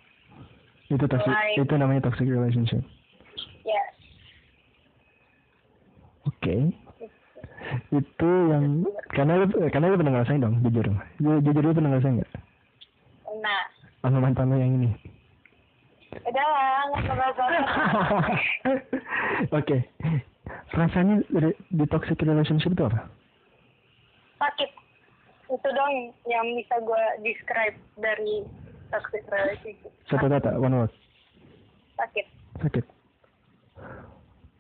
Itu 0.96 1.06
toxic. 1.06 1.28
Mulai- 1.28 1.54
Itu 1.58 1.74
namanya 1.76 2.02
toxic 2.02 2.26
relationship. 2.26 2.82
Yes. 3.62 3.86
Oke. 6.26 6.56
Itu 7.92 8.30
yang 8.48 8.86
karena 9.10 9.32
lu 9.38 9.46
karena 9.68 9.86
lu 9.88 9.96
pernah 9.96 10.12
ngerasain 10.14 10.40
dong, 10.40 10.56
jujur. 10.62 10.86
Ju- 11.18 11.42
Jujur 11.42 11.62
lu 11.62 11.74
pernah 11.74 11.90
ngerasain 11.92 12.14
nggak? 12.18 12.30
Nah, 13.38 13.62
Sama 14.00 14.18
mantan 14.20 14.48
lu 14.48 14.56
yang 14.56 14.72
ini. 14.74 14.90
udah 16.16 16.46
lah. 16.48 16.84
Oke. 19.60 19.78
Rasanya 20.72 21.20
di, 21.26 21.50
di 21.70 21.84
toxic 21.86 22.18
relationship 22.20 22.72
itu 22.72 22.84
apa? 22.84 23.08
sakit 24.36 24.68
itu 25.48 25.68
dong 25.72 25.94
yang 26.26 26.44
bisa 26.54 26.76
gue 26.78 27.04
describe 27.22 27.74
dari 27.96 28.42
Satu 30.08 30.26
kata, 30.30 30.56
one 30.60 30.76
word. 30.76 30.94
sakit 31.96 32.26
Sakit. 32.64 32.86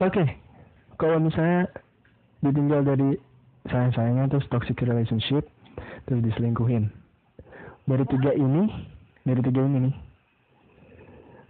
Oke. 0.03 0.23
Kalau 0.95 1.19
misalnya 1.19 1.67
ditinggal 2.43 2.83
dari 2.87 3.19
sayang-sayangnya 3.67 4.31
terus 4.31 4.47
toxic 4.51 4.79
relationship 4.83 5.47
terus 6.07 6.21
diselingkuhin. 6.23 6.91
Dari 7.85 8.05
tiga 8.09 8.31
ini, 8.33 8.71
dari 9.23 9.41
tiga 9.43 9.61
ini 9.63 9.77
nih. 9.89 9.95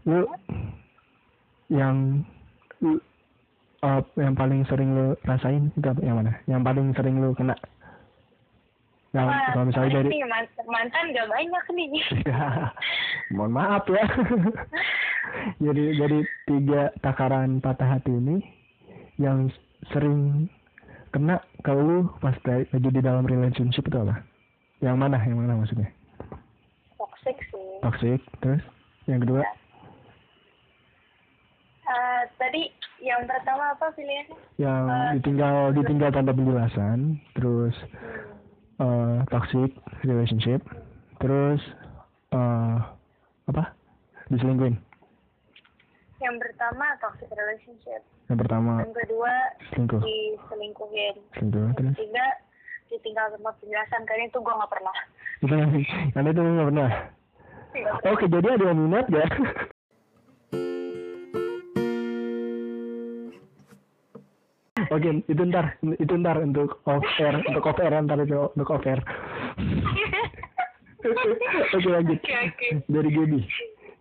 Lu 0.05 0.21
yang 1.73 2.21
lu, 2.83 3.01
uh, 3.81 4.01
yang 4.19 4.33
paling 4.37 4.61
sering 4.69 4.93
lu 4.93 5.05
rasain 5.25 5.73
itu 5.73 5.87
apa 5.87 6.01
yang 6.03 6.17
mana? 6.21 6.33
Yang 6.45 6.61
paling 6.61 6.87
sering 6.93 7.15
lu 7.21 7.33
kena? 7.33 7.55
Yang 9.15 9.27
Wah, 9.31 9.47
kalau 9.55 9.65
misalnya 9.71 9.91
dari 9.95 10.09
nih, 10.11 10.27
man- 10.27 10.55
mantan 10.67 11.03
gak 11.15 11.27
banyak 11.31 11.65
nih 11.71 11.87
mohon 13.35 13.51
maaf 13.55 13.87
ya. 13.87 14.03
Jadi 15.65 15.83
dari 15.95 16.19
tiga 16.43 16.91
takaran 16.99 17.63
patah 17.63 17.95
hati 17.95 18.11
ini 18.11 18.43
yang 19.15 19.47
sering 19.95 20.51
kena 21.15 21.39
kalau 21.63 21.79
lu 21.79 21.99
pas 22.19 22.35
lagi 22.43 22.67
di 22.91 22.99
dalam 22.99 23.23
relationship 23.23 23.87
itu 23.87 23.95
apa? 23.95 24.19
Yang 24.83 24.95
mana? 24.99 25.17
Yang 25.23 25.37
mana 25.39 25.53
maksudnya? 25.55 25.89
toxic 26.99 27.37
sih 27.47 27.67
Toxic, 27.81 28.19
terus 28.43 28.63
yang 29.07 29.23
kedua 29.23 29.41
Eh, 31.85 32.21
tadi 32.41 32.65
yang 32.97 33.29
pertama 33.29 33.77
apa 33.77 33.93
pilihannya 33.93 34.33
yang 34.57 34.83
Eh, 34.89 35.09
ditinggal 35.21 35.69
ditinggal 35.71 36.09
tanpa 36.09 36.33
penjelasan, 36.33 37.21
terus 37.37 37.77
eh 38.81 39.19
toxic 39.31 39.71
relationship, 40.03 40.61
terus 41.21 41.61
eh 42.33 42.77
apa? 43.47 43.75
Diselingkuhin. 44.31 44.77
yang 46.23 46.39
pertama 46.41 46.95
toxic 47.03 47.27
relationship 47.29 48.01
Yang 48.31 48.37
pertama 48.47 48.81
yang 48.81 48.95
kedua 48.95 49.33
selingkuh, 49.69 50.01
diselingkuhin 50.01 51.15
selingkuh, 51.37 51.69
yang 51.75 51.93
ketiga 51.93 52.25
ditinggal 52.89 53.27
tanpa 53.35 53.51
penjelasan 53.61 54.01
karena 54.07 54.23
itu 54.25 54.39
gue 54.39 54.53
gak 54.55 54.71
pernah 54.71 54.97
karena 55.45 56.29
itu 56.31 56.41
nggak 56.41 56.69
pernah. 56.71 56.91
Nggak 57.75 57.95
pernah. 57.99 58.13
Oke, 58.15 58.25
jadi 58.31 58.47
ada 58.55 58.65
yang 58.71 58.79
minat 58.79 59.05
gak? 59.11 59.27
Oke, 64.91 65.09
itu 65.25 65.43
ntar, 65.47 65.77
itu 65.81 66.13
ntar 66.19 66.37
untuk 66.41 66.81
off 66.85 67.05
air, 67.17 67.41
untuk 67.45 67.65
off 67.65 67.79
air 67.81 67.93
ntar 68.05 68.19
itu 68.21 68.51
untuk 68.53 68.69
off 68.69 68.85
air. 68.85 68.99
Oke 71.73 71.89
lanjut. 71.89 72.19
Oke, 72.19 72.33
oke. 72.33 72.67
Dari 72.89 73.09
Gaby, 73.13 73.39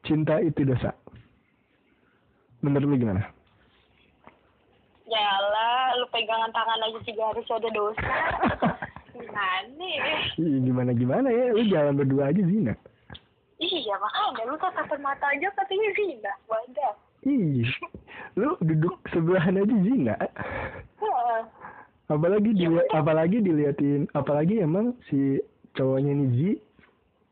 cinta 0.08 0.40
itu 0.40 0.64
dosa. 0.64 0.96
Menurut 2.64 2.88
lu 2.88 2.96
gimana? 2.96 3.28
ya 5.14 5.30
lah 5.52 5.94
lu 6.00 6.06
pegangan 6.10 6.50
tangan 6.50 6.80
aja 6.82 6.98
juga 7.06 7.22
harus 7.30 7.46
ada 7.52 7.70
dosa. 7.70 8.16
Gimana 9.14 9.84
ya? 9.86 10.18
Gimana 10.38 10.90
gimana 10.90 11.28
ya 11.30 11.54
lu 11.54 11.62
jalan 11.70 11.94
berdua 11.94 12.34
aja 12.34 12.42
zina 12.42 12.74
Iya 13.62 13.94
makanya 14.02 14.42
lu 14.50 14.58
tatapan 14.58 15.00
mata 15.00 15.26
aja 15.30 15.48
katanya 15.54 15.88
zina. 15.94 16.32
Wadah. 16.50 16.94
Ih, 17.24 17.64
lu 18.36 18.52
duduk 18.60 19.00
sebelahan 19.08 19.56
aja 19.56 19.76
zina? 19.80 20.14
Heeh. 21.00 21.40
apalagi 22.12 22.52
Ya 22.52 22.68
dilihat 22.68 22.84
udah. 22.92 23.00
apalagi 23.00 23.40
diliatin 23.40 24.04
apalagi 24.12 24.60
emang 24.60 24.92
si 25.08 25.40
cowoknya 25.72 26.12
ini 26.12 26.26
Zi 26.36 26.50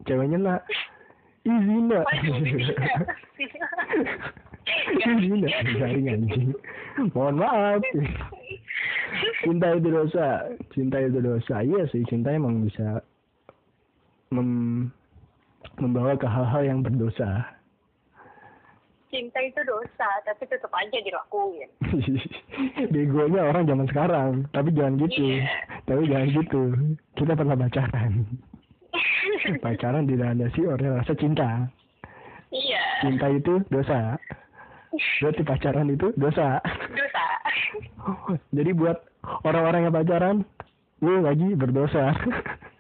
ceweknya 0.09 0.39
nak. 0.41 0.63
Ih 1.45 1.61
zina. 1.61 2.01
Ih 5.05 5.17
zina. 5.21 5.49
Garing 5.77 6.09
anjing. 6.09 6.57
Mohon 7.13 7.37
maaf. 7.45 7.83
Cinta 9.45 9.77
itu 9.77 9.89
dosa. 9.93 10.29
Cinta 10.73 10.97
itu 11.05 11.21
dosa. 11.21 11.61
Iya 11.61 11.85
sih 11.93 12.01
cinta 12.09 12.33
emang 12.33 12.65
bisa 12.65 13.05
mem 14.33 14.89
membawa 15.77 16.17
ke 16.17 16.25
hal-hal 16.25 16.63
yang 16.65 16.81
berdosa 16.81 17.45
Cinta 19.13 19.39
itu 19.39 19.61
dosa, 19.63 20.09
tapi 20.25 20.49
tetap 20.49 20.73
aja 20.73 20.99
dilakuin. 20.99 21.69
begonya 22.89 23.45
orang 23.45 23.65
zaman 23.65 23.87
sekarang 23.87 24.31
tapi 24.51 24.73
jangan 24.73 24.97
gitu 24.99 25.23
Iya. 25.39 25.47
tapi 25.85 26.03
jangan 26.09 26.29
gitu 26.33 26.63
kita 27.15 27.33
pernah 27.33 27.55
pacaran 27.55 28.13
pacaran 29.65 30.05
dilandasi 30.05 30.61
oleh 30.65 30.87
rasa 30.91 31.13
cinta 31.15 31.69
iya. 32.51 32.83
cinta 33.01 33.29
itu 33.29 33.61
dosa 33.69 34.17
berarti 35.21 35.43
pacaran 35.43 35.89
itu 35.89 36.11
dosa 36.17 36.59
Dosa. 36.91 37.27
jadi 38.57 38.71
buat 38.73 38.99
orang-orang 39.45 39.81
yang 39.87 39.95
pacaran 39.95 40.37
lu 40.99 41.21
lagi 41.21 41.49
berdosa 41.55 42.17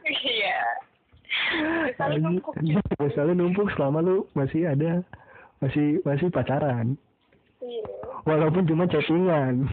Iya. 0.02 0.58
Lu 2.08 2.18
numpuk. 2.20 2.52
dosa 2.98 3.20
lu 3.22 3.32
numpuk 3.34 3.68
selama 3.72 4.00
lu 4.00 4.16
masih 4.32 4.66
ada 4.66 5.00
masih 5.62 6.02
masih 6.02 6.28
pacaran 6.28 6.98
Iya. 7.62 7.86
walaupun 8.26 8.66
cuma 8.66 8.90
chattingan. 8.90 9.70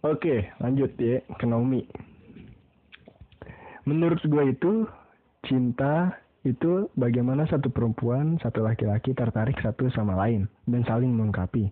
Oke, 0.00 0.48
lanjut 0.56 0.88
ya 0.96 1.20
ke 1.36 1.44
Naomi. 1.44 1.84
Menurut 3.84 4.24
gue 4.24 4.44
itu 4.48 4.88
cinta 5.44 6.16
itu 6.40 6.88
bagaimana 6.96 7.44
satu 7.44 7.68
perempuan, 7.68 8.40
satu 8.40 8.64
laki-laki 8.64 9.12
tertarik 9.12 9.60
satu 9.60 9.92
sama 9.92 10.16
lain 10.16 10.48
dan 10.64 10.80
saling 10.88 11.12
melengkapi. 11.12 11.68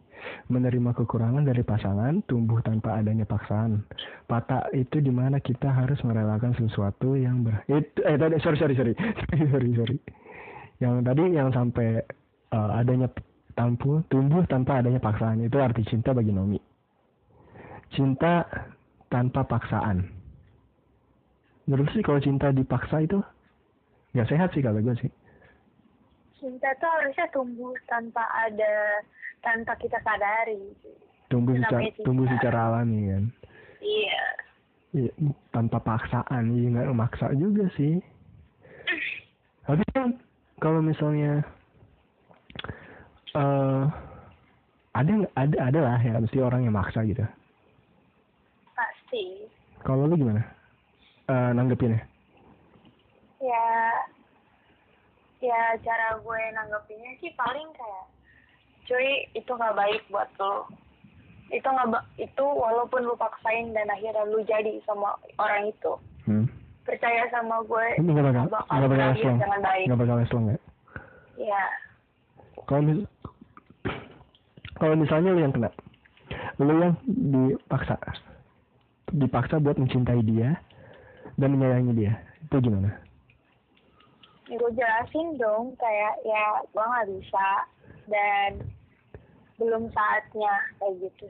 Menerima 0.53 0.93
kekurangan 0.93 1.47
dari 1.47 1.65
pasangan, 1.65 2.21
tumbuh 2.29 2.61
tanpa 2.61 3.01
adanya 3.01 3.25
paksaan. 3.25 3.87
Patah 4.29 4.69
itu 4.77 5.01
di 5.01 5.09
mana 5.09 5.41
kita 5.41 5.73
harus 5.73 5.97
merelakan 6.05 6.53
sesuatu 6.59 7.17
yang 7.17 7.47
ber... 7.47 7.65
Itu, 7.65 8.05
eh 8.05 8.21
tadi 8.21 8.37
sorry 8.45 8.59
sorry 8.61 8.75
sorry 8.77 8.93
sorry 9.55 9.71
sorry. 9.73 9.97
Yang 10.85 10.95
tadi 11.07 11.23
yang 11.33 11.49
sampai 11.55 12.05
eh, 12.53 12.71
adanya 12.77 13.09
tampu, 13.57 14.05
tumbuh 14.13 14.45
tanpa 14.51 14.85
adanya 14.85 15.01
paksaan 15.01 15.41
itu 15.41 15.57
arti 15.57 15.87
cinta 15.89 16.13
bagi 16.13 16.35
Nomi 16.35 16.61
cinta 17.93 18.45
tanpa 19.09 19.45
paksaan. 19.49 20.05
Menurut 21.69 21.89
sih 21.93 22.05
kalau 22.05 22.21
cinta 22.21 22.53
dipaksa 22.53 23.05
itu 23.05 23.21
nggak 24.17 24.29
sehat 24.29 24.49
sih 24.55 24.63
kalau 24.65 24.81
gue 24.81 24.95
sih. 25.01 25.11
Cinta 26.39 26.71
tuh 26.79 26.87
harusnya 26.87 27.27
tumbuh 27.35 27.75
tanpa 27.91 28.23
ada 28.47 29.03
tanpa 29.43 29.75
kita 29.77 29.99
sadari. 30.07 30.73
Tumbuh 31.29 31.59
secara 31.61 31.83
cinta. 31.93 32.05
tumbuh 32.07 32.27
secara 32.31 32.59
alami 32.73 33.01
kan. 33.11 33.25
Iya. 33.83 34.25
Iya, 34.89 35.13
tanpa 35.53 35.85
paksaan, 35.85 36.49
iya 36.57 36.67
nggak 36.73 36.89
memaksa 36.89 37.29
juga 37.37 37.69
sih. 37.77 38.01
Tapi 39.69 39.85
kan 39.93 40.17
kalau 40.65 40.81
misalnya 40.81 41.45
eh 43.37 43.85
ada 44.97 45.13
ada 45.37 45.57
ada 45.61 45.81
lah 45.85 46.01
ya 46.01 46.17
mesti 46.17 46.41
orang 46.41 46.65
yang 46.65 46.73
maksa 46.73 47.05
gitu. 47.05 47.21
Pasti. 48.73 49.45
Kalau 49.85 50.09
lu 50.09 50.17
gimana? 50.17 50.41
Eh 51.29 51.51
nanggepinnya? 51.53 52.01
Ya 53.39 53.67
ya 55.39 55.61
cara 55.87 56.19
gue 56.19 56.41
nanggepinnya 56.51 57.15
sih 57.23 57.31
paling 57.39 57.69
kayak 57.79 58.07
cuy 58.91 59.09
itu 59.39 59.51
nggak 59.51 59.77
baik 59.79 60.03
buat 60.11 60.29
lo. 60.39 60.67
Itu 61.49 61.65
nggak 61.65 62.05
itu 62.19 62.45
walaupun 62.45 63.07
lu 63.07 63.15
paksain 63.15 63.71
dan 63.73 63.89
akhirnya 63.89 64.27
lu 64.27 64.43
jadi 64.45 64.83
sama 64.87 65.15
orang 65.39 65.71
itu. 65.71 65.95
Hmm. 66.29 66.45
percaya 66.85 67.29
sama 67.29 67.61
gue 67.69 68.01
nggak 68.01 68.33
bakal 68.33 68.45
nggak 68.49 68.89
bakal 68.89 69.61
baik. 69.61 69.87
Nggak 69.93 70.01
bakal 70.01 70.17
leslong 70.25 70.45
ya? 70.49 70.59
ya 71.39 71.63
kalau 72.67 72.83
mis 72.83 73.01
kalau 74.75 74.95
misalnya 74.99 75.31
lu 75.31 75.41
yang 75.41 75.55
kena 75.55 75.71
lu 76.59 76.75
yang 76.75 76.95
dipaksa 77.07 77.95
dipaksa 79.15 79.63
buat 79.63 79.79
mencintai 79.79 80.21
dia 80.27 80.59
dan 81.39 81.55
menyayangi 81.55 81.93
dia 81.95 82.13
itu 82.43 82.59
gimana 82.59 82.91
gue 84.49 84.71
jelasin 84.73 85.37
dong 85.37 85.77
kayak 85.77 86.15
ya 86.25 86.65
gue 86.73 86.81
nggak 86.81 87.09
bisa 87.21 87.49
dan 88.09 88.51
belum 89.61 89.93
saatnya 89.93 90.53
kayak 90.81 90.95
gitu. 91.05 91.27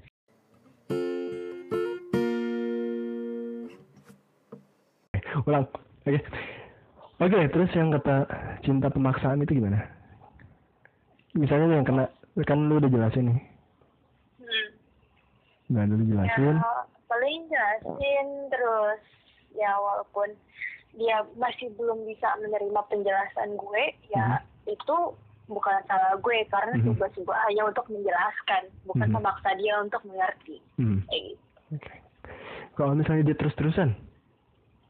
Ulang. 5.48 5.66
Oke. 6.06 6.20
Oke 7.18 7.38
terus 7.50 7.70
yang 7.74 7.90
kata 7.90 8.30
cinta 8.62 8.86
pemaksaan 8.86 9.42
itu 9.42 9.58
gimana? 9.58 9.82
Misalnya 11.34 11.82
yang 11.82 11.86
kena 11.86 12.04
kan 12.46 12.70
lu 12.70 12.78
udah 12.78 12.86
jelasin 12.86 13.34
nih. 13.34 13.40
Hmm. 14.38 14.68
nah 15.74 15.82
lu 15.90 16.06
jelasin. 16.06 16.54
Ya 16.54 16.74
paling 17.10 17.40
jelasin 17.50 18.26
terus. 18.54 19.02
Ya 19.58 19.74
walaupun 19.74 20.30
dia 20.98 21.16
masih 21.34 21.70
belum 21.72 22.02
bisa 22.04 22.26
menerima 22.38 22.80
penjelasan 22.84 23.54
gue 23.54 23.84
ya 24.08 24.42
itu 24.66 24.98
bukan 25.46 25.78
salah 25.86 26.12
gue 26.14 26.38
karena 26.46 26.74
Mhm. 26.76 26.84
tugas 26.84 27.14
gue 27.14 27.36
hanya 27.46 27.62
untuk 27.64 27.86
menjelaskan 27.86 28.62
bukan 28.84 29.08
Mhm. 29.08 29.14
memaksa 29.16 29.50
dia 29.54 29.74
untuk 29.78 30.02
mengerti 30.04 30.58
hmm. 30.76 31.00
kayak 31.06 31.22
gitu. 31.24 31.44
oke 31.72 31.94
kalau 32.74 32.92
misalnya 32.92 33.22
dia 33.24 33.36
terus 33.36 33.54
terusan 33.54 33.90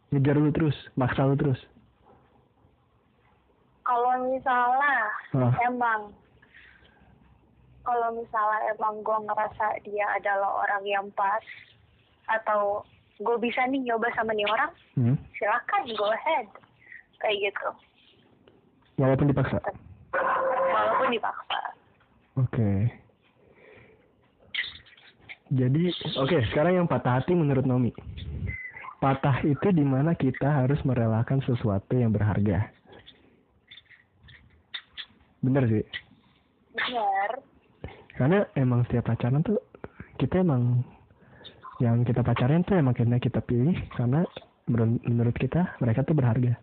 ngejar 0.09 0.35
lu 0.35 0.51
terus 0.51 0.75
maksa 0.95 1.23
lu 1.23 1.37
terus 1.37 1.61
kalau 3.85 4.13
misalnya 4.27 4.97
Ah. 5.33 5.53
emang 5.63 6.13
kalau 7.83 8.09
misalnya 8.13 8.59
emang 8.71 9.01
gue 9.01 9.19
ngerasa 9.25 9.67
dia 9.81 10.07
adalah 10.13 10.61
orang 10.61 10.85
yang 10.85 11.07
pas 11.13 11.41
atau 12.29 12.85
gue 13.19 13.37
bisa 13.43 13.67
nih 13.67 13.83
nyoba 13.83 14.09
sama 14.15 14.31
nih 14.35 14.47
orang 14.47 14.71
hmm. 14.95 15.17
silakan 15.35 15.83
go 15.99 16.07
ahead 16.11 16.47
kayak 17.19 17.51
gitu 17.51 17.69
walaupun 18.99 19.31
dipaksa 19.31 19.59
walaupun 20.71 21.11
dipaksa 21.11 21.59
Oke. 22.39 22.71
Jadi, 25.51 25.91
oke, 26.21 26.39
sekarang 26.53 26.85
yang 26.85 26.87
patah 26.87 27.19
hati 27.19 27.35
menurut 27.35 27.67
Nomi. 27.67 27.91
Patah 29.03 29.43
itu 29.43 29.75
di 29.75 29.83
mana 29.83 30.15
kita 30.15 30.47
harus 30.47 30.79
merelakan 30.87 31.43
sesuatu 31.43 31.99
yang 31.99 32.15
berharga. 32.15 32.71
Bener 35.43 35.65
sih. 35.71 35.87
benar 36.79 37.33
Karena 38.15 38.39
emang 38.59 38.87
setiap 38.87 39.11
pacaran 39.11 39.43
tuh 39.43 39.59
kita 40.19 40.43
emang 40.43 40.83
yang 41.79 42.03
kita 42.03 42.27
pacarin 42.27 42.67
tuh 42.67 42.79
emang 42.79 42.95
karena 42.95 43.23
kita 43.23 43.39
pilih 43.43 43.75
karena 43.95 44.27
menurut, 44.67 44.99
menurut 45.07 45.37
kita 45.39 45.79
mereka 45.79 46.03
tuh 46.03 46.15
berharga. 46.15 46.59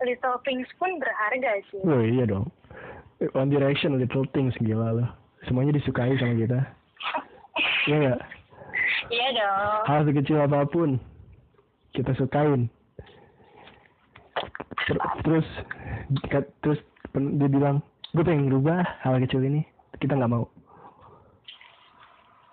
little 0.00 0.40
things 0.44 0.68
pun 0.80 0.96
berharga 0.96 1.60
sih 1.68 1.80
Oh 1.84 2.00
iya 2.00 2.24
dong. 2.24 2.48
One 3.32 3.48
Direction, 3.48 3.96
Little 3.96 4.28
Things 4.36 4.52
gila 4.60 4.92
loh. 4.92 5.08
Semuanya 5.48 5.72
disukai 5.72 6.20
sama 6.20 6.36
kita. 6.36 6.60
Iya 7.88 7.96
nggak? 7.96 8.20
iya 9.10 9.28
dong 9.34 9.82
hal 9.86 10.00
sekecil 10.06 10.38
apa 10.42 10.66
pun 10.66 10.98
kita 11.94 12.12
sukain 12.18 12.66
Ter- 14.86 15.02
terus 15.24 15.46
terus 16.62 16.80
dia 17.14 17.48
bilang 17.48 17.80
gue 18.12 18.22
pengen 18.22 18.50
ngerubah 18.50 18.82
hal 19.02 19.18
kecil 19.24 19.42
ini 19.42 19.64
kita 20.02 20.14
nggak 20.14 20.30
mau 20.30 20.46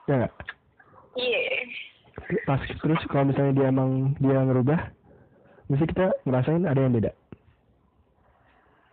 ya 0.09 0.13
nggak? 0.23 0.33
Iya. 1.17 1.39
Pas 2.47 2.61
terus 2.61 3.01
kalau 3.09 3.29
misalnya 3.29 3.53
dia 3.55 3.67
emang 3.69 4.17
dia 4.21 4.39
ngerubah 4.41 4.79
mesti 5.71 5.85
kita 5.89 6.11
ngerasain 6.27 6.67
ada 6.67 6.79
yang 6.79 6.93
beda? 6.93 7.11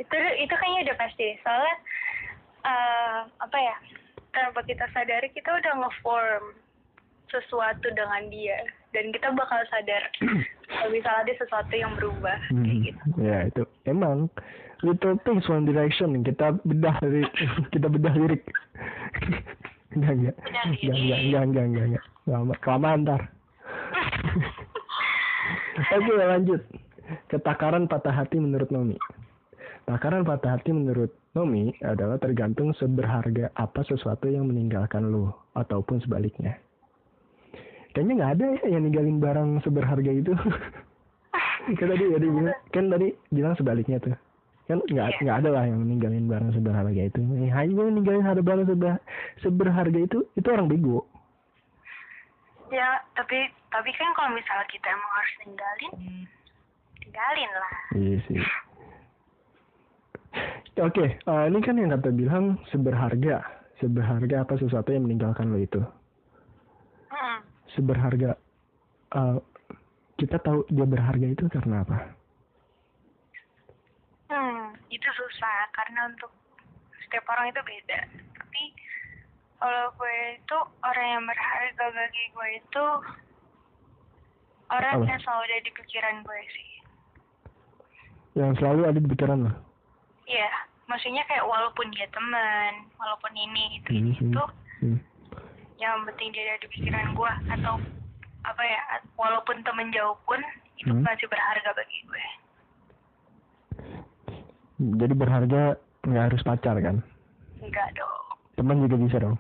Itu 0.01 0.17
itu 0.41 0.55
kayaknya 0.55 0.91
udah 0.91 0.97
pasti. 0.97 1.27
Soalnya 1.45 1.75
uh, 2.65 3.21
apa 3.43 3.59
ya 3.59 3.77
tanpa 4.31 4.63
kita 4.65 4.87
sadari 4.95 5.29
kita 5.35 5.51
udah 5.51 5.73
ngeform 5.85 6.45
sesuatu 7.31 7.87
dengan 7.95 8.27
dia. 8.31 8.59
Dan 8.91 9.15
kita 9.15 9.31
bakal 9.39 9.63
sadar 9.71 10.03
kalau 10.75 10.91
misalnya 10.91 11.31
ada 11.31 11.35
sesuatu 11.39 11.75
yang 11.75 11.95
berubah. 11.95 12.39
Hmm. 12.51 12.65
kayak 12.67 12.79
gitu. 12.91 13.03
Ya 13.23 13.39
itu. 13.47 13.63
Emang 13.87 14.27
little 14.83 15.17
things 15.23 15.47
one 15.47 15.69
direction 15.69 16.25
kita 16.25 16.57
bedah 16.65 16.97
dari 17.05 17.23
kita 17.75 17.87
bedah 17.87 18.15
lirik. 18.17 18.45
Enggak 19.95 20.13
enggak. 20.15 20.37
Enggak 20.47 20.65
enggak 20.67 20.95
enggak 20.95 21.43
enggak 21.43 21.65
enggak 21.65 21.85
enggak. 21.87 22.05
Lama 22.29 22.55
kelamaan 22.63 23.01
ntar. 23.07 23.23
Oke 25.97 26.13
lanjut. 26.15 26.63
Ketakaran 27.27 27.91
patah 27.91 28.15
hati 28.15 28.39
menurut 28.39 28.71
Nomi. 28.71 28.95
Takaran 29.89 30.23
patah 30.23 30.55
hati 30.55 30.71
menurut 30.71 31.11
Nomi 31.35 31.75
adalah 31.83 32.21
tergantung 32.23 32.71
seberharga 32.79 33.51
apa 33.59 33.83
sesuatu 33.83 34.31
yang 34.31 34.47
meninggalkan 34.47 35.11
lo 35.11 35.35
ataupun 35.59 35.99
sebaliknya. 36.07 36.55
Kayaknya 37.91 38.15
nggak 38.15 38.33
ada 38.39 38.47
ya 38.55 38.79
yang 38.79 38.83
ninggalin 38.87 39.19
barang 39.19 39.51
seberharga 39.67 40.13
itu. 40.15 40.31
Kan 41.79 41.87
tadi 41.93 42.05
bilang 42.09 42.57
kan 42.73 42.85
tadi 42.89 43.13
bilang 43.31 43.55
sebaliknya 43.55 44.01
tuh 44.01 44.17
kan 44.71 44.79
nggak 44.87 45.09
yeah. 45.11 45.21
nggak 45.27 45.39
ada 45.43 45.51
lah 45.51 45.65
yang 45.67 45.83
ninggalin 45.83 46.31
barang 46.31 46.55
seberharga 46.55 47.03
itu. 47.11 47.19
Hanya 47.51 47.91
ninggalin 47.91 48.23
harga 48.23 48.43
barang 48.47 48.67
seber, 48.71 49.03
seberharga 49.43 49.99
itu 49.99 50.19
itu 50.39 50.47
orang 50.47 50.71
bego. 50.71 51.03
Ya 52.71 53.03
tapi 53.19 53.51
tapi 53.75 53.91
kan 53.99 54.15
kalau 54.15 54.31
misalnya 54.31 54.67
kita 54.71 54.87
emang 54.95 55.11
harus 55.19 55.35
ninggalin 55.43 55.93
tinggalin 57.03 57.51
lah. 57.51 57.73
Iya 57.99 58.17
sih. 58.31 58.41
Oke, 60.79 61.03
okay, 61.03 61.09
uh, 61.27 61.51
ini 61.51 61.59
kan 61.59 61.75
yang 61.75 61.91
kata 61.91 62.15
bilang 62.15 62.63
seberharga, 62.71 63.43
seberharga 63.83 64.47
apa 64.47 64.55
sesuatu 64.55 64.95
yang 64.95 65.03
meninggalkan 65.03 65.51
lo 65.51 65.59
itu? 65.59 65.83
Seberharga 67.75 68.39
uh, 69.19 69.43
kita 70.15 70.39
tahu 70.39 70.63
dia 70.71 70.87
berharga 70.87 71.27
itu 71.27 71.51
karena 71.51 71.83
apa? 71.83 72.20
Itu 74.91 75.09
susah 75.15 75.71
karena 75.73 76.11
untuk 76.11 76.31
setiap 77.07 77.25
orang 77.31 77.55
itu 77.55 77.61
beda. 77.63 78.01
Tapi 78.37 78.63
kalau 79.63 79.95
gue 79.95 80.19
itu 80.37 80.59
orang 80.83 81.07
yang 81.07 81.25
berharga 81.25 81.85
bagi 81.95 82.25
gue 82.35 82.49
itu 82.59 82.85
orang 84.71 84.95
apa? 85.01 85.07
yang 85.07 85.21
selalu 85.23 85.43
ada 85.47 85.59
di 85.63 85.73
pikiran 85.75 86.15
gue 86.27 86.41
sih. 86.53 86.71
Yang 88.39 88.53
selalu 88.63 88.81
ada 88.87 88.99
di 88.99 89.09
pikiran 89.11 89.39
lo? 89.47 89.53
Iya, 90.31 90.51
maksudnya 90.87 91.27
kayak 91.27 91.43
walaupun 91.43 91.91
dia 91.91 92.07
teman, 92.15 92.87
walaupun 92.95 93.35
ini 93.35 93.83
itu 93.83 93.91
hmm, 93.91 94.11
itu, 94.15 94.43
hmm. 94.83 94.95
hmm 94.95 95.11
yang 95.81 96.05
penting 96.05 96.29
dia 96.37 96.45
ada 96.45 96.61
di 96.61 96.69
pikiran 96.69 97.17
gue 97.17 97.33
atau 97.57 97.81
apa 98.45 98.63
ya 98.63 98.81
walaupun 99.17 99.65
temen 99.65 99.89
jauh 99.97 100.17
pun 100.29 100.41
itu 100.77 100.93
hmm? 100.93 101.05
masih 101.05 101.25
berharga 101.29 101.73
bagi 101.73 101.99
gue 102.05 102.25
jadi 104.81 105.13
berharga 105.13 105.63
nggak 106.09 106.25
harus 106.33 106.41
pacar 106.41 106.81
kan? 106.81 107.05
Enggak 107.61 107.89
dong. 107.93 108.25
Teman 108.57 108.81
juga 108.81 108.97
bisa 108.97 109.17
dong. 109.21 109.37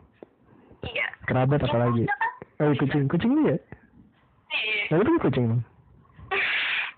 Iya. 0.84 1.06
Kerabat 1.24 1.64
apa 1.64 1.78
lagi 1.80 2.04
kan? 2.04 2.68
oh 2.68 2.72
kucing. 2.76 3.08
Kucing 3.08 3.32
ya? 3.48 3.56
Iya. 4.52 4.84
Lalu 4.92 5.02
tuh 5.08 5.24
kucing 5.28 5.64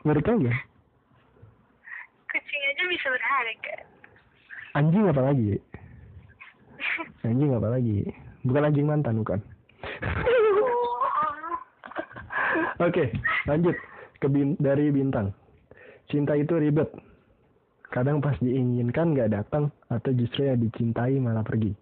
baru 0.02 0.18
tau 0.18 0.38
ya 0.42 0.50
kucing 2.26 2.62
aja 2.66 2.82
bisa 2.90 3.06
berharga. 3.06 3.76
Anjing 4.72 5.04
apa 5.06 5.20
lagi 5.20 5.60
anjing 7.28 7.52
apa 7.54 7.68
lagi 7.70 7.98
Bukan 8.42 8.66
anjing 8.66 8.90
mantan, 8.90 9.22
bukan. 9.22 9.38
Oke, 12.82 12.90
okay, 12.90 13.06
lanjut 13.46 13.78
ke 14.18 14.26
bin 14.26 14.58
dari 14.58 14.90
bintang. 14.90 15.30
Cinta 16.10 16.34
itu 16.34 16.58
ribet. 16.58 16.90
Kadang 17.92 18.24
pas 18.24 18.32
diinginkan 18.40 19.12
gak 19.12 19.36
datang 19.36 19.68
atau 19.92 20.10
justru 20.16 20.48
yang 20.48 20.64
dicintai 20.64 21.20
malah 21.20 21.44
pergi. 21.44 21.76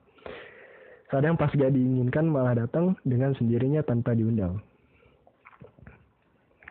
Kadang 1.06 1.38
pas 1.38 1.54
gak 1.54 1.70
diinginkan 1.70 2.26
malah 2.26 2.58
datang 2.58 2.98
dengan 3.06 3.30
sendirinya 3.38 3.86
tanpa 3.86 4.18
diundang. 4.18 4.58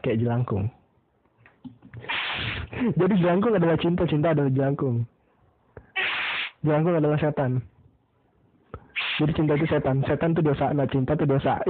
Kayak 0.04 0.28
jelangkung. 0.28 0.67
Jadi 2.99 3.13
jelangkung 3.23 3.56
adalah 3.56 3.80
cinta, 3.80 4.04
cinta 4.12 4.36
adalah 4.36 4.52
jelangkung. 4.52 5.08
Jelangkung 6.60 6.99
adalah 6.99 7.19
setan. 7.23 7.63
Jadi 9.23 9.32
cinta 9.36 9.56
itu 9.56 9.67
setan, 9.71 10.04
setan 10.04 10.36
itu 10.36 10.43
dosa, 10.43 10.71
nah 10.75 10.88
cinta 10.88 11.15
itu 11.15 11.23
dosa. 11.28 11.63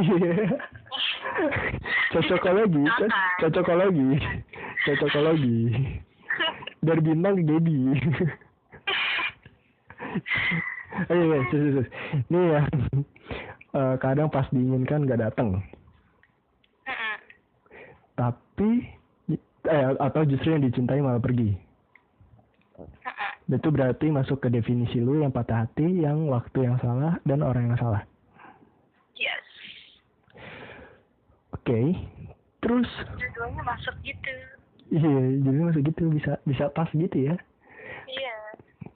cocokologi, 2.13 2.85
cocokologi, 3.41 4.09
cocokologi. 4.85 5.57
Dari 6.79 7.01
bintang 7.03 7.35
ke 7.39 7.43
Dedi. 7.43 7.77
Ayo, 11.09 11.23
ayo, 11.31 11.45
sus, 11.53 11.61
sus. 11.79 11.87
Ini 12.27 12.41
ya, 12.49 12.61
uh, 13.77 13.95
kadang 14.01 14.27
pas 14.27 14.49
diinginkan 14.49 15.05
gak 15.05 15.21
datang. 15.21 15.61
Tapi, 18.17 18.69
eh, 19.69 19.89
atau 19.95 20.27
justru 20.27 20.51
yang 20.51 20.65
dicintai 20.65 20.99
malah 20.99 21.23
pergi. 21.23 21.55
Itu 23.49 23.69
berarti 23.71 24.11
masuk 24.11 24.43
ke 24.43 24.47
definisi 24.51 24.99
lu 24.99 25.23
yang 25.23 25.31
patah 25.31 25.65
hati, 25.65 26.03
yang 26.03 26.27
waktu 26.27 26.67
yang 26.67 26.77
salah, 26.83 27.17
dan 27.23 27.41
orang 27.41 27.71
yang 27.71 27.79
salah. 27.79 28.03
Yes. 29.15 29.45
Oke. 31.55 31.63
Okay. 31.63 31.85
Terus? 32.59 32.89
Judulnya 33.15 33.63
masuk 33.63 33.95
gitu. 34.03 34.58
Iya, 34.89 35.15
jadi 35.45 35.57
masuk 35.69 35.83
gitu 35.85 36.09
bisa 36.09 36.41
bisa 36.45 36.69
pas 36.73 36.89
gitu 36.91 37.17
ya. 37.17 37.35
Iya. 38.09 38.35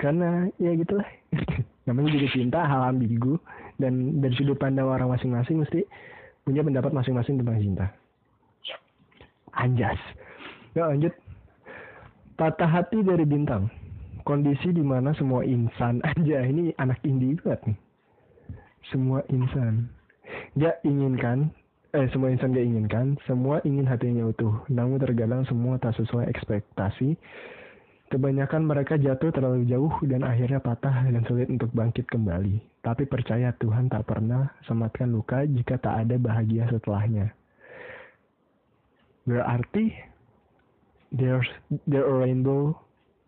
Karena 0.01 0.49
ya 0.57 0.73
gitulah. 0.73 1.05
Namanya 1.85 2.15
juga 2.15 2.27
cinta 2.31 2.59
hal 2.63 2.95
ambigu 2.95 3.37
dan 3.77 4.23
dari 4.23 4.33
sudut 4.39 4.55
pandang 4.55 4.87
orang 4.87 5.11
masing-masing 5.11 5.59
mesti 5.61 5.83
punya 6.47 6.63
pendapat 6.63 6.91
masing-masing 6.95 7.43
tentang 7.43 7.59
cinta. 7.59 7.85
Anjas. 9.53 9.99
Ya 10.73 10.89
lanjut. 10.89 11.13
Patah 12.33 12.65
hati 12.65 13.05
dari 13.05 13.29
bintang 13.29 13.69
kondisi 14.23 14.71
di 14.71 14.81
mana 14.81 15.11
semua 15.13 15.43
insan 15.43 15.99
aja 16.09 16.43
ini 16.47 16.71
anak 16.79 16.99
indie 17.03 17.37
banget 17.43 17.71
nih 17.71 17.77
semua 18.91 19.23
insan 19.31 19.87
gak 20.59 20.79
inginkan 20.83 21.51
eh 21.93 22.09
semua 22.09 22.33
insan 22.33 22.57
gak 22.57 22.65
inginkan. 22.65 23.07
Semua 23.29 23.61
ingin 23.61 23.85
hatinya 23.85 24.25
utuh. 24.25 24.65
Namun 24.73 24.97
terkadang 24.97 25.45
semua 25.45 25.77
tak 25.77 25.93
sesuai 26.01 26.25
ekspektasi. 26.25 27.13
Kebanyakan 28.09 28.65
mereka 28.65 28.97
jatuh 28.97 29.33
terlalu 29.33 29.65
jauh 29.69 29.93
dan 30.05 30.21
akhirnya 30.25 30.61
patah 30.61 31.05
dan 31.05 31.21
sulit 31.25 31.49
untuk 31.49 31.69
bangkit 31.73 32.05
kembali. 32.09 32.61
Tapi 32.81 33.09
percaya 33.09 33.53
Tuhan 33.57 33.89
tak 33.89 34.05
pernah 34.09 34.53
sematkan 34.65 35.09
luka 35.09 35.45
jika 35.45 35.77
tak 35.81 36.05
ada 36.05 36.17
bahagia 36.17 36.69
setelahnya. 36.69 37.33
Berarti 39.25 39.93
there's 41.13 41.47
there 41.89 42.05
a 42.05 42.13
rainbow 42.13 42.75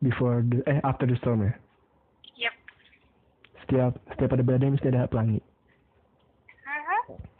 before 0.01 0.45
the 0.45 0.61
eh 0.69 0.81
after 0.85 1.09
the 1.09 1.17
storm 1.21 1.45
ya? 1.49 1.53
Yep. 2.37 2.53
Setiap 3.65 3.91
setiap 4.13 4.29
ada 4.37 4.43
badai 4.43 4.69
mesti 4.69 4.89
ada 4.91 5.09
pelangi. 5.09 5.41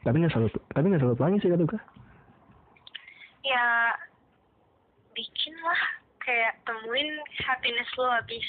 Tapi 0.06 0.22
nggak 0.22 0.32
selalu 0.32 0.54
tapi 0.72 0.86
nggak 0.88 1.02
selalu 1.02 1.18
pelangi 1.18 1.42
sih 1.42 1.50
kata 1.50 1.66
gue 1.66 1.82
ya 3.46 3.66
bikin 5.18 5.56
lah 5.60 5.82
kayak 6.22 6.54
temuin 6.70 7.10
happiness 7.44 7.90
lo 7.98 8.08
habis 8.14 8.48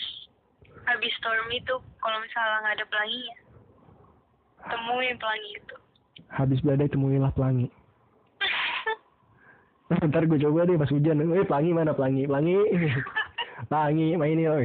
habis 0.85 1.13
storm 1.19 1.49
itu 1.51 1.75
kalau 2.05 2.19
misalnya 2.21 2.57
nggak 2.63 2.77
ada 2.79 2.87
pelangi 2.93 3.21
ya 3.27 3.37
temuin 4.71 5.17
pelangi 5.19 5.51
itu. 5.57 5.77
Habis 6.33 6.61
badai 6.63 6.91
temuilah 6.91 7.31
pelangi. 7.33 7.71
Ntar 10.11 10.27
gue 10.27 10.43
coba 10.43 10.67
deh 10.67 10.79
pas 10.79 10.91
hujan. 10.91 11.23
Eh 11.23 11.47
pelangi 11.47 11.71
mana? 11.71 11.95
Pelangi 11.95 12.27
pelangi. 12.27 12.57
Tangi 13.73 14.19
main 14.19 14.37
ini 14.37 14.45
loh. 14.51 14.61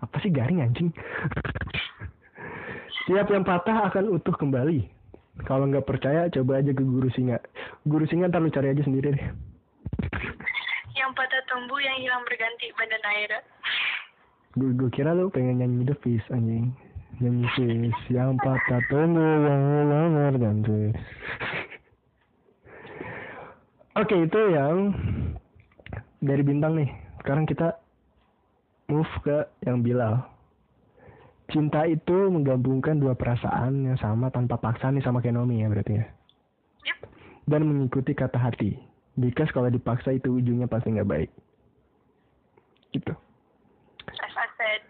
Apa 0.00 0.16
sih 0.24 0.32
garing 0.32 0.64
anjing? 0.64 0.90
Setiap 3.04 3.28
yang 3.30 3.44
patah 3.44 3.92
akan 3.92 4.16
utuh 4.16 4.32
kembali. 4.34 4.88
Kalau 5.42 5.66
nggak 5.66 5.82
percaya, 5.82 6.30
coba 6.30 6.62
aja 6.62 6.70
ke 6.70 6.84
guru 6.86 7.10
singa. 7.10 7.42
Guru 7.82 8.06
singa 8.06 8.30
ntar 8.30 8.38
lu 8.38 8.54
cari 8.54 8.70
aja 8.70 8.86
sendiri 8.86 9.18
deh. 9.18 9.26
Yang 10.94 11.10
patah 11.18 11.42
tumbuh, 11.50 11.82
yang 11.82 11.98
hilang 11.98 12.22
berganti, 12.22 12.70
badan 12.78 13.02
air. 13.10 13.42
Gue, 14.54 14.70
gue 14.78 14.90
kira 14.94 15.10
lu 15.10 15.26
pengen 15.34 15.58
nyanyi 15.58 15.90
The 15.90 15.98
Fish, 15.98 16.22
anjing. 16.30 16.70
Nyanyi 17.18 17.50
Fish. 17.58 18.00
Yang 18.14 18.38
patah 18.38 18.78
tumbuh, 18.86 19.34
yang 19.42 19.62
hilang 19.66 20.38
berganti. 20.38 20.80
Oke, 23.98 24.14
itu 24.22 24.40
yang 24.54 24.94
dari 26.22 26.42
bintang 26.46 26.78
nih. 26.78 26.90
Sekarang 27.22 27.46
kita 27.46 27.74
move 28.86 29.10
ke 29.26 29.46
yang 29.66 29.82
Bilal. 29.82 30.33
Cinta 31.52 31.84
itu 31.84 32.32
menggabungkan 32.32 32.96
dua 32.96 33.12
perasaan 33.12 33.84
yang 33.84 33.98
sama 34.00 34.32
tanpa 34.32 34.56
paksaan 34.56 34.96
nih 34.96 35.04
sama 35.04 35.20
kenomi 35.20 35.60
ya 35.60 35.68
berarti 35.68 35.92
ya. 36.00 36.06
Yep. 36.88 36.98
Dan 37.48 37.60
mengikuti 37.68 38.16
kata 38.16 38.40
hati. 38.40 38.80
Because 39.14 39.52
kalau 39.54 39.70
dipaksa 39.70 40.16
itu 40.16 40.40
ujungnya 40.40 40.66
pasti 40.66 40.90
nggak 40.90 41.06
baik. 41.06 41.30
Gitu. 42.90 43.12
As 44.10 44.34
I 44.34 44.48
said. 44.58 44.82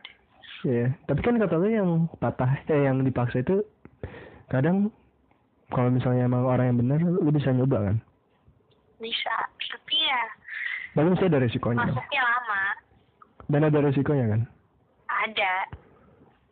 Iya, 0.65 0.87
tapi 1.05 1.21
kan 1.21 1.37
kata 1.37 1.61
lu 1.61 1.69
yang 1.69 1.91
patah, 2.17 2.57
eh 2.73 2.89
yang 2.89 3.05
dipaksa 3.05 3.45
itu 3.45 3.61
kadang 4.49 4.89
kalau 5.69 5.93
misalnya 5.93 6.25
emang 6.25 6.49
orang 6.49 6.73
yang 6.73 6.79
benar, 6.81 6.99
lu 7.05 7.29
bisa 7.29 7.53
nyoba 7.53 7.93
kan. 7.93 7.97
Bisa. 8.97 9.37
Tapi 9.61 9.97
ya 10.01 10.23
Tapi 10.95 11.07
mesti 11.11 11.27
ada 11.27 11.43
resikonya. 11.43 11.85
masuknya 11.85 12.23
lama. 12.23 12.63
Dan 13.51 13.61
ada 13.67 13.79
resikonya 13.83 14.27
kan. 14.31 14.41
Ada. 15.11 15.53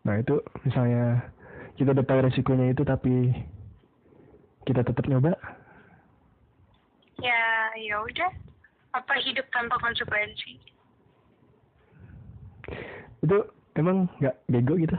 Nah 0.03 0.19
itu 0.19 0.35
misalnya 0.63 1.31
kita 1.75 1.93
udah 1.93 2.03
tahu 2.03 2.21
resikonya 2.21 2.71
itu 2.71 2.83
tapi 2.83 3.31
kita 4.63 4.83
tetap 4.83 5.07
nyoba, 5.07 5.35
Ya, 7.19 7.43
ya 7.79 8.03
udah. 8.03 8.31
Apa 8.93 9.15
hidup 9.17 9.47
tanpa 9.51 9.79
konsekuensi? 9.79 10.59
itu 13.23 13.39
emang 13.73 14.11
nggak 14.19 14.35
bego 14.49 14.75
gitu. 14.75 14.99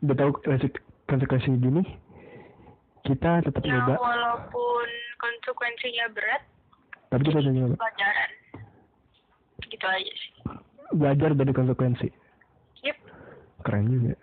Udah 0.00 0.14
tahu 0.14 0.30
resik 0.46 0.78
konsekuensi 1.04 1.50
gini, 1.58 1.82
kita 3.02 3.42
tetap 3.42 3.58
Ya, 3.60 3.74
nyoba, 3.74 3.98
walaupun 3.98 4.86
konsekuensinya 5.18 6.06
berat, 6.14 6.42
tapi 7.10 7.26
kita 7.26 7.42
nyoba. 7.44 7.74
pelajaran. 7.74 8.30
Gitu 9.64 9.82
aja 9.84 10.12
sih. 10.14 10.30
Belajar 10.94 11.30
dari 11.34 11.50
konsekuensi. 11.50 12.08
Yep. 12.80 12.98
keren 13.64 13.88
juga 13.88 14.14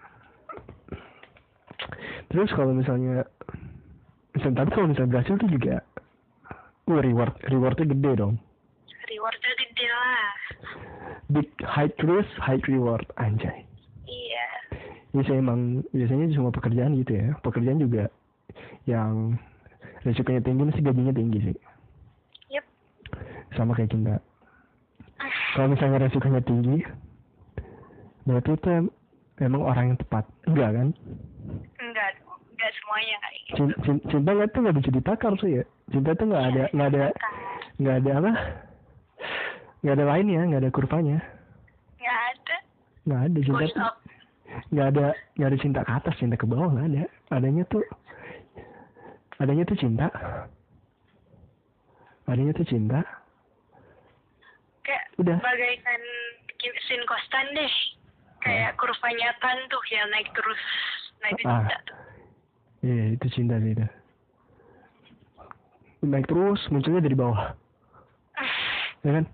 terus 2.31 2.49
kalau 2.55 2.71
misalnya 2.71 3.27
misalnya 4.33 4.57
tapi 4.63 4.71
kalau 4.71 4.87
misalnya 4.89 5.11
berhasil 5.11 5.35
tuh 5.35 5.49
juga 5.51 5.75
uh, 6.87 7.01
reward 7.03 7.35
rewardnya 7.51 7.85
gede 7.91 8.11
dong. 8.17 8.35
Rewardnya 9.11 9.53
gede 9.59 9.87
lah. 9.91 10.27
big 11.31 11.47
high 11.63 11.91
risk 12.03 12.31
high 12.39 12.59
reward 12.67 13.07
anjay. 13.19 13.63
Iya. 14.07 14.47
biasanya 15.11 15.39
emang 15.43 15.59
biasanya 15.91 16.31
semua 16.31 16.51
pekerjaan 16.55 16.95
gitu 16.99 17.11
ya. 17.15 17.35
Pekerjaan 17.43 17.79
juga 17.79 18.07
yang 18.87 19.35
resikonya 20.07 20.43
tinggi 20.43 20.63
mesti 20.67 20.81
gajinya 20.81 21.13
tinggi 21.15 21.39
sih. 21.51 21.57
Yep. 22.51 22.65
sama 23.55 23.75
kayak 23.75 23.91
cinta 23.91 24.19
kalau 25.51 25.67
misalnya 25.75 26.07
resikonya 26.07 26.41
tinggi 26.47 26.79
berarti 28.23 28.55
itu 28.55 28.67
em- 28.71 28.93
emang 29.41 29.61
orang 29.65 29.85
yang 29.93 29.99
tepat. 29.99 30.23
Enggak 30.47 30.69
kan 30.71 30.87
Enggak 32.61 32.73
semuanya 32.77 33.15
kayak 33.17 33.39
gitu. 33.41 33.53
Cin- 33.57 33.77
cin- 33.81 34.03
cinta 34.05 34.29
nggak 34.31 34.49
tuh 34.53 34.59
nggak 34.61 34.77
bisa 34.77 34.89
ditakar 34.93 35.33
sih 35.41 35.51
ya 35.57 35.63
cinta 35.89 36.11
tuh 36.13 36.25
nggak 36.29 36.45
ada 36.45 36.63
nggak 36.71 36.87
ada 36.93 37.03
nggak 37.81 37.95
ada 37.97 38.11
apa 38.13 38.31
nggak 39.81 39.95
ada 39.97 40.05
lainnya 40.05 40.41
nggak 40.45 40.61
ada 40.61 40.69
kurvanya 40.69 41.17
Enggak 41.97 42.19
ada. 42.29 42.57
nggak 43.01 43.21
ada 43.25 43.39
cinta 43.41 43.85
nggak 44.69 44.87
ada 44.93 45.05
nggak 45.33 45.49
ada 45.49 45.57
cinta 45.57 45.79
ke 45.81 45.91
atas 45.91 46.15
cinta 46.21 46.35
ke 46.37 46.45
bawah 46.45 46.69
nggak 46.69 46.85
ada 46.87 47.03
adanya 47.33 47.63
tuh 47.65 47.81
adanya 49.41 49.63
tuh 49.65 49.77
cinta 49.79 50.07
adanya 52.27 52.53
tuh 52.53 52.67
cinta 52.69 53.01
Kayak 54.81 55.05
Udah. 55.17 55.37
bagaikan 55.37 56.01
sin 56.89 57.01
konstan 57.05 57.45
deh. 57.53 57.73
Kayak 58.41 58.73
kurvanya 58.73 59.29
tan 59.37 59.53
tuh 59.69 59.77
yang 59.89 60.09
naik 60.09 60.25
terus. 60.33 60.57
Nah 61.21 61.29
itu 61.29 61.45
Ah. 61.45 61.61
cinta 61.61 61.77
tuh. 61.85 61.97
Iya 62.81 63.13
itu 63.13 63.27
cinta 63.29 63.57
sih 63.61 63.73
itu. 63.73 63.85
Naik 66.01 66.25
terus 66.25 66.61
munculnya 66.73 67.05
dari 67.05 67.17
bawah. 67.17 67.53
Ya 69.05 69.21
kan? 69.21 69.25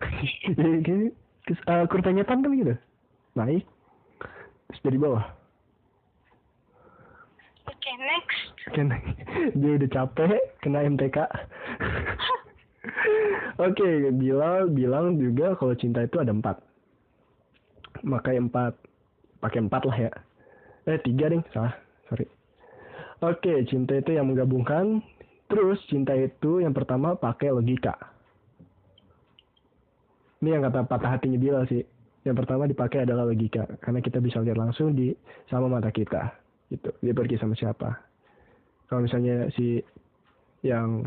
Terus, 1.40 1.60
uh, 1.66 1.84
kurvanya 1.88 2.22
tan 2.28 2.44
kan 2.44 2.52
gitu. 2.52 2.76
Naik 3.34 3.64
terus 4.70 4.80
dari 4.86 4.98
bawah. 5.02 5.24
Oke, 7.66 7.90
next. 7.98 8.40
kan 8.70 8.86
dia 9.60 9.72
udah 9.80 9.90
capek 9.90 10.38
kena 10.62 10.86
MTK 10.86 11.26
oke 13.66 13.88
bilang 14.20 14.70
bilang 14.76 15.18
juga 15.18 15.58
kalau 15.58 15.74
cinta 15.74 16.06
itu 16.06 16.22
ada 16.22 16.30
empat. 16.30 16.62
Pakai 18.04 18.38
empat 18.38 18.78
pakai 19.42 19.66
empat 19.66 19.82
lah 19.88 19.96
ya. 19.96 20.12
Eh 20.86 21.00
tiga 21.02 21.34
deh 21.34 21.42
salah. 21.50 21.74
Sorry 22.06 22.39
oke 23.20 23.52
cinta 23.68 23.96
itu 23.96 24.16
yang 24.16 24.28
menggabungkan. 24.28 25.00
Terus 25.50 25.82
cinta 25.90 26.14
itu 26.14 26.62
yang 26.62 26.70
pertama 26.70 27.18
pakai 27.18 27.50
logika. 27.50 27.98
Ini 30.40 30.56
yang 30.56 30.62
kata 30.70 30.86
patah 30.86 31.18
hatinya 31.18 31.36
Bilal 31.36 31.66
sih. 31.66 31.82
Yang 32.22 32.36
pertama 32.44 32.70
dipakai 32.70 33.02
adalah 33.02 33.26
logika. 33.26 33.66
Karena 33.82 33.98
kita 33.98 34.22
bisa 34.22 34.38
lihat 34.40 34.56
langsung 34.56 34.94
di 34.94 35.10
sama 35.50 35.66
mata 35.66 35.90
kita. 35.90 36.32
Gitu. 36.70 36.88
Dia 37.02 37.12
pergi 37.12 37.36
sama 37.36 37.58
siapa. 37.58 37.98
Kalau 38.86 39.02
misalnya 39.02 39.50
si 39.58 39.82
yang 40.62 41.02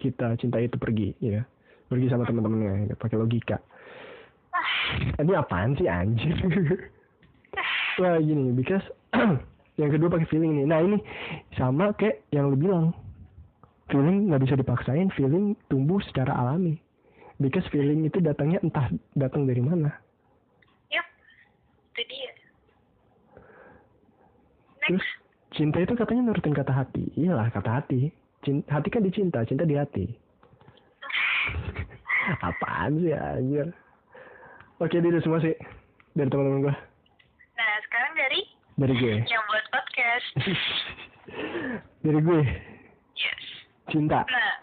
kita 0.00 0.40
cintai 0.40 0.72
itu 0.72 0.80
pergi 0.80 1.12
ya. 1.20 1.44
Pergi 1.92 2.08
sama 2.08 2.24
teman-temannya 2.24 2.88
ya, 2.88 2.94
pakai 2.96 3.20
logika. 3.20 3.60
Ini 5.20 5.32
apaan 5.36 5.76
sih 5.76 5.88
anjir? 5.88 6.32
Wah 8.00 8.16
gini 8.24 8.56
because 8.56 8.84
yang 9.80 9.88
kedua 9.88 10.12
pakai 10.12 10.28
feeling 10.28 10.60
nih. 10.60 10.66
Nah 10.68 10.80
ini 10.84 10.98
sama 11.56 11.96
kayak 11.96 12.20
yang 12.34 12.52
lu 12.52 12.56
bilang. 12.56 12.92
Feeling 13.88 14.28
nggak 14.28 14.48
bisa 14.48 14.56
dipaksain 14.56 15.08
feeling 15.16 15.56
tumbuh 15.68 16.00
secara 16.04 16.32
alami. 16.32 16.80
Because 17.40 17.64
feeling 17.72 18.04
itu 18.04 18.20
datangnya 18.20 18.60
entah 18.60 18.88
datang 19.16 19.48
dari 19.48 19.60
mana. 19.60 19.92
Yep. 20.92 21.06
Itu 21.92 22.02
dia. 22.08 22.32
terus 24.82 24.98
Next. 24.98 25.10
cinta 25.56 25.78
itu 25.80 25.94
katanya 25.96 26.22
nurutin 26.30 26.56
kata 26.56 26.72
hati. 26.72 27.12
Iyalah 27.16 27.50
kata 27.52 27.70
hati. 27.82 28.12
Cin- 28.42 28.66
hati 28.66 28.90
kan 28.90 29.02
dicinta 29.04 29.44
cinta 29.46 29.64
di 29.64 29.76
hati. 29.78 30.06
Apaan 32.48 32.98
sih 33.02 33.12
anjir? 33.12 33.72
Oke 34.82 34.98
itu 34.98 35.20
semua 35.22 35.40
sih. 35.42 35.54
Dari 36.12 36.28
teman-teman 36.28 36.70
gua. 36.70 36.74
sekarang 36.74 36.91
dari 38.76 38.94
gue. 38.96 39.16
Yang 39.32 39.44
buat 39.48 39.66
podcast. 39.72 40.28
dari 42.04 42.20
gue. 42.20 42.42
Yes. 43.12 43.44
cinta. 43.92 44.24
Nah, 44.24 44.54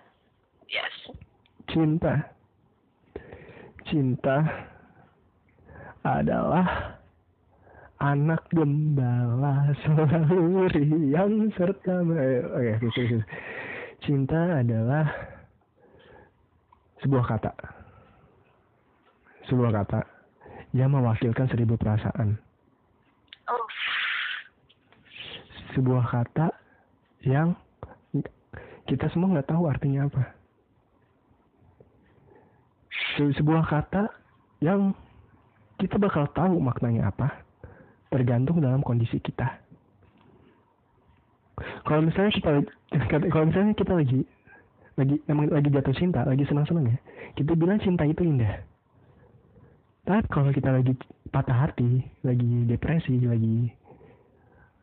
yes. 0.70 0.96
cinta. 1.70 2.14
Cinta 3.90 4.38
adalah 6.06 6.98
anak 8.00 8.48
gembala 8.56 9.70
selalu 9.84 10.72
riang 10.72 11.52
serta 11.52 12.00
oke 12.00 12.80
oke. 12.80 13.20
cinta 14.00 14.64
adalah 14.64 15.06
sebuah 17.04 17.26
kata. 17.28 17.52
Sebuah 19.52 19.72
kata 19.84 20.02
yang 20.78 20.94
mewakilkan 20.94 21.50
seribu 21.50 21.76
perasaan. 21.76 22.38
Oh, 23.50 23.66
sebuah 25.80 26.04
kata 26.12 26.52
yang 27.24 27.56
kita 28.84 29.08
semua 29.16 29.32
nggak 29.32 29.48
tahu 29.48 29.64
artinya 29.72 30.12
apa. 30.12 30.36
Se- 33.16 33.32
sebuah 33.40 33.64
kata 33.64 34.12
yang 34.60 34.92
kita 35.80 35.96
bakal 35.96 36.28
tahu 36.36 36.60
maknanya 36.60 37.08
apa, 37.08 37.32
tergantung 38.12 38.60
dalam 38.60 38.84
kondisi 38.84 39.24
kita. 39.24 39.48
Kalau 41.88 42.04
misalnya 42.04 42.36
kita 42.36 42.50
kalau 43.32 43.46
misalnya 43.48 43.72
kita 43.72 43.96
lagi 43.96 44.28
lagi 45.00 45.16
emang 45.32 45.48
lagi 45.48 45.72
jatuh 45.72 45.96
cinta, 45.96 46.28
lagi 46.28 46.44
senang-senang 46.44 46.92
ya, 46.92 47.00
kita 47.40 47.56
bilang 47.56 47.80
cinta 47.80 48.04
itu 48.04 48.20
indah. 48.20 48.68
Tapi 50.04 50.28
kalau 50.28 50.52
kita 50.52 50.76
lagi 50.76 50.92
patah 51.32 51.72
hati, 51.72 52.04
lagi 52.28 52.68
depresi, 52.68 53.16
lagi 53.24 53.72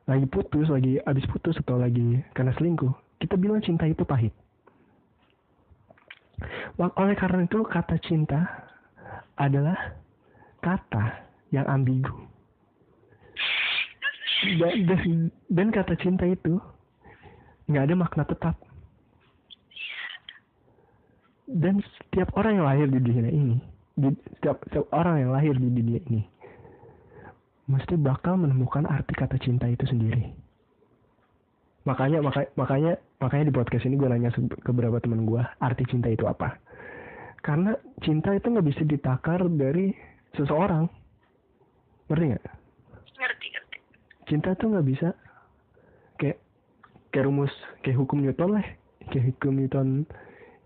lagi 0.06 0.26
putus, 0.30 0.70
lagi 0.70 1.02
abis 1.02 1.26
putus 1.26 1.58
atau 1.58 1.82
lagi 1.82 2.22
karena 2.32 2.54
selingkuh, 2.54 2.94
kita 3.18 3.34
bilang 3.34 3.58
cinta 3.62 3.90
itu 3.90 4.06
pahit. 4.06 4.30
Oleh 6.78 7.16
karena 7.18 7.42
itu 7.42 7.64
kata 7.66 7.96
cinta 8.04 8.44
adalah 9.40 9.96
kata 10.62 11.26
yang 11.50 11.66
ambigu. 11.66 12.12
Dan, 14.60 14.84
dan, 14.84 15.02
dan 15.48 15.68
kata 15.72 15.96
cinta 15.98 16.28
itu 16.28 16.60
nggak 17.66 17.84
ada 17.88 17.94
makna 17.96 18.24
tetap. 18.28 18.56
Dan 21.46 21.78
setiap 21.98 22.34
orang 22.34 22.58
yang 22.58 22.66
lahir 22.66 22.86
di 22.90 22.98
dunia 22.98 23.30
ini, 23.30 23.56
di, 23.94 24.10
setiap, 24.38 24.60
setiap 24.66 24.86
orang 24.90 25.22
yang 25.22 25.30
lahir 25.30 25.54
di 25.54 25.70
dunia 25.70 26.02
ini, 26.10 26.26
mesti 27.66 27.98
bakal 27.98 28.38
menemukan 28.38 28.86
arti 28.86 29.12
kata 29.14 29.38
cinta 29.42 29.66
itu 29.66 29.82
sendiri. 29.86 30.30
Makanya 31.86 32.18
makanya 32.22 32.50
makanya 32.58 32.92
makanya 33.22 33.44
di 33.50 33.54
podcast 33.54 33.86
ini 33.86 33.94
gue 33.94 34.10
nanya 34.10 34.30
ke 34.34 34.70
beberapa 34.74 34.98
teman 34.98 35.26
gue 35.26 35.42
arti 35.62 35.86
cinta 35.86 36.10
itu 36.10 36.26
apa. 36.26 36.58
Karena 37.42 37.78
cinta 38.02 38.34
itu 38.34 38.50
nggak 38.50 38.66
bisa 38.66 38.82
ditakar 38.82 39.46
dari 39.46 39.94
seseorang. 40.34 40.90
Ngerti 42.10 42.24
nggak? 42.34 42.44
Ngerti 43.18 43.46
ngerti. 43.54 43.76
Cinta 44.26 44.54
tuh 44.58 44.74
nggak 44.74 44.86
bisa 44.86 45.08
kayak 46.18 46.38
kayak 47.14 47.24
rumus 47.30 47.54
kayak 47.86 47.98
hukum 48.02 48.22
Newton 48.22 48.50
lah, 48.58 48.66
kayak 49.10 49.30
hukum 49.30 49.54
Newton 49.62 50.06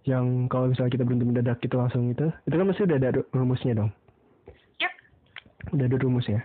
yang 0.09 0.49
kalau 0.49 0.73
misalnya 0.73 0.93
kita 0.97 1.05
berhenti 1.05 1.27
mendadak 1.29 1.59
itu 1.61 1.77
langsung 1.77 2.09
itu 2.09 2.33
itu 2.49 2.55
kan 2.57 2.67
masih 2.67 2.89
udah 2.89 2.97
ada 2.97 3.11
rumusnya 3.37 3.73
dong 3.77 3.91
yep. 4.81 4.93
udah 5.77 5.85
ada 5.85 5.97
rumusnya 6.01 6.41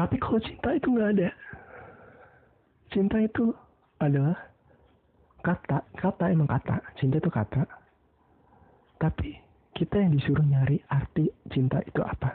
tapi 0.00 0.16
kalau 0.16 0.40
cinta 0.40 0.72
itu 0.72 0.88
nggak 0.96 1.12
ada. 1.12 1.28
Cinta 2.88 3.20
itu 3.20 3.52
adalah 4.00 4.32
kata. 5.44 5.84
Kata 5.92 6.24
emang 6.32 6.48
kata. 6.48 6.80
Cinta 6.96 7.20
itu 7.20 7.28
kata. 7.28 7.68
Tapi 8.96 9.36
kita 9.76 10.00
yang 10.00 10.16
disuruh 10.16 10.40
nyari 10.40 10.80
arti 10.88 11.28
cinta 11.52 11.84
itu 11.84 12.00
apa? 12.00 12.32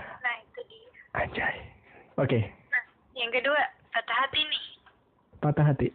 Nah 0.00 0.36
itu 0.40 0.60
dia. 0.72 0.88
Anjay. 1.20 1.56
oke. 2.16 2.32
Okay. 2.32 2.48
nah 2.72 2.82
yang 3.20 3.28
kedua 3.28 3.60
patah 3.92 4.16
hati 4.24 4.40
nih. 4.40 4.64
Patah 5.44 5.64
hati. 5.68 5.88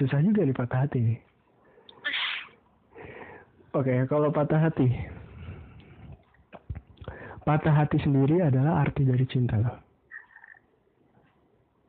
Susah 0.00 0.24
juga 0.24 0.48
nih 0.48 0.56
patah 0.56 0.88
hati 0.88 0.96
nih. 0.96 1.18
Oke, 3.76 3.84
okay, 3.84 3.98
kalau 4.08 4.32
patah 4.32 4.64
hati. 4.64 5.19
Patah 7.50 7.74
hati 7.74 7.98
sendiri 7.98 8.38
adalah 8.46 8.86
arti 8.86 9.02
dari 9.02 9.26
cinta 9.26 9.58
loh. 9.58 9.74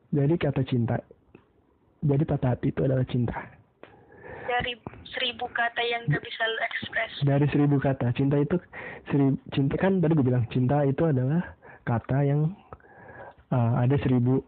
Jadi 0.10 0.34
kata 0.42 0.66
cinta. 0.66 0.98
Jadi 2.02 2.24
patah 2.26 2.58
hati 2.58 2.74
itu 2.74 2.82
adalah 2.82 3.06
cinta. 3.06 3.38
Dari 4.50 4.74
seribu 5.14 5.46
kata 5.54 5.82
yang 5.86 6.10
gak 6.10 6.26
bisa 6.26 6.44
lo 6.50 6.60
ekspres. 6.66 7.14
Dari 7.22 7.46
seribu 7.54 7.78
kata. 7.78 8.10
Cinta 8.18 8.42
itu, 8.42 8.58
seri, 9.14 9.38
cinta 9.54 9.78
kan 9.78 10.02
tadi 10.02 10.18
gue 10.18 10.26
bilang, 10.26 10.50
cinta 10.50 10.82
itu 10.82 11.06
adalah 11.06 11.54
kata 11.86 12.26
yang 12.26 12.58
uh, 13.54 13.86
ada 13.86 13.94
seribu, 14.02 14.42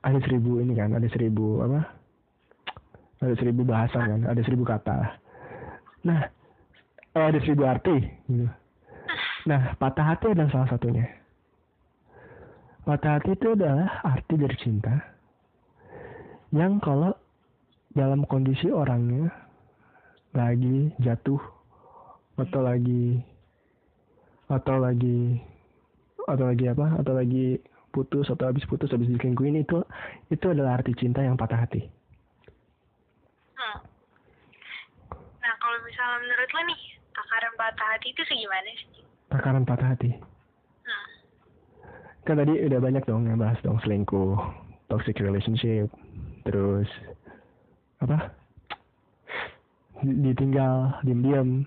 ada 0.00 0.16
seribu 0.24 0.64
ini 0.64 0.72
kan, 0.80 0.96
ada 0.96 1.06
seribu 1.12 1.60
apa? 1.60 2.04
ada 3.24 3.34
seribu 3.40 3.64
bahasa 3.64 3.96
kan 3.96 4.20
ada 4.28 4.40
seribu 4.44 4.64
kata 4.68 5.16
nah 6.04 6.28
oh, 7.16 7.24
ada 7.24 7.38
seribu 7.40 7.64
arti 7.64 8.04
gitu 8.28 8.48
nah 9.44 9.76
patah 9.76 10.14
hati 10.14 10.32
adalah 10.32 10.50
salah 10.52 10.68
satunya. 10.72 11.06
Patah 12.84 13.20
hati 13.20 13.32
itu 13.32 13.52
adalah 13.52 14.00
arti 14.04 14.34
dari 14.36 14.56
cinta 14.60 14.94
yang 16.52 16.78
kalau 16.80 17.16
dalam 17.96 18.28
kondisi 18.28 18.68
orangnya 18.68 19.32
lagi 20.34 20.92
jatuh 21.00 21.40
atau 22.36 22.60
lagi 22.60 23.22
atau 24.50 24.76
lagi 24.82 25.38
atau 26.26 26.44
lagi 26.50 26.64
apa 26.68 26.86
atau 27.00 27.12
lagi 27.14 27.56
putus 27.94 28.26
atau 28.26 28.50
habis 28.50 28.66
putus 28.66 28.90
habis 28.90 29.06
diselingkuhin 29.06 29.62
itu 29.62 29.80
itu 30.28 30.46
adalah 30.50 30.82
arti 30.82 30.92
cinta 30.98 31.22
yang 31.22 31.38
patah 31.38 31.62
hati. 31.62 31.82
Misalnya 35.74 36.26
menurut 36.26 36.50
lo 36.50 36.60
nih 36.70 36.80
takaran 37.14 37.54
patah 37.54 37.88
hati 37.94 38.10
itu 38.10 38.22
segimana 38.26 38.70
sih 38.78 39.03
takaran 39.32 39.64
patah 39.64 39.96
hati. 39.96 40.10
Hmm. 40.12 41.06
kan 42.24 42.36
tadi 42.40 42.56
udah 42.64 42.80
banyak 42.80 43.04
dong 43.04 43.28
yang 43.28 43.40
bahas 43.40 43.60
dong 43.64 43.80
selingkuh 43.84 44.36
toxic 44.88 45.20
relationship 45.20 45.88
terus 46.44 46.88
apa? 48.00 48.32
Ditinggal 50.04 51.00
diam-diam 51.06 51.64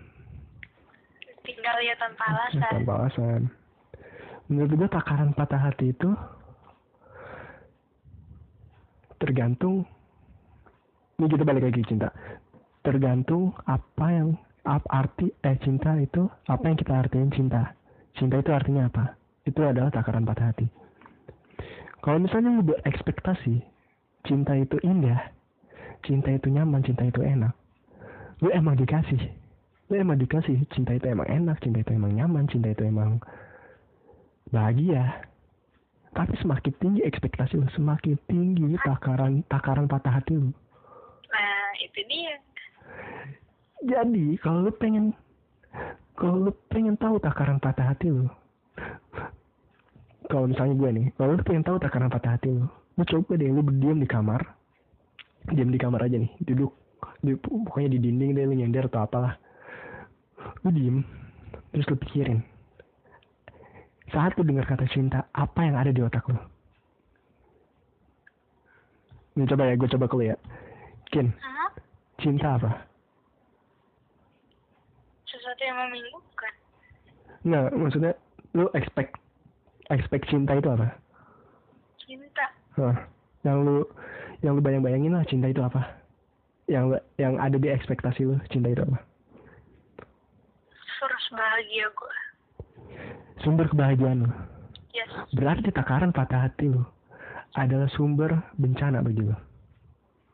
tinggal 1.47 1.77
ya 1.79 1.95
tanpa 1.95 2.23
alasan. 2.27 2.71
tanpa 2.75 2.93
alasan. 2.99 3.41
Menurut 4.51 4.71
gue 4.75 4.89
takaran 4.91 5.31
patah 5.31 5.59
hati 5.59 5.91
itu 5.95 6.11
tergantung 9.17 9.87
ini 11.17 11.27
kita 11.27 11.43
balik 11.47 11.65
lagi 11.71 11.81
cinta. 11.87 12.13
Tergantung 12.85 13.51
apa 13.65 14.07
yang 14.13 14.37
apa 14.67 14.87
arti 14.91 15.31
eh 15.47 15.55
cinta 15.63 15.95
itu 15.95 16.27
apa 16.51 16.63
yang 16.67 16.75
kita 16.75 16.93
artiin 16.99 17.31
cinta? 17.31 17.71
Cinta 18.19 18.43
itu 18.43 18.51
artinya 18.51 18.91
apa? 18.91 19.15
Itu 19.47 19.63
adalah 19.63 19.87
takaran 19.95 20.27
patah 20.27 20.51
hati. 20.51 20.67
Kalau 22.03 22.19
misalnya 22.19 22.51
lu 22.51 22.67
berekspektasi 22.67 23.63
cinta 24.27 24.53
itu 24.59 24.75
indah 24.83 25.31
cinta 26.03 26.35
itu 26.35 26.51
nyaman 26.51 26.83
cinta 26.83 27.07
itu 27.07 27.23
enak. 27.23 27.55
Lu 28.43 28.51
emang 28.51 28.75
dikasih. 28.75 29.23
Lu 29.87 29.95
emang 29.95 30.19
dikasih 30.19 30.67
cinta 30.75 30.93
itu 30.93 31.07
emang 31.07 31.31
enak 31.31 31.63
cinta 31.63 31.79
itu 31.79 31.95
emang 31.95 32.11
nyaman 32.11 32.45
cinta 32.51 32.75
itu 32.75 32.83
emang 32.83 33.23
bahagia. 34.51 35.23
Tapi 36.11 36.33
semakin 36.43 36.73
tinggi 36.83 37.01
ekspektasi 37.07 37.55
lu 37.55 37.69
semakin 37.71 38.19
tinggi 38.27 38.75
takaran 38.83 39.47
takaran 39.47 39.87
patah 39.87 40.19
hati 40.19 40.35
lu. 40.35 40.51
Nah 41.31 41.71
itu 41.79 41.99
dia 42.09 42.35
jadi 43.85 44.25
kalau 44.41 44.65
lu 44.65 44.71
pengen 44.73 45.13
kalau 46.17 46.49
lu 46.49 46.51
pengen 46.71 46.97
tahu 46.97 47.21
takaran 47.21 47.61
patah 47.61 47.93
hati 47.93 48.09
lu 48.09 48.25
kalau 50.27 50.49
misalnya 50.49 50.73
gue 50.73 50.89
nih 50.89 51.05
kalau 51.19 51.37
lu 51.37 51.43
pengen 51.45 51.63
tahu 51.65 51.77
takaran 51.77 52.09
patah 52.09 52.33
hati 52.37 52.49
lu 52.49 52.65
lu 52.97 53.03
coba 53.05 53.37
deh 53.37 53.49
lu 53.53 53.61
berdiam 53.61 54.01
di 54.01 54.09
kamar. 54.09 54.41
Diam 55.53 55.69
di 55.69 55.79
kamar 55.79 56.09
aja 56.09 56.17
nih 56.17 56.33
duduk. 56.43 56.73
Di, 57.21 57.37
pokoknya 57.37 57.93
di 57.93 57.99
dinding 58.01 58.33
deh 58.33 58.43
lu 58.49 58.53
nyender 58.57 58.89
atau 58.89 59.05
apalah. 59.05 59.37
Lu 60.65 60.73
diem 60.73 61.05
terus 61.71 61.85
lu 61.85 61.95
pikirin. 62.01 62.41
Saat 64.09 64.33
lu 64.35 64.43
dengar 64.43 64.65
kata 64.65 64.89
cinta 64.89 65.29
apa 65.29 65.61
yang 65.61 65.77
ada 65.77 65.93
di 65.93 66.01
otak 66.01 66.25
lu? 66.25 66.41
Ini 69.37 69.45
coba 69.45 69.69
ya 69.69 69.77
gue 69.77 69.89
coba 69.93 70.05
ke 70.09 70.15
lu 70.17 70.23
ya. 70.33 70.37
Kin 71.13 71.29
cinta 72.17 72.57
apa 72.57 72.81
sesuatu 75.47 75.63
yang 75.63 75.79
membingungkan 75.79 76.53
Nggak, 77.47 77.67
maksudnya 77.79 78.13
lu 78.51 78.67
expect 78.75 79.15
expect 79.87 80.27
cinta 80.27 80.59
itu 80.59 80.67
apa? 80.67 80.99
Cinta. 82.03 82.45
Hah, 82.75 83.07
yang 83.47 83.63
lu 83.63 83.87
yang 84.43 84.59
lu 84.59 84.61
bayang-bayangin 84.65 85.15
lah 85.15 85.23
cinta 85.23 85.47
itu 85.47 85.63
apa? 85.63 86.03
Yang 86.67 86.99
yang 87.15 87.39
ada 87.39 87.55
di 87.55 87.71
ekspektasi 87.71 88.27
lu 88.27 88.35
cinta 88.51 88.67
itu 88.67 88.83
apa? 88.83 88.99
Terus 90.83 91.25
bahagia 91.31 91.87
gue. 91.95 92.15
Sumber 93.47 93.71
kebahagiaan 93.71 94.27
lu. 94.27 94.31
Yes. 94.91 95.07
Berarti 95.31 95.71
takaran 95.71 96.11
patah 96.11 96.51
hati 96.51 96.67
lu 96.67 96.83
adalah 97.55 97.87
sumber 97.95 98.35
bencana 98.59 98.99
bagi 98.99 99.23
lu. 99.23 99.37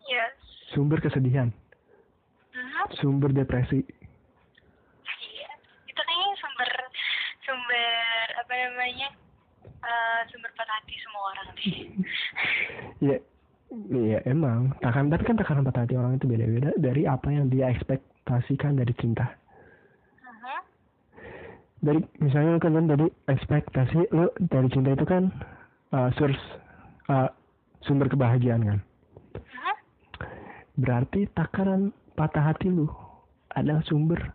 Yes. 0.09 0.33
Sumber 0.73 0.97
kesedihan. 0.97 1.53
Uh 1.53 2.57
mhm. 2.57 2.69
-huh. 2.73 2.85
Sumber 2.97 3.29
depresi 3.29 3.85
sumber 7.43 8.27
apa 8.39 8.53
namanya 8.55 9.09
uh, 9.83 10.21
sumber 10.31 10.51
patah 10.55 10.62
hati 10.79 10.95
semua 11.01 11.23
orang 11.29 11.47
deh. 11.53 11.69
Iya, 13.03 13.17
iya 13.91 14.19
emang. 14.29 14.71
Takaran 14.79 15.11
tapi 15.11 15.23
kan 15.27 15.35
takaran 15.35 15.65
patah 15.67 15.83
hati 15.83 15.95
orang 15.99 16.15
itu 16.15 16.25
beda-beda 16.29 16.71
dari 16.79 17.03
apa 17.03 17.27
yang 17.29 17.51
dia 17.51 17.67
ekspektasikan 17.67 18.79
dari 18.79 18.93
cinta. 18.95 19.27
Uh-huh. 20.23 20.61
Dari 21.83 21.99
misalnya 22.23 22.63
kan 22.63 22.79
kan 22.79 22.85
tadi 22.87 23.07
ekspektasi 23.27 23.99
lu 24.15 24.31
dari 24.39 24.67
cinta 24.71 24.95
itu 24.95 25.03
kan 25.03 25.33
uh, 25.91 26.09
source 26.15 26.39
uh, 27.11 27.27
sumber 27.83 28.07
kebahagiaan 28.07 28.63
kan. 28.63 28.79
Uh-huh. 29.35 29.75
Berarti 30.79 31.27
takaran 31.35 31.91
patah 32.15 32.53
hati 32.53 32.69
lu 32.71 32.87
adalah 33.53 33.81
sumber 33.85 34.33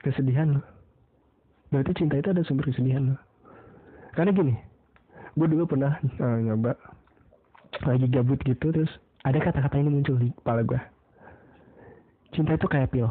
kesedihan 0.00 0.58
lu 0.58 0.62
berarti 1.68 1.92
cinta 2.00 2.16
itu 2.16 2.28
ada 2.32 2.42
sumber 2.48 2.64
kesedihan 2.72 3.12
loh 3.12 3.20
karena 4.16 4.32
gini 4.32 4.54
gue 5.38 5.46
dulu 5.54 5.64
pernah 5.70 6.02
uh, 6.02 6.38
nyoba 6.42 6.74
lagi 7.86 8.10
gabut 8.10 8.42
gitu 8.42 8.74
terus 8.74 8.90
ada 9.22 9.38
kata-kata 9.38 9.78
ini 9.78 9.90
muncul 9.94 10.18
di 10.18 10.34
kepala 10.34 10.66
gue 10.66 10.80
cinta 12.32 12.56
itu 12.56 12.66
kayak 12.68 12.92
pil. 12.92 13.08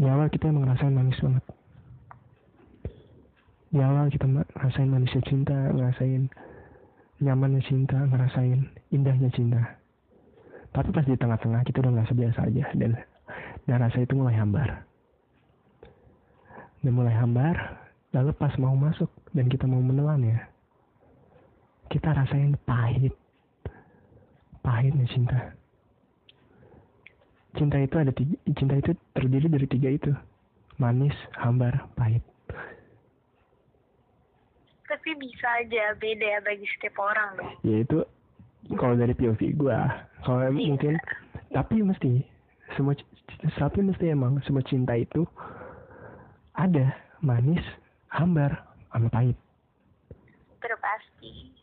Di 0.00 0.08
awal 0.08 0.32
kita 0.32 0.48
emang 0.48 0.64
ngerasain 0.68 0.94
manis 0.96 1.20
banget. 1.20 1.44
Di 3.70 3.80
awal 3.80 4.10
kita 4.10 4.26
ngerasain 4.26 4.90
manisnya 4.90 5.22
cinta 5.28 5.56
ngerasain 5.70 6.22
nyamannya 7.20 7.62
cinta 7.68 7.98
ngerasain 8.08 8.68
indahnya 8.90 9.30
cinta. 9.36 9.60
Tapi 10.70 10.88
pas 10.92 11.04
di 11.08 11.16
tengah-tengah 11.18 11.62
kita 11.66 11.82
udah 11.84 11.92
ngerasa 11.96 12.14
biasa 12.16 12.38
aja 12.48 12.64
dan 12.76 12.92
dan 13.68 13.76
rasa 13.80 14.04
itu 14.04 14.12
mulai 14.16 14.34
hambar. 14.36 14.84
Dan 16.80 16.92
mulai 16.96 17.12
hambar 17.16 17.79
lalu 18.10 18.30
pas 18.34 18.54
mau 18.58 18.74
masuk 18.74 19.10
dan 19.30 19.46
kita 19.46 19.66
mau 19.70 19.78
menelannya 19.78 20.50
kita 21.90 22.14
rasain 22.14 22.54
pahit. 22.64 23.10
Pahitnya 24.62 25.04
cinta. 25.10 25.40
Cinta 27.58 27.82
itu 27.82 27.96
ada 27.98 28.14
tiga 28.14 28.38
cinta 28.54 28.78
itu 28.78 28.94
terdiri 29.10 29.50
dari 29.50 29.66
tiga 29.66 29.90
itu. 29.90 30.12
Manis 30.78 31.12
hambar 31.34 31.90
pahit. 31.98 32.22
Tapi 34.86 35.10
bisa 35.18 35.66
aja 35.66 35.94
beda 35.98 36.26
ya 36.26 36.38
bagi 36.46 36.66
setiap 36.78 36.94
orang. 37.02 37.30
Dong 37.42 37.52
ya 37.66 37.76
itu 37.82 37.98
kalau 38.78 38.94
dari 38.94 39.14
POV 39.14 39.58
gua. 39.58 40.06
Kalau 40.22 40.46
Iya. 40.46 40.54
mungkin 40.54 40.94
tapi 41.50 41.82
mesti 41.82 42.22
semua 42.78 42.94
tapi 43.58 43.82
mesti 43.82 44.14
emang 44.14 44.38
semua 44.46 44.62
cinta 44.62 44.94
itu 44.94 45.26
ada 46.54 46.94
manis 47.18 47.62
hambar 48.10 48.66
sama 48.90 49.08
pahit. 49.08 49.38
Itu 50.58 50.76
pasti 50.82 51.54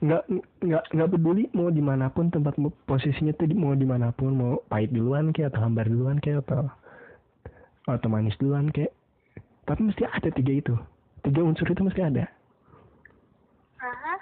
nggak 0.00 0.22
nggak 0.64 0.84
nggak 0.96 1.10
peduli 1.12 1.44
mau 1.52 1.68
di 1.68 1.84
mana 1.84 2.08
pun 2.08 2.32
tempat 2.32 2.56
posisinya 2.88 3.36
tuh 3.36 3.52
mau 3.52 3.76
di 3.76 3.84
mana 3.84 4.08
pun 4.16 4.32
mau 4.32 4.64
pahit 4.72 4.88
duluan 4.96 5.28
kayak 5.36 5.52
atau 5.52 5.68
hambar 5.68 5.84
duluan 5.84 6.16
kayak 6.16 6.40
atau 6.48 6.72
atau 7.84 8.08
manis 8.08 8.38
duluan 8.40 8.72
kayak. 8.72 8.94
Tapi 9.68 9.80
mesti 9.86 10.02
ada 10.08 10.30
tiga 10.32 10.52
itu. 10.56 10.74
Tiga 11.20 11.44
unsur 11.44 11.68
itu 11.68 11.84
mesti 11.84 12.00
ada. 12.00 12.24
Aha. 13.80 14.14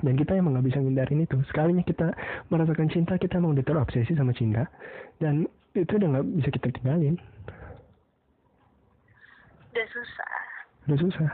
dan 0.00 0.16
kita 0.16 0.36
emang 0.36 0.56
nggak 0.56 0.68
bisa 0.68 0.78
ngindarin 0.80 1.24
itu. 1.24 1.36
Sekalinya 1.48 1.84
kita 1.84 2.12
merasakan 2.52 2.88
cinta 2.92 3.16
kita 3.16 3.40
emang 3.40 3.56
udah 3.56 3.64
terobsesi 3.64 4.12
sama 4.16 4.32
cinta. 4.36 4.68
Dan 5.20 5.48
itu 5.72 5.90
udah 5.96 6.08
nggak 6.16 6.26
bisa 6.38 6.48
kita 6.54 6.68
tinggalin 6.76 7.16
udah 9.74 9.86
susah. 9.90 10.32
Udah 10.86 10.98
susah. 11.00 11.30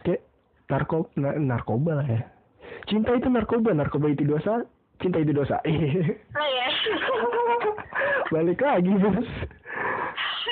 Kayak 0.00 0.22
narko 0.70 1.10
na- 1.18 1.34
narkoba 1.36 1.98
lah 1.98 2.06
ya. 2.06 2.22
Cinta 2.86 3.10
itu 3.12 3.26
narkoba 3.26 3.74
narkoba 3.74 4.06
itu 4.08 4.22
dosa 4.22 4.62
cinta 4.98 5.18
itu 5.18 5.34
dosa. 5.34 5.58
Oh 6.30 6.46
ya 6.46 6.66
balik 8.32 8.62
lagi 8.62 8.94
bos. 8.94 9.26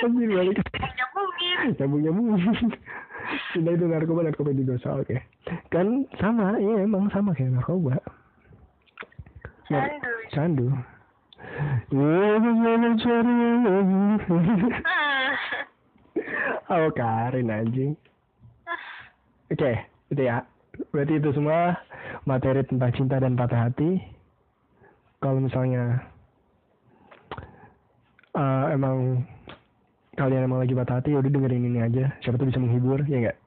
Anjir 0.03 0.29
balik. 0.29 0.57
Nyambungin. 0.75 1.57
Nyambung 1.79 2.01
nyambung. 2.03 2.27
Cinta 3.55 3.69
itu 3.71 3.85
narkoba 3.87 4.27
narkoba 4.27 4.49
itu 4.51 4.67
dosa 4.67 4.99
oke. 4.99 5.15
Kan 5.71 6.03
sama 6.19 6.59
iya 6.59 6.83
emang 6.83 7.07
sama 7.09 7.31
kayak 7.31 7.55
narkoba. 7.55 7.95
Nar- 9.71 9.95
Candu. 10.35 10.67
candu 11.89 13.07
oh 16.69 16.89
Karin 16.93 17.49
anjing 17.49 17.93
oke 19.49 19.71
itu 20.09 20.21
ya 20.21 20.45
berarti 20.93 21.19
itu 21.19 21.29
semua 21.35 21.75
materi 22.23 22.63
tentang 22.65 22.93
cinta 22.95 23.19
dan 23.19 23.35
patah 23.35 23.67
hati 23.67 23.99
kalau 25.19 25.43
misalnya 25.43 25.99
eh, 28.33 28.65
emang 28.71 29.25
kalian 30.15 30.47
emang 30.47 30.63
lagi 30.63 30.73
patah 30.73 31.01
hati 31.01 31.11
ya 31.13 31.19
udah 31.19 31.31
dengerin 31.31 31.67
ini 31.67 31.79
aja 31.83 32.05
siapa 32.23 32.39
tuh 32.39 32.47
bisa 32.47 32.61
menghibur 32.61 33.01
ya 33.05 33.17
enggak 33.19 33.37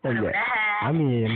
Oh, 0.00 0.08
iya. 0.08 0.32
Mudah-mudahan. 0.32 0.88
Amin. 0.88 1.32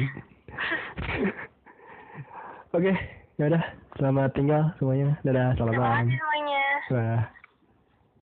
Oke, 2.76 2.92
ya 3.36 3.44
udah. 3.52 3.61
Selamat 4.00 4.32
tinggal 4.32 4.72
semuanya. 4.80 5.20
Dadah, 5.20 5.52
selamat 5.52 5.72
Terima 5.76 5.84
malam. 5.84 6.07
kasih 6.09 6.16
semuanya 6.16 6.62
Dadah. 6.88 7.43